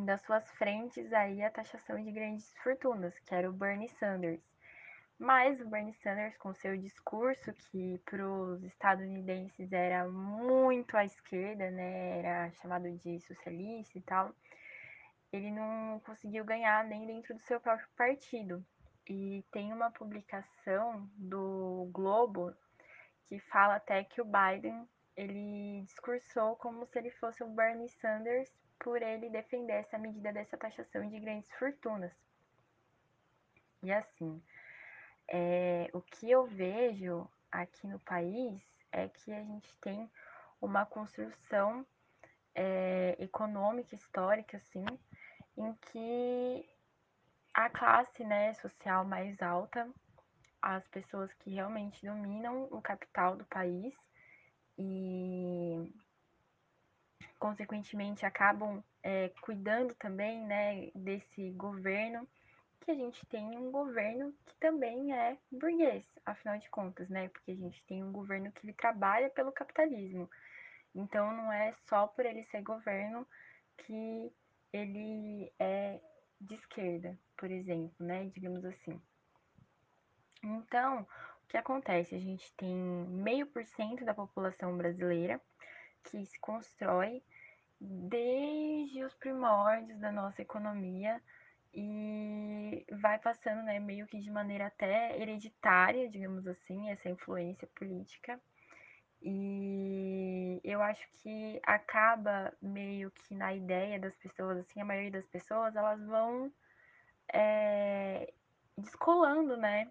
das 0.04 0.22
suas 0.22 0.50
frentes 0.52 1.12
aí 1.12 1.42
a 1.42 1.50
taxação 1.50 2.02
de 2.02 2.10
grandes 2.12 2.52
fortunas, 2.62 3.18
que 3.20 3.34
era 3.34 3.48
o 3.48 3.52
Bernie 3.52 3.90
Sanders. 3.90 4.51
Mas 5.18 5.60
o 5.60 5.68
Bernie 5.68 5.94
Sanders, 5.94 6.36
com 6.36 6.52
seu 6.54 6.76
discurso, 6.76 7.52
que 7.52 7.98
para 8.04 8.28
os 8.28 8.62
estadunidenses 8.64 9.72
era 9.72 10.08
muito 10.08 10.96
à 10.96 11.04
esquerda, 11.04 11.70
né, 11.70 12.18
era 12.18 12.50
chamado 12.52 12.90
de 12.90 13.20
socialista 13.20 13.96
e 13.96 14.02
tal, 14.02 14.34
ele 15.32 15.50
não 15.50 16.00
conseguiu 16.00 16.44
ganhar 16.44 16.84
nem 16.84 17.06
dentro 17.06 17.34
do 17.34 17.40
seu 17.40 17.60
próprio 17.60 17.88
partido. 17.96 18.64
E 19.08 19.44
tem 19.50 19.72
uma 19.72 19.90
publicação 19.90 21.08
do 21.16 21.88
Globo 21.92 22.54
que 23.28 23.38
fala 23.38 23.76
até 23.76 24.04
que 24.04 24.20
o 24.20 24.24
Biden 24.24 24.86
ele 25.16 25.82
discursou 25.82 26.56
como 26.56 26.86
se 26.86 26.98
ele 26.98 27.10
fosse 27.10 27.42
o 27.42 27.48
Bernie 27.48 27.88
Sanders 27.88 28.50
por 28.78 29.00
ele 29.00 29.30
defender 29.30 29.74
essa 29.74 29.98
medida 29.98 30.32
dessa 30.32 30.56
taxação 30.56 31.08
de 31.08 31.20
grandes 31.20 31.50
fortunas. 31.52 32.12
E 33.82 33.92
assim, 33.92 34.40
é, 35.32 35.88
o 35.94 36.02
que 36.02 36.30
eu 36.30 36.44
vejo 36.44 37.26
aqui 37.50 37.86
no 37.86 37.98
país 38.00 38.62
é 38.92 39.08
que 39.08 39.32
a 39.32 39.42
gente 39.42 39.74
tem 39.80 40.08
uma 40.60 40.84
construção 40.84 41.86
é, 42.54 43.16
econômica, 43.18 43.94
histórica, 43.94 44.58
assim, 44.58 44.84
em 45.56 45.74
que 45.74 46.68
a 47.54 47.70
classe 47.70 48.22
né, 48.24 48.52
social 48.54 49.06
mais 49.06 49.40
alta, 49.40 49.88
as 50.60 50.86
pessoas 50.88 51.32
que 51.34 51.54
realmente 51.54 52.04
dominam 52.04 52.68
o 52.70 52.82
capital 52.82 53.34
do 53.34 53.46
país 53.46 53.94
e, 54.78 55.90
consequentemente, 57.38 58.26
acabam 58.26 58.84
é, 59.02 59.30
cuidando 59.40 59.94
também 59.94 60.46
né, 60.46 60.90
desse 60.94 61.50
governo 61.52 62.28
que 62.84 62.90
a 62.90 62.94
gente 62.94 63.24
tem 63.26 63.56
um 63.56 63.70
governo 63.70 64.34
que 64.44 64.54
também 64.56 65.14
é 65.14 65.38
burguês, 65.50 66.04
afinal 66.26 66.58
de 66.58 66.68
contas, 66.68 67.08
né? 67.08 67.28
Porque 67.28 67.52
a 67.52 67.56
gente 67.56 67.82
tem 67.86 68.02
um 68.02 68.12
governo 68.12 68.50
que 68.52 68.66
ele 68.66 68.72
trabalha 68.72 69.30
pelo 69.30 69.52
capitalismo. 69.52 70.28
Então 70.94 71.32
não 71.34 71.52
é 71.52 71.72
só 71.88 72.06
por 72.06 72.26
ele 72.26 72.44
ser 72.44 72.62
governo 72.62 73.26
que 73.78 74.32
ele 74.72 75.52
é 75.58 76.00
de 76.40 76.54
esquerda, 76.54 77.18
por 77.36 77.50
exemplo, 77.50 77.94
né? 78.04 78.26
Digamos 78.26 78.64
assim. 78.64 79.00
Então, 80.42 81.06
o 81.44 81.46
que 81.48 81.56
acontece? 81.56 82.14
A 82.14 82.20
gente 82.20 82.52
tem 82.56 82.74
meio 82.74 83.46
por 83.46 83.64
cento 83.64 84.04
da 84.04 84.12
população 84.12 84.76
brasileira 84.76 85.40
que 86.04 86.26
se 86.26 86.38
constrói 86.40 87.22
desde 87.80 89.04
os 89.04 89.14
primórdios 89.14 89.98
da 90.00 90.10
nossa 90.10 90.42
economia 90.42 91.22
e 91.74 92.84
vai 93.00 93.18
passando, 93.18 93.62
né, 93.62 93.78
meio 93.78 94.06
que 94.06 94.18
de 94.20 94.30
maneira 94.30 94.66
até 94.66 95.18
hereditária, 95.20 96.08
digamos 96.08 96.46
assim, 96.46 96.90
essa 96.90 97.08
influência 97.08 97.66
política. 97.74 98.38
E 99.22 100.60
eu 100.64 100.82
acho 100.82 101.08
que 101.22 101.60
acaba 101.64 102.52
meio 102.60 103.10
que 103.10 103.34
na 103.34 103.54
ideia 103.54 103.98
das 103.98 104.14
pessoas, 104.16 104.58
assim, 104.58 104.80
a 104.80 104.84
maioria 104.84 105.12
das 105.12 105.26
pessoas, 105.28 105.76
elas 105.76 106.04
vão 106.04 106.52
é, 107.32 108.32
descolando, 108.76 109.56
né, 109.56 109.90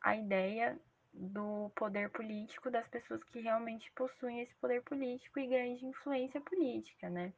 a 0.00 0.16
ideia 0.16 0.78
do 1.12 1.70
poder 1.76 2.08
político 2.10 2.70
das 2.70 2.88
pessoas 2.88 3.22
que 3.24 3.40
realmente 3.40 3.90
possuem 3.92 4.40
esse 4.40 4.54
poder 4.54 4.82
político 4.82 5.38
e 5.38 5.46
grande 5.46 5.84
influência 5.84 6.40
política, 6.40 7.10
né? 7.10 7.32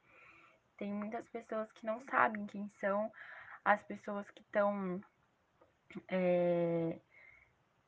Tem 0.77 0.93
muitas 0.93 1.29
pessoas 1.29 1.71
que 1.73 1.85
não 1.85 2.01
sabem 2.03 2.47
quem 2.47 2.71
são 2.81 3.11
as 3.65 3.83
pessoas 3.85 4.29
que 4.31 4.43
estão 4.43 5.01
é, 6.09 6.99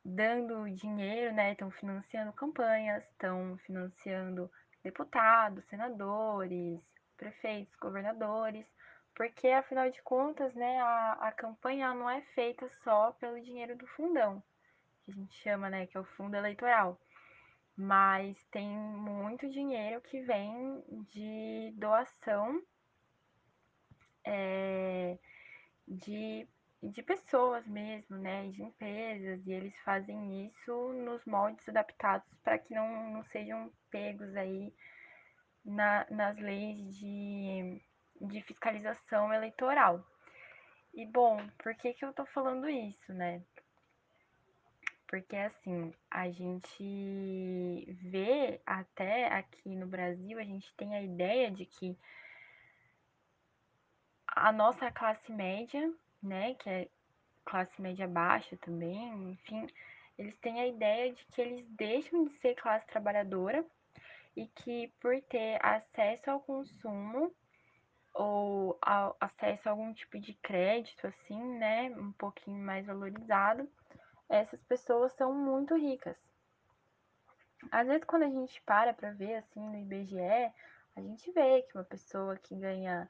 dando 0.04 0.70
dinheiro, 0.70 1.34
né? 1.34 1.52
Estão 1.52 1.70
financiando 1.72 2.32
campanhas, 2.32 3.04
estão 3.10 3.58
financiando 3.66 4.50
deputados, 4.82 5.64
senadores, 5.66 6.80
prefeitos, 7.16 7.74
governadores, 7.80 8.64
porque 9.14 9.48
afinal 9.48 9.90
de 9.90 10.00
contas, 10.02 10.54
né, 10.54 10.78
a, 10.78 11.12
a 11.12 11.32
campanha 11.32 11.92
não 11.94 12.08
é 12.08 12.20
feita 12.34 12.70
só 12.84 13.12
pelo 13.12 13.40
dinheiro 13.40 13.76
do 13.76 13.86
fundão, 13.88 14.42
que 15.02 15.10
a 15.10 15.14
gente 15.14 15.34
chama, 15.42 15.70
né, 15.70 15.86
que 15.86 15.96
é 15.96 16.00
o 16.00 16.04
fundo 16.16 16.36
eleitoral, 16.36 17.00
mas 17.76 18.36
tem 18.50 18.68
muito 18.68 19.48
dinheiro 19.48 20.00
que 20.02 20.20
vem 20.20 20.84
de 21.10 21.72
doação 21.76 22.62
é, 24.24 25.18
de, 25.86 26.46
de 26.82 27.02
pessoas 27.02 27.66
mesmo, 27.66 28.16
né, 28.16 28.48
de 28.48 28.62
empresas, 28.62 29.46
e 29.46 29.52
eles 29.52 29.74
fazem 29.84 30.46
isso 30.46 30.92
nos 30.92 31.24
moldes 31.24 31.68
adaptados 31.68 32.28
para 32.42 32.58
que 32.58 32.74
não, 32.74 33.12
não 33.12 33.24
sejam 33.24 33.70
pegos 33.90 34.34
aí 34.36 34.72
na, 35.64 36.06
nas 36.10 36.36
leis 36.38 36.96
de, 36.96 37.80
de 38.20 38.42
fiscalização 38.42 39.32
eleitoral. 39.32 40.04
E 40.94 41.04
bom, 41.06 41.46
por 41.58 41.74
que, 41.74 41.92
que 41.92 42.04
eu 42.04 42.12
tô 42.12 42.24
falando 42.26 42.68
isso, 42.68 43.12
né? 43.12 43.42
Porque 45.06 45.36
assim, 45.36 45.92
a 46.10 46.30
gente 46.30 47.86
vê 48.02 48.60
até 48.66 49.26
aqui 49.26 49.76
no 49.76 49.86
Brasil, 49.86 50.38
a 50.38 50.42
gente 50.42 50.74
tem 50.74 50.96
a 50.96 51.02
ideia 51.02 51.50
de 51.50 51.64
que 51.64 51.96
a 54.36 54.52
nossa 54.52 54.92
classe 54.92 55.32
média, 55.32 55.90
né, 56.22 56.54
que 56.54 56.68
é 56.68 56.88
classe 57.44 57.80
média 57.80 58.06
baixa 58.06 58.56
também, 58.58 59.30
enfim, 59.30 59.66
eles 60.18 60.36
têm 60.38 60.60
a 60.60 60.66
ideia 60.66 61.12
de 61.12 61.24
que 61.26 61.40
eles 61.40 61.66
deixam 61.70 62.24
de 62.24 62.38
ser 62.40 62.54
classe 62.54 62.86
trabalhadora 62.86 63.64
e 64.36 64.46
que 64.46 64.88
por 65.00 65.18
ter 65.22 65.58
acesso 65.64 66.30
ao 66.30 66.40
consumo 66.40 67.34
ou 68.12 68.78
ao, 68.82 69.16
acesso 69.18 69.68
a 69.68 69.72
algum 69.72 69.92
tipo 69.94 70.18
de 70.18 70.34
crédito, 70.34 71.06
assim, 71.06 71.42
né, 71.58 71.90
um 71.96 72.12
pouquinho 72.12 72.62
mais 72.62 72.84
valorizado, 72.84 73.66
essas 74.28 74.62
pessoas 74.64 75.12
são 75.14 75.32
muito 75.32 75.74
ricas. 75.76 76.16
Às 77.70 77.86
vezes, 77.86 78.04
quando 78.04 78.24
a 78.24 78.30
gente 78.30 78.60
para 78.62 78.92
para 78.92 79.12
ver, 79.12 79.36
assim, 79.36 79.60
no 79.60 79.78
IBGE, 79.78 80.52
a 80.94 81.00
gente 81.00 81.30
vê 81.32 81.62
que 81.62 81.76
uma 81.76 81.84
pessoa 81.84 82.36
que 82.36 82.54
ganha 82.54 83.08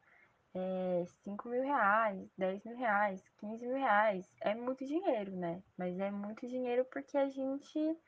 é, 0.57 1.05
5 1.25 1.49
mil 1.49 1.63
reais, 1.63 2.29
10 2.39 2.65
mil 2.65 2.77
reais, 2.77 3.23
15 3.39 3.67
mil 3.67 3.77
reais, 3.77 4.29
é 4.41 4.55
muito 4.55 4.85
dinheiro, 4.85 5.33
né? 5.37 5.63
Mas 5.77 5.99
é 5.99 6.11
muito 6.11 6.47
dinheiro 6.49 6.85
porque 6.87 7.17
a 7.19 7.29
gente 7.29 7.99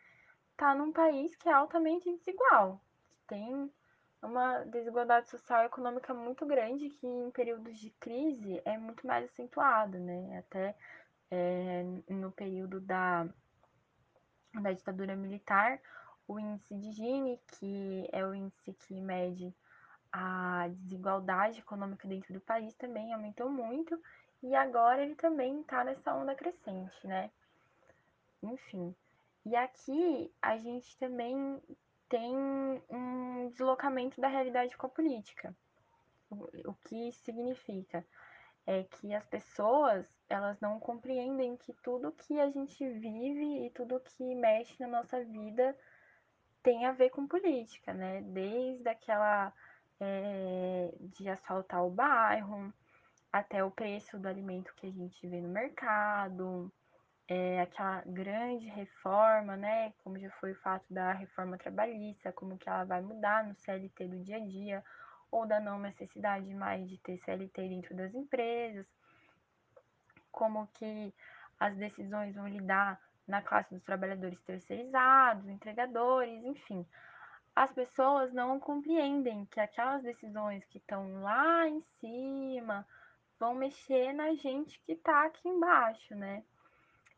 tá 0.56 0.74
num 0.74 0.92
país 0.92 1.36
que 1.36 1.48
é 1.48 1.52
altamente 1.52 2.10
desigual 2.16 2.82
tem 3.28 3.70
uma 4.20 4.64
desigualdade 4.64 5.28
social 5.28 5.62
e 5.62 5.66
econômica 5.66 6.12
muito 6.12 6.44
grande 6.44 6.88
que 6.88 7.06
em 7.06 7.30
períodos 7.30 7.78
de 7.78 7.90
crise 8.00 8.60
é 8.64 8.76
muito 8.76 9.06
mais 9.06 9.26
acentuada, 9.26 9.98
né? 10.00 10.38
Até 10.38 10.74
é, 11.30 11.84
no 12.08 12.32
período 12.32 12.80
da, 12.80 13.28
da 14.60 14.72
ditadura 14.72 15.14
militar, 15.14 15.80
o 16.26 16.40
índice 16.40 16.76
de 16.76 16.90
Gini, 16.90 17.40
que 17.46 18.08
é 18.10 18.26
o 18.26 18.34
índice 18.34 18.72
que 18.72 19.00
mede 19.00 19.54
a 20.18 20.68
desigualdade 20.68 21.60
econômica 21.60 22.08
dentro 22.08 22.34
do 22.34 22.40
país, 22.40 22.74
também 22.74 23.12
aumentou 23.12 23.48
muito, 23.48 24.00
e 24.42 24.52
agora 24.54 25.02
ele 25.02 25.14
também 25.14 25.60
está 25.60 25.84
nessa 25.84 26.12
onda 26.12 26.34
crescente, 26.34 27.06
né? 27.06 27.30
Enfim. 28.42 28.94
E 29.46 29.54
aqui 29.54 30.32
a 30.42 30.56
gente 30.56 30.96
também 30.98 31.62
tem 32.08 32.34
um 32.90 33.48
deslocamento 33.50 34.20
da 34.20 34.26
realidade 34.26 34.76
com 34.76 34.86
a 34.86 34.90
política. 34.90 35.54
O 36.30 36.74
que 36.88 37.12
significa 37.12 38.04
é 38.66 38.82
que 38.82 39.14
as 39.14 39.24
pessoas 39.24 40.04
elas 40.28 40.60
não 40.60 40.78
compreendem 40.78 41.56
que 41.56 41.72
tudo 41.74 42.12
que 42.12 42.38
a 42.38 42.50
gente 42.50 42.86
vive 42.90 43.66
e 43.66 43.70
tudo 43.70 44.00
que 44.00 44.34
mexe 44.34 44.78
na 44.80 44.88
nossa 44.88 45.24
vida 45.24 45.76
tem 46.62 46.84
a 46.84 46.92
ver 46.92 47.10
com 47.10 47.26
política, 47.26 47.94
né? 47.94 48.20
Desde 48.20 48.86
aquela 48.88 49.52
é, 50.00 50.92
de 51.00 51.28
asfaltar 51.28 51.84
o 51.84 51.90
bairro 51.90 52.72
até 53.32 53.62
o 53.62 53.70
preço 53.70 54.18
do 54.18 54.28
alimento 54.28 54.74
que 54.76 54.86
a 54.86 54.90
gente 54.90 55.26
vê 55.26 55.40
no 55.40 55.48
mercado, 55.48 56.72
é, 57.28 57.60
aquela 57.60 58.02
grande 58.06 58.66
reforma, 58.68 59.56
né, 59.56 59.92
como 60.02 60.18
já 60.18 60.30
foi 60.40 60.52
o 60.52 60.60
fato 60.60 60.84
da 60.88 61.12
reforma 61.12 61.58
trabalhista, 61.58 62.32
como 62.32 62.56
que 62.56 62.68
ela 62.68 62.84
vai 62.84 63.02
mudar 63.02 63.44
no 63.44 63.54
CLT 63.54 64.08
do 64.08 64.24
dia 64.24 64.36
a 64.36 64.40
dia, 64.40 64.84
ou 65.30 65.46
da 65.46 65.60
não 65.60 65.78
necessidade 65.78 66.52
mais 66.54 66.88
de 66.88 66.96
ter 66.98 67.18
CLT 67.18 67.68
dentro 67.68 67.94
das 67.94 68.14
empresas, 68.14 68.86
como 70.32 70.66
que 70.68 71.12
as 71.60 71.76
decisões 71.76 72.34
vão 72.34 72.48
lidar 72.48 72.98
na 73.26 73.42
classe 73.42 73.74
dos 73.74 73.84
trabalhadores 73.84 74.40
terceirizados, 74.40 75.46
entregadores, 75.48 76.42
enfim. 76.44 76.86
As 77.58 77.72
pessoas 77.72 78.32
não 78.32 78.60
compreendem 78.60 79.44
que 79.46 79.58
aquelas 79.58 80.00
decisões 80.04 80.64
que 80.66 80.78
estão 80.78 81.22
lá 81.22 81.68
em 81.68 81.82
cima 81.98 82.86
vão 83.36 83.52
mexer 83.52 84.12
na 84.12 84.32
gente 84.36 84.80
que 84.86 84.92
está 84.92 85.24
aqui 85.24 85.48
embaixo, 85.48 86.14
né? 86.14 86.44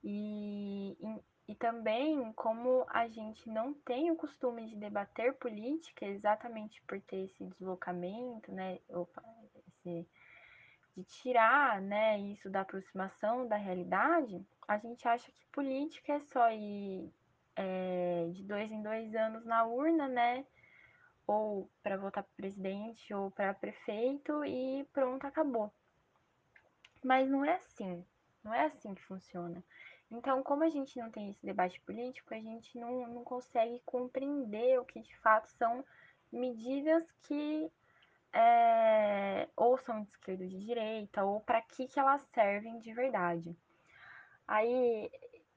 E, 0.02 0.96
e, 0.98 1.52
e, 1.52 1.54
também 1.56 2.32
como 2.32 2.86
a 2.88 3.06
gente 3.06 3.50
não 3.50 3.74
tem 3.74 4.10
o 4.10 4.16
costume 4.16 4.66
de 4.66 4.76
debater 4.76 5.34
política 5.34 6.06
exatamente 6.06 6.80
por 6.88 6.98
ter 7.02 7.26
esse 7.26 7.44
deslocamento, 7.44 8.50
né? 8.50 8.78
Opa, 8.88 9.22
esse, 9.68 10.08
de 10.96 11.04
tirar 11.04 11.82
né, 11.82 12.18
isso 12.18 12.48
da 12.48 12.62
aproximação 12.62 13.46
da 13.46 13.56
realidade, 13.56 14.42
a 14.66 14.78
gente 14.78 15.06
acha 15.06 15.30
que 15.30 15.46
política 15.52 16.14
é 16.14 16.20
só 16.20 16.50
ir 16.50 17.12
é, 17.60 18.30
de 18.32 18.42
dois 18.44 18.72
em 18.72 18.82
dois 18.82 19.14
anos 19.14 19.44
na 19.44 19.64
urna, 19.64 20.08
né? 20.08 20.46
Ou 21.26 21.70
para 21.82 21.98
votar 21.98 22.24
para 22.24 22.32
presidente 22.36 23.12
ou 23.12 23.30
para 23.30 23.52
prefeito 23.52 24.44
e 24.44 24.84
pronto, 24.92 25.26
acabou. 25.26 25.70
Mas 27.04 27.28
não 27.28 27.44
é 27.44 27.56
assim. 27.56 28.04
Não 28.42 28.54
é 28.54 28.64
assim 28.64 28.94
que 28.94 29.02
funciona. 29.04 29.62
Então, 30.10 30.42
como 30.42 30.64
a 30.64 30.70
gente 30.70 30.98
não 30.98 31.10
tem 31.10 31.30
esse 31.30 31.44
debate 31.44 31.80
político, 31.82 32.34
a 32.34 32.40
gente 32.40 32.76
não, 32.78 33.06
não 33.06 33.22
consegue 33.22 33.80
compreender 33.84 34.80
o 34.80 34.84
que 34.84 35.00
de 35.00 35.16
fato 35.18 35.48
são 35.50 35.84
medidas 36.32 37.04
que 37.22 37.70
é, 38.32 39.48
ou 39.54 39.76
são 39.78 40.02
de 40.02 40.08
esquerda 40.10 40.44
ou 40.44 40.50
de 40.50 40.64
direita, 40.64 41.24
ou 41.24 41.40
para 41.40 41.60
que, 41.62 41.86
que 41.86 42.00
elas 42.00 42.22
servem 42.32 42.78
de 42.80 42.92
verdade. 42.92 43.56
Aí, 44.48 45.10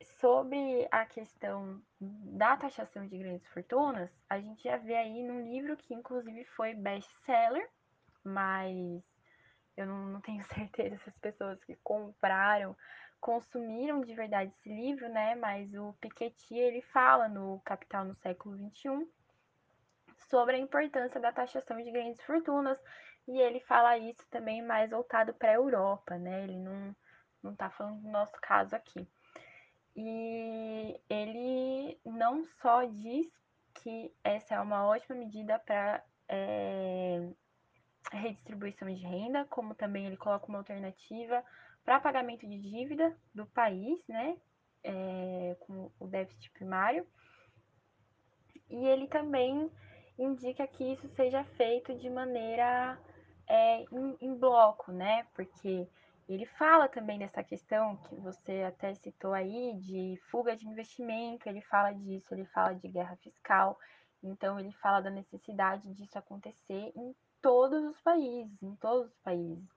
sobre 0.03 0.87
a 0.91 1.05
questão 1.05 1.81
da 1.99 2.57
taxação 2.57 3.07
de 3.07 3.17
grandes 3.17 3.47
fortunas, 3.47 4.09
a 4.29 4.39
gente 4.39 4.63
já 4.63 4.77
vê 4.77 4.95
aí 4.95 5.23
num 5.23 5.41
livro 5.41 5.77
que 5.77 5.93
inclusive 5.93 6.43
foi 6.45 6.73
best-seller, 6.73 7.69
mas 8.23 9.03
eu 9.75 9.85
não, 9.85 10.07
não 10.07 10.21
tenho 10.21 10.43
certeza 10.53 10.97
se 10.97 11.09
as 11.09 11.17
pessoas 11.17 11.63
que 11.63 11.75
compraram 11.83 12.75
consumiram 13.19 14.01
de 14.01 14.13
verdade 14.13 14.51
esse 14.51 14.69
livro, 14.69 15.07
né? 15.07 15.33
Mas 15.35 15.73
o 15.73 15.93
Piketty 15.93 16.55
ele 16.55 16.81
fala 16.81 17.29
no 17.29 17.61
Capital 17.63 18.03
no 18.03 18.15
século 18.15 18.57
XXI 18.57 19.07
sobre 20.29 20.57
a 20.57 20.59
importância 20.59 21.21
da 21.21 21.31
taxação 21.31 21.81
de 21.81 21.89
grandes 21.89 22.21
fortunas 22.23 22.77
e 23.25 23.39
ele 23.39 23.61
fala 23.61 23.97
isso 23.97 24.27
também 24.29 24.61
mais 24.61 24.89
voltado 24.91 25.33
para 25.33 25.51
a 25.51 25.53
Europa, 25.53 26.17
né? 26.17 26.43
Ele 26.43 26.59
não 26.59 26.93
não 27.41 27.51
está 27.51 27.69
falando 27.69 28.01
do 28.01 28.09
nosso 28.09 28.39
caso 28.41 28.75
aqui. 28.75 29.07
E 29.95 30.99
ele 31.09 31.99
não 32.03 32.45
só 32.61 32.83
diz 32.83 33.27
que 33.75 34.11
essa 34.23 34.55
é 34.55 34.61
uma 34.61 34.85
ótima 34.87 35.15
medida 35.15 35.59
para 35.59 36.03
é, 36.27 37.29
redistribuição 38.11 38.87
de 38.87 39.01
renda, 39.05 39.45
como 39.45 39.75
também 39.75 40.05
ele 40.05 40.17
coloca 40.17 40.47
uma 40.47 40.59
alternativa 40.59 41.43
para 41.83 41.99
pagamento 41.99 42.47
de 42.47 42.57
dívida 42.57 43.15
do 43.33 43.45
país, 43.47 43.99
né, 44.07 44.37
é, 44.83 45.55
com 45.61 45.91
o 45.99 46.07
déficit 46.07 46.49
primário. 46.51 47.05
E 48.69 48.87
ele 48.87 49.07
também 49.07 49.69
indica 50.17 50.65
que 50.67 50.93
isso 50.93 51.07
seja 51.09 51.43
feito 51.43 51.93
de 51.95 52.09
maneira 52.09 52.97
é, 53.47 53.81
em, 53.81 54.17
em, 54.21 54.35
bloco, 54.35 54.91
né, 54.91 55.27
porque 55.33 55.87
Ele 56.27 56.45
fala 56.45 56.87
também 56.87 57.19
dessa 57.19 57.43
questão 57.43 57.97
que 57.97 58.15
você 58.15 58.63
até 58.63 58.95
citou 58.95 59.33
aí 59.33 59.75
de 59.75 60.17
fuga 60.31 60.55
de 60.55 60.67
investimento, 60.67 61.49
ele 61.49 61.61
fala 61.61 61.91
disso, 61.91 62.33
ele 62.33 62.45
fala 62.45 62.73
de 62.73 62.87
guerra 62.87 63.17
fiscal, 63.17 63.77
então 64.23 64.59
ele 64.59 64.71
fala 64.73 65.01
da 65.01 65.09
necessidade 65.09 65.91
disso 65.93 66.17
acontecer 66.17 66.93
em 66.95 67.13
todos 67.41 67.83
os 67.83 67.99
países, 68.01 68.63
em 68.63 68.75
todos 68.77 69.11
os 69.11 69.19
países. 69.19 69.67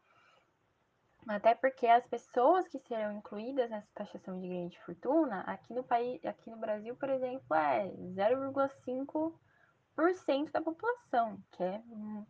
Até 1.28 1.57
porque 1.57 1.88
as 1.88 2.07
pessoas 2.07 2.68
que 2.68 2.78
serão 2.78 3.18
incluídas 3.18 3.68
nessa 3.68 3.88
taxação 3.92 4.38
de 4.38 4.47
ganho 4.47 4.68
de 4.68 4.78
fortuna, 4.82 5.40
aqui 5.40 5.74
no 5.74 5.82
país, 5.82 6.24
aqui 6.24 6.49
no 6.49 6.57
Brasil, 6.57 6.94
por 6.94 7.09
exemplo, 7.09 7.57
é 7.57 7.88
0,5% 7.88 10.53
da 10.53 10.62
população, 10.62 11.42
que 11.51 11.64
é 11.64 11.82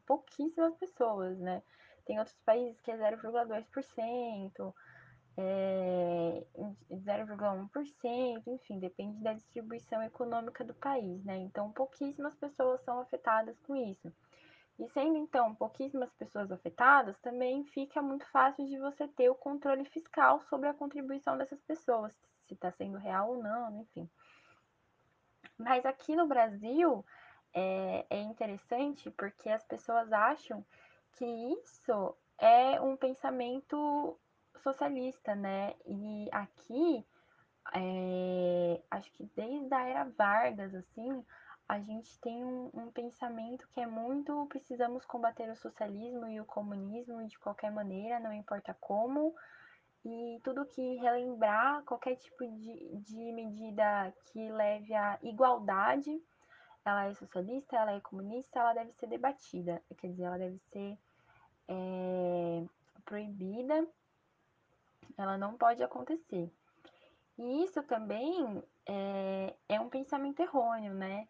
pouquíssimas 0.07 0.75
pessoas, 0.77 1.39
né? 1.39 1.63
Tem 2.07 2.19
outros 2.19 2.39
países 2.45 2.81
que 2.81 2.91
é 2.91 2.97
0,2%, 2.97 4.75
é, 5.39 6.47
0,1%, 6.91 8.43
enfim, 8.47 8.79
depende 8.79 9.23
da 9.23 9.35
distribuição 9.35 10.03
econômica 10.03 10.65
do 10.65 10.75
país, 10.75 11.23
né? 11.25 11.37
Então, 11.37 11.73
pouquíssimas 11.73 12.35
pessoas 12.37 12.81
são 12.83 13.01
afetadas 13.01 13.59
com 13.61 13.77
isso. 13.77 14.11
E 14.79 14.89
sendo 14.91 15.17
então 15.17 15.55
pouquíssimas 15.55 16.13
pessoas 16.15 16.53
afetadas, 16.53 17.19
também 17.21 17.65
fica 17.65 18.03
muito 18.03 18.27
fácil 18.27 18.67
de 18.67 18.79
você 18.79 19.09
ter 19.09 19.29
o 19.31 19.35
controle 19.35 19.85
fiscal 19.87 20.41
sobre 20.43 20.69
a 20.69 20.75
contribuição 20.75 21.37
dessas 21.37 21.61
pessoas, 21.63 22.15
se 22.47 22.55
está 22.55 22.71
sendo 22.73 22.99
real 22.99 23.31
ou 23.31 23.43
não, 23.43 23.81
enfim. 23.81 24.09
Mas 25.59 25.85
aqui 25.87 26.15
no 26.15 26.27
Brasil 26.27 27.05
é, 27.55 28.07
é 28.11 28.21
interessante 28.21 29.11
porque 29.13 29.49
as 29.49 29.65
pessoas 29.65 30.13
acham 30.13 30.65
que 31.17 31.25
isso 31.25 32.17
é 32.39 32.81
um 32.81 32.97
pensamento 32.97 34.19
socialista, 34.63 35.35
né? 35.35 35.75
E 35.87 36.29
aqui, 36.33 37.07
é, 37.75 38.83
acho 38.91 39.11
que 39.13 39.25
desde 39.35 39.73
a 39.75 39.89
era 39.89 40.05
Vargas, 40.05 40.75
assim, 40.75 41.25
a 41.69 41.81
gente 41.81 42.19
tem 42.21 42.45
um, 42.45 42.71
um, 42.75 42.91
pensamento 42.93 43.69
que 43.69 43.81
é 43.81 43.87
muito 43.87 44.47
precisamos 44.47 45.05
combater 45.05 45.51
o 45.51 45.57
socialismo 45.57 46.27
e 46.29 46.41
o 46.41 46.45
comunismo 46.45 47.27
de 47.27 47.39
qualquer 47.39 47.73
maneira, 47.73 48.21
não 48.21 48.33
importa 48.33 48.77
como, 48.81 49.35
e 50.05 50.41
tudo 50.45 50.65
que 50.67 50.97
relembrar 50.97 51.83
qualquer 51.85 52.17
tipo 52.17 52.47
de, 52.47 52.97
de 52.99 53.33
medida 53.33 54.15
que 54.27 54.49
leve 54.51 54.95
à 54.95 55.19
igualdade, 55.23 56.23
ela 56.85 57.07
é 57.07 57.15
socialista, 57.15 57.77
ela 57.77 57.93
é 57.93 58.01
comunista, 58.01 58.61
ela 58.61 58.73
deve 58.73 58.93
ser 58.93 59.09
debatida, 59.09 59.83
quer 59.99 60.09
dizer, 60.09 60.23
ela 60.23 60.39
deve 60.39 60.59
ser 60.71 60.97
é, 61.69 62.65
proibida, 63.05 63.87
ela 65.17 65.37
não 65.39 65.57
pode 65.57 65.83
acontecer. 65.83 66.51
E 67.39 67.65
isso 67.65 67.83
também 67.83 68.63
é, 68.87 69.55
é 69.69 69.81
um 69.81 69.89
pensamento 69.89 70.41
errôneo, 70.41 70.95
né? 70.95 71.29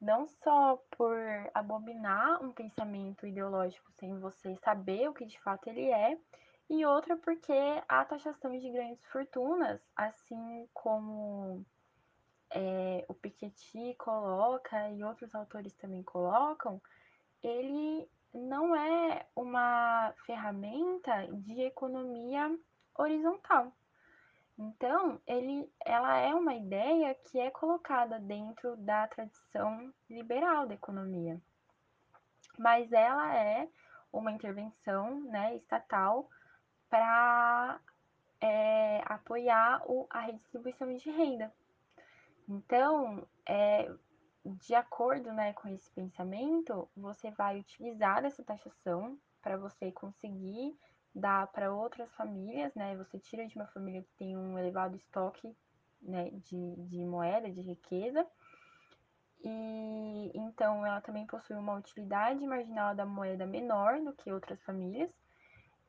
não 0.00 0.26
só 0.26 0.76
por 0.90 1.16
abominar 1.54 2.42
um 2.42 2.52
pensamento 2.52 3.26
ideológico 3.26 3.90
sem 3.92 4.18
você 4.18 4.54
saber 4.56 5.08
o 5.08 5.14
que 5.14 5.24
de 5.24 5.40
fato 5.40 5.68
ele 5.68 5.90
é, 5.90 6.18
e 6.68 6.84
outra 6.84 7.16
porque 7.16 7.52
a 7.88 8.04
taxação 8.04 8.56
de 8.58 8.70
grandes 8.70 9.04
fortunas, 9.06 9.80
assim 9.94 10.68
como 10.74 11.64
é, 12.50 13.04
o 13.08 13.14
Piketty 13.14 13.94
coloca 13.94 14.90
e 14.90 15.02
outros 15.02 15.34
autores 15.34 15.74
também 15.74 16.02
colocam, 16.02 16.80
ele 17.42 18.08
não 18.32 18.74
é 18.74 19.26
uma 19.34 20.12
ferramenta 20.24 21.26
de 21.32 21.62
economia 21.62 22.56
horizontal. 22.96 23.72
Então, 24.58 25.20
ele, 25.26 25.70
ela 25.84 26.16
é 26.16 26.34
uma 26.34 26.54
ideia 26.54 27.14
que 27.14 27.38
é 27.38 27.50
colocada 27.50 28.18
dentro 28.18 28.76
da 28.78 29.06
tradição 29.08 29.92
liberal 30.08 30.66
da 30.66 30.74
economia, 30.74 31.38
mas 32.58 32.90
ela 32.90 33.36
é 33.36 33.68
uma 34.10 34.32
intervenção 34.32 35.20
né, 35.24 35.56
estatal 35.56 36.30
para 36.88 37.78
é, 38.40 39.02
apoiar 39.04 39.82
o, 39.86 40.06
a 40.08 40.20
redistribuição 40.20 40.94
de 40.94 41.10
renda. 41.10 41.52
Então, 42.48 43.26
é, 43.44 43.90
de 44.60 44.74
acordo 44.74 45.32
né, 45.32 45.52
com 45.54 45.68
esse 45.68 45.90
pensamento, 45.90 46.88
você 46.96 47.30
vai 47.30 47.58
utilizar 47.58 48.24
essa 48.24 48.44
taxação 48.44 49.18
para 49.42 49.56
você 49.56 49.92
conseguir 49.92 50.76
dá 51.16 51.46
para 51.46 51.72
outras 51.72 52.12
famílias, 52.14 52.74
né? 52.74 52.94
Você 52.96 53.18
tira 53.18 53.46
de 53.46 53.56
uma 53.56 53.66
família 53.68 54.02
que 54.02 54.12
tem 54.18 54.36
um 54.36 54.58
elevado 54.58 54.96
estoque 54.96 55.56
né, 56.02 56.30
de, 56.44 56.76
de 56.88 57.04
moeda, 57.04 57.50
de 57.50 57.62
riqueza. 57.62 58.26
E 59.42 60.30
então 60.34 60.84
ela 60.84 61.00
também 61.00 61.26
possui 61.26 61.56
uma 61.56 61.74
utilidade 61.74 62.46
marginal 62.46 62.94
da 62.94 63.06
moeda 63.06 63.46
menor 63.46 63.98
do 64.00 64.12
que 64.12 64.30
outras 64.30 64.62
famílias. 64.62 65.10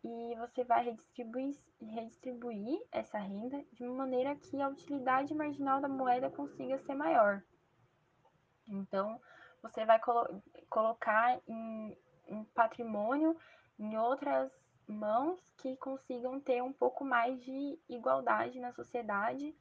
E 0.04 0.36
você 0.38 0.64
vai 0.64 0.86
redistribuir, 0.86 1.58
redistribuir 1.82 2.80
essa 2.92 3.18
renda 3.18 3.62
de 3.74 3.84
uma 3.84 4.06
maneira 4.06 4.36
que 4.36 4.62
a 4.62 4.70
utilidade 4.70 5.34
marginal 5.34 5.82
da 5.82 5.90
moeda 5.90 6.30
consiga 6.30 6.80
ser 6.80 6.96
maior. 6.96 7.44
Então, 8.68 9.20
você 9.62 9.86
vai 9.86 10.00
colo 10.00 10.42
colocar 10.70 11.40
em, 11.48 11.98
em 12.28 12.44
patrimônio 12.46 13.38
em 13.80 13.98
outras 13.98 14.52
mãos 14.88 15.40
que 15.58 15.76
consigam 15.78 16.40
ter 16.40 16.62
um 16.64 16.74
pouco 16.74 17.04
mais 17.04 17.40
de 17.44 17.80
igualdade 17.90 18.60
na 18.60 18.72
sociedade, 18.72 19.56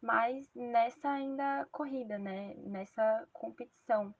mas 0.00 0.50
nessa 0.54 1.10
ainda 1.10 1.66
corrida, 1.70 2.18
né? 2.18 2.54
Nessa 2.58 3.28
competição. 3.32 4.14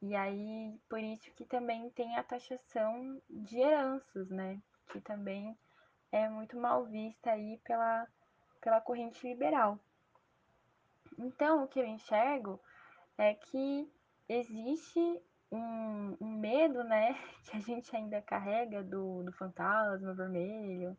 E 0.00 0.14
aí, 0.14 0.78
por 0.88 1.00
isso 1.00 1.30
que 1.32 1.44
também 1.44 1.90
tem 1.90 2.16
a 2.16 2.22
taxação 2.22 3.20
de 3.28 3.58
heranças, 3.58 4.28
né? 4.30 4.60
Que 4.90 5.00
também 5.00 5.56
é 6.12 6.28
muito 6.28 6.56
mal 6.56 6.84
vista 6.84 7.30
aí 7.30 7.58
pela, 7.64 8.06
pela 8.60 8.80
corrente 8.80 9.26
liberal. 9.26 9.78
Então, 11.18 11.64
o 11.64 11.68
que 11.68 11.80
eu 11.80 11.86
enxergo 11.86 12.60
é 13.18 13.34
que 13.34 13.90
existe 14.28 15.00
um, 15.50 16.16
um, 16.20 16.36
medo, 16.38 16.84
né, 16.84 17.14
que 17.44 17.56
a 17.56 17.60
gente 17.60 17.94
ainda 17.94 18.22
carrega 18.22 18.82
do, 18.82 19.22
do 19.24 19.32
fantasma 19.32 20.14
vermelho, 20.14 20.96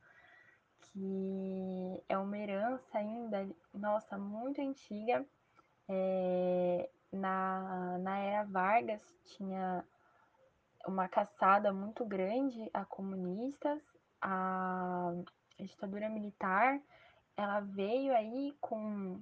que 0.81 2.03
é 2.09 2.17
uma 2.17 2.37
herança 2.37 2.97
ainda, 2.97 3.47
nossa, 3.73 4.17
muito 4.17 4.61
antiga. 4.61 5.25
É, 5.87 6.89
na, 7.11 7.97
na 7.99 8.17
era 8.19 8.43
Vargas 8.43 9.01
tinha 9.25 9.83
uma 10.85 11.07
caçada 11.07 11.73
muito 11.73 12.05
grande 12.05 12.69
a 12.73 12.85
comunistas, 12.85 13.81
a, 14.21 15.13
ditadura 15.59 16.09
militar, 16.09 16.79
ela 17.35 17.59
veio 17.59 18.13
aí 18.13 18.55
com 18.61 19.21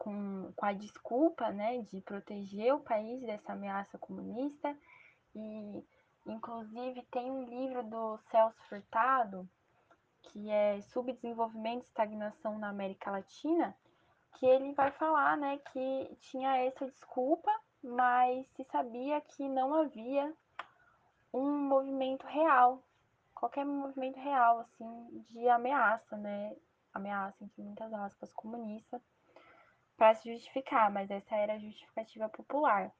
com, 0.00 0.50
com 0.56 0.64
a 0.64 0.72
desculpa 0.72 1.52
né, 1.52 1.82
de 1.82 2.00
proteger 2.00 2.74
o 2.74 2.80
país 2.80 3.20
dessa 3.20 3.52
ameaça 3.52 3.98
comunista. 3.98 4.74
E, 5.34 5.84
inclusive, 6.26 7.02
tem 7.10 7.30
um 7.30 7.44
livro 7.44 7.82
do 7.82 8.18
Celso 8.30 8.58
Furtado, 8.66 9.46
que 10.22 10.50
é 10.50 10.80
Subdesenvolvimento 10.80 11.84
e 11.84 11.88
Estagnação 11.88 12.58
na 12.58 12.70
América 12.70 13.10
Latina, 13.10 13.76
que 14.34 14.46
ele 14.46 14.72
vai 14.72 14.90
falar 14.92 15.36
né, 15.36 15.58
que 15.70 16.16
tinha 16.20 16.56
essa 16.56 16.86
desculpa, 16.86 17.50
mas 17.84 18.46
se 18.56 18.64
sabia 18.64 19.20
que 19.20 19.46
não 19.46 19.74
havia 19.74 20.32
um 21.32 21.58
movimento 21.58 22.26
real, 22.26 22.82
qualquer 23.34 23.66
movimento 23.66 24.18
real, 24.18 24.60
assim, 24.60 25.24
de 25.28 25.46
ameaça, 25.48 26.16
né? 26.16 26.56
Ameaça, 26.92 27.44
entre 27.44 27.62
muitas 27.62 27.92
aspas, 27.92 28.32
comunista 28.32 29.00
para 30.00 30.14
se 30.14 30.32
justificar, 30.32 30.90
mas 30.90 31.10
essa 31.10 31.36
era 31.36 31.52
a 31.52 31.58
justificativa 31.58 32.26
popular. 32.30 32.90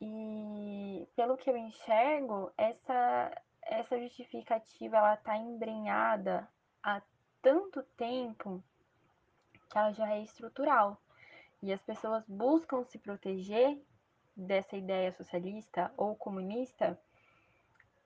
E 0.00 1.06
pelo 1.14 1.36
que 1.36 1.48
eu 1.48 1.56
enxergo, 1.56 2.52
essa 2.58 3.30
essa 3.62 3.96
justificativa 4.00 4.96
ela 4.96 5.14
está 5.14 5.36
embrenhada 5.36 6.48
há 6.82 7.00
tanto 7.40 7.84
tempo 7.96 8.60
que 9.70 9.78
ela 9.78 9.92
já 9.92 10.10
é 10.12 10.20
estrutural. 10.20 11.00
E 11.62 11.72
as 11.72 11.80
pessoas 11.82 12.24
buscam 12.26 12.82
se 12.82 12.98
proteger 12.98 13.80
dessa 14.36 14.76
ideia 14.76 15.12
socialista 15.12 15.92
ou 15.96 16.16
comunista 16.16 17.00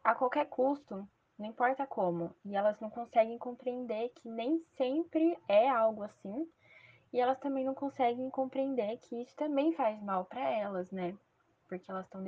a 0.04 0.14
qualquer 0.14 0.50
custo, 0.50 1.08
não 1.38 1.46
importa 1.46 1.86
como. 1.86 2.36
E 2.44 2.54
elas 2.54 2.78
não 2.78 2.90
conseguem 2.90 3.38
compreender 3.38 4.10
que 4.10 4.28
nem 4.28 4.62
sempre 4.76 5.38
é 5.48 5.66
algo 5.66 6.02
assim 6.02 6.46
e 7.12 7.20
elas 7.20 7.38
também 7.38 7.64
não 7.64 7.74
conseguem 7.74 8.30
compreender 8.30 8.98
que 8.98 9.20
isso 9.22 9.34
também 9.36 9.74
faz 9.74 10.02
mal 10.02 10.24
para 10.24 10.40
elas, 10.40 10.90
né? 10.90 11.14
Porque 11.68 11.90
elas 11.90 12.06
estão 12.06 12.24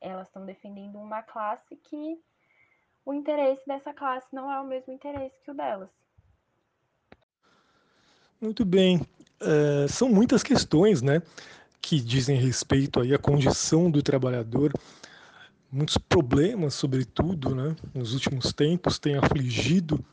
elas 0.00 0.26
estão 0.28 0.44
defendendo 0.44 0.98
uma 0.98 1.22
classe 1.22 1.76
que 1.76 2.18
o 3.04 3.12
interesse 3.12 3.62
dessa 3.66 3.92
classe 3.92 4.26
não 4.32 4.50
é 4.50 4.60
o 4.60 4.66
mesmo 4.66 4.92
interesse 4.92 5.40
que 5.42 5.50
o 5.50 5.54
delas. 5.54 5.90
Muito 8.40 8.64
bem. 8.64 9.00
Uh, 9.40 9.88
são 9.88 10.08
muitas 10.08 10.42
questões, 10.42 11.02
né, 11.02 11.22
que 11.80 12.00
dizem 12.00 12.36
respeito 12.36 13.00
aí 13.00 13.14
à 13.14 13.18
condição 13.18 13.90
do 13.90 14.02
trabalhador. 14.02 14.72
Muitos 15.70 15.98
problemas, 15.98 16.74
sobretudo, 16.74 17.54
né, 17.54 17.74
nos 17.94 18.14
últimos 18.14 18.52
tempos, 18.52 18.98
têm 18.98 19.16
afligido 19.16 20.04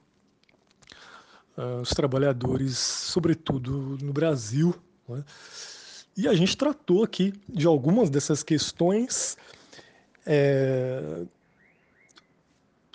os 1.81 1.89
trabalhadores, 1.89 2.77
sobretudo 2.77 3.97
no 4.01 4.13
Brasil. 4.13 4.75
Né? 5.07 5.23
E 6.17 6.27
a 6.27 6.33
gente 6.33 6.57
tratou 6.57 7.03
aqui 7.03 7.33
de 7.47 7.65
algumas 7.65 8.09
dessas 8.09 8.43
questões 8.43 9.37
é, 10.25 11.23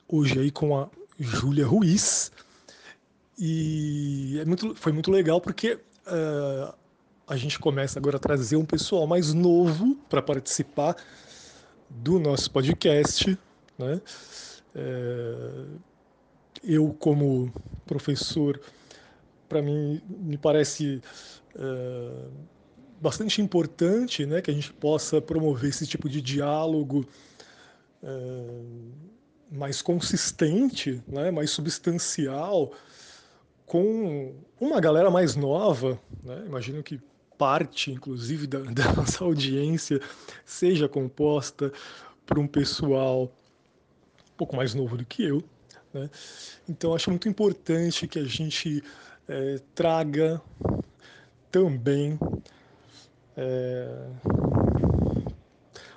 hoje 0.09 0.39
aí 0.39 0.51
com 0.51 0.79
a 0.79 0.89
Júlia 1.19 1.67
Ruiz. 1.67 2.31
E 3.39 4.39
é 4.41 4.45
muito, 4.45 4.75
foi 4.75 4.93
muito 4.93 5.11
legal 5.11 5.41
porque 5.41 5.75
uh, 5.75 6.75
a 7.27 7.37
gente 7.37 7.59
começa 7.59 7.99
agora 7.99 8.17
a 8.17 8.21
trazer 8.21 8.57
um 8.57 8.64
pessoal 8.64 9.07
mais 9.07 9.35
novo 9.35 9.97
para 10.09 10.23
participar 10.23 10.97
do 11.91 12.19
nosso 12.19 12.51
podcast. 12.51 13.39
Né? 13.79 14.01
É, 14.75 15.64
eu, 16.67 16.95
como 16.99 17.53
professor, 17.87 18.61
para 19.49 19.62
mim, 19.62 20.01
me 20.09 20.37
parece 20.37 21.01
uh, 21.55 22.31
bastante 23.01 23.41
importante 23.41 24.27
né, 24.27 24.43
que 24.43 24.51
a 24.51 24.55
gente 24.55 24.73
possa 24.73 25.21
promover 25.21 25.71
esse 25.71 25.87
tipo 25.87 26.09
de 26.09 26.21
diálogo 26.21 27.07
uh, 28.03 28.93
mais 29.51 29.81
consistente, 29.81 31.03
né, 31.07 31.31
mais 31.31 31.51
substancial, 31.51 32.73
com 33.64 34.35
uma 34.61 34.81
galera 34.81 35.11
mais 35.11 35.37
nova. 35.37 35.99
Né? 36.23 36.43
Imagino 36.47 36.83
que 36.83 37.01
parte, 37.39 37.93
inclusive, 37.93 38.47
da, 38.47 38.61
da 38.73 38.93
nossa 38.93 39.25
audiência 39.25 40.01
seja 40.45 40.89
composta 40.89 41.73
por 42.25 42.39
um 42.39 42.47
pessoal 42.47 43.25
um 43.25 44.37
pouco 44.37 44.57
mais 44.57 44.75
novo 44.75 44.97
do 44.97 45.05
que 45.05 45.25
eu. 45.25 45.43
Né? 46.01 46.11
Então, 46.69 46.95
acho 46.95 47.11
muito 47.11 47.29
importante 47.29 48.07
que 48.07 48.19
a 48.19 48.25
gente 48.25 48.83
é, 49.29 49.61
traga 49.75 50.41
também 51.51 52.19
é, 53.37 54.09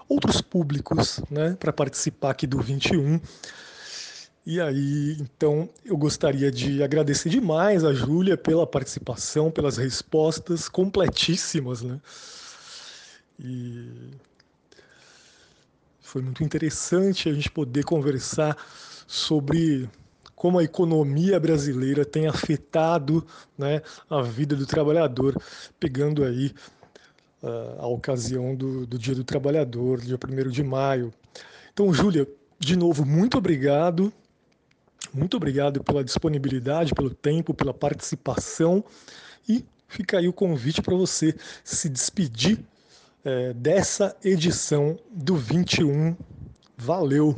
outros 0.08 0.42
públicos 0.42 1.22
né, 1.30 1.56
para 1.60 1.72
participar 1.72 2.32
aqui 2.32 2.48
do 2.48 2.60
21. 2.60 3.20
E 4.46 4.60
aí, 4.60 5.18
então, 5.20 5.70
eu 5.86 5.96
gostaria 5.96 6.52
de 6.52 6.82
agradecer 6.82 7.30
demais 7.30 7.84
a 7.84 7.94
Júlia 7.94 8.36
pela 8.36 8.66
participação, 8.66 9.52
pelas 9.52 9.78
respostas 9.78 10.68
completíssimas, 10.68 11.84
né? 11.84 12.00
E 13.40 14.12
foi 16.02 16.24
muito 16.24 16.44
interessante 16.44 17.30
a 17.30 17.34
gente 17.34 17.52
poder 17.52 17.84
conversar 17.84 18.58
sobre 19.10 19.90
como 20.36 20.60
a 20.60 20.64
economia 20.64 21.40
brasileira 21.40 22.06
tem 22.06 22.28
afetado 22.28 23.26
né, 23.58 23.82
a 24.08 24.22
vida 24.22 24.56
do 24.56 24.68
trabalhador, 24.68 25.36
pegando 25.80 26.24
aí 26.24 26.54
uh, 27.42 27.82
a 27.82 27.88
ocasião 27.88 28.56
do, 28.56 28.86
do 28.86 29.00
Dia 29.00 29.16
do 29.16 29.24
Trabalhador, 29.24 30.00
dia 30.00 30.16
1 30.16 30.50
de 30.52 30.64
maio. 30.64 31.12
Então, 31.74 31.92
Júlia, 31.92 32.28
de 32.60 32.76
novo, 32.76 33.04
muito 33.04 33.36
obrigado. 33.36 34.14
Muito 35.12 35.38
obrigado 35.38 35.84
pela 35.84 36.04
disponibilidade, 36.04 36.94
pelo 36.94 37.10
tempo, 37.10 37.52
pela 37.52 37.74
participação. 37.74 38.84
E 39.48 39.66
fica 39.88 40.20
aí 40.20 40.28
o 40.28 40.34
convite 40.34 40.84
para 40.84 40.96
você 40.96 41.36
se 41.64 41.90
despedir 41.90 42.60
é, 43.26 43.54
dessa 43.54 44.16
edição 44.24 45.00
do 45.12 45.36
21. 45.36 46.16
Valeu! 46.78 47.36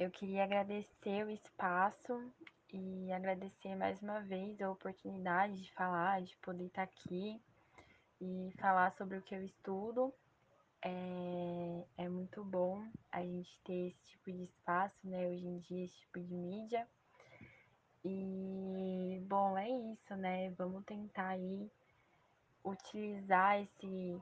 Eu 0.00 0.10
queria 0.10 0.44
agradecer 0.44 1.26
o 1.26 1.30
espaço 1.30 2.32
e 2.72 3.12
agradecer 3.12 3.76
mais 3.76 4.00
uma 4.00 4.22
vez 4.22 4.58
a 4.62 4.70
oportunidade 4.70 5.62
de 5.62 5.70
falar, 5.74 6.22
de 6.22 6.34
poder 6.38 6.68
estar 6.68 6.84
aqui 6.84 7.38
e 8.18 8.50
falar 8.58 8.94
sobre 8.96 9.18
o 9.18 9.22
que 9.22 9.34
eu 9.34 9.44
estudo. 9.44 10.10
É, 10.80 11.84
é 11.98 12.08
muito 12.08 12.42
bom 12.42 12.82
a 13.12 13.20
gente 13.20 13.60
ter 13.62 13.88
esse 13.88 14.02
tipo 14.06 14.32
de 14.32 14.44
espaço, 14.44 14.96
né? 15.04 15.28
Hoje 15.28 15.46
em 15.46 15.58
dia, 15.58 15.84
esse 15.84 15.98
tipo 15.98 16.18
de 16.18 16.32
mídia. 16.34 16.88
E, 18.02 19.22
bom, 19.28 19.58
é 19.58 19.68
isso, 19.68 20.16
né? 20.16 20.48
Vamos 20.56 20.82
tentar 20.86 21.28
aí 21.28 21.70
utilizar 22.64 23.60
esse, 23.60 24.18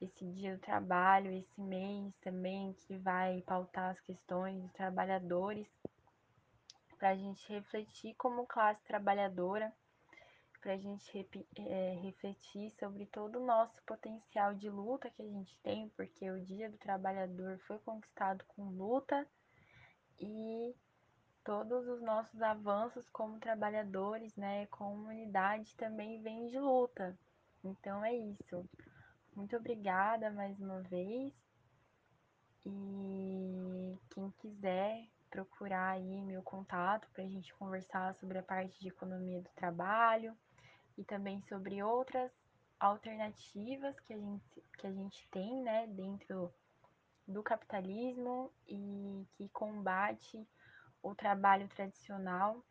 esse 0.00 0.24
dia 0.32 0.56
do 0.56 0.60
trabalho, 0.60 1.32
esse 1.32 1.60
mês 1.60 2.14
também, 2.22 2.72
que 2.72 2.96
vai 2.96 3.42
pautar 3.42 3.90
as 3.90 4.00
questões 4.00 4.60
dos 4.62 4.72
trabalhadores 4.72 5.66
para 6.98 7.10
a 7.10 7.16
gente 7.16 7.50
refletir 7.52 8.14
como 8.14 8.46
classe 8.46 8.82
trabalhadora, 8.84 9.72
para 10.60 10.74
a 10.74 10.76
gente 10.76 11.26
é, 11.56 11.98
refletir 12.02 12.70
sobre 12.72 13.06
todo 13.06 13.36
o 13.36 13.46
nosso 13.46 13.82
potencial 13.84 14.54
de 14.54 14.68
luta 14.68 15.10
que 15.10 15.22
a 15.22 15.26
gente 15.26 15.56
tem, 15.62 15.88
porque 15.90 16.30
o 16.30 16.44
Dia 16.44 16.68
do 16.70 16.76
Trabalhador 16.76 17.58
foi 17.66 17.78
conquistado 17.78 18.44
com 18.48 18.68
luta 18.68 19.26
e 20.18 20.74
todos 21.42 21.88
os 21.88 22.02
nossos 22.02 22.42
avanços 22.42 23.08
como 23.08 23.40
trabalhadores, 23.40 24.36
né, 24.36 24.66
como 24.66 24.94
humanidade 24.94 25.74
também 25.76 26.20
vem 26.22 26.48
de 26.48 26.58
luta. 26.58 27.18
Então 27.64 28.04
é 28.04 28.14
isso. 28.14 28.68
Muito 29.34 29.56
obrigada 29.56 30.30
mais 30.30 30.58
uma 30.60 30.80
vez. 30.82 31.32
E 32.66 33.98
quem 34.10 34.30
quiser 34.32 35.08
procurar 35.30 35.90
aí 35.90 36.22
meu 36.22 36.42
contato 36.42 37.08
para 37.12 37.22
a 37.24 37.28
gente 37.28 37.54
conversar 37.54 38.14
sobre 38.16 38.38
a 38.38 38.42
parte 38.42 38.78
de 38.80 38.88
economia 38.88 39.40
do 39.40 39.48
trabalho 39.50 40.36
e 40.98 41.04
também 41.04 41.40
sobre 41.42 41.82
outras 41.82 42.30
alternativas 42.78 43.98
que 44.00 44.12
a 44.12 44.18
gente, 44.18 44.64
que 44.78 44.86
a 44.86 44.92
gente 44.92 45.28
tem 45.30 45.62
né, 45.62 45.86
dentro 45.86 46.52
do 47.26 47.42
capitalismo 47.42 48.52
e 48.66 49.24
que 49.36 49.48
combate 49.50 50.46
o 51.02 51.14
trabalho 51.14 51.68
tradicional. 51.68 52.64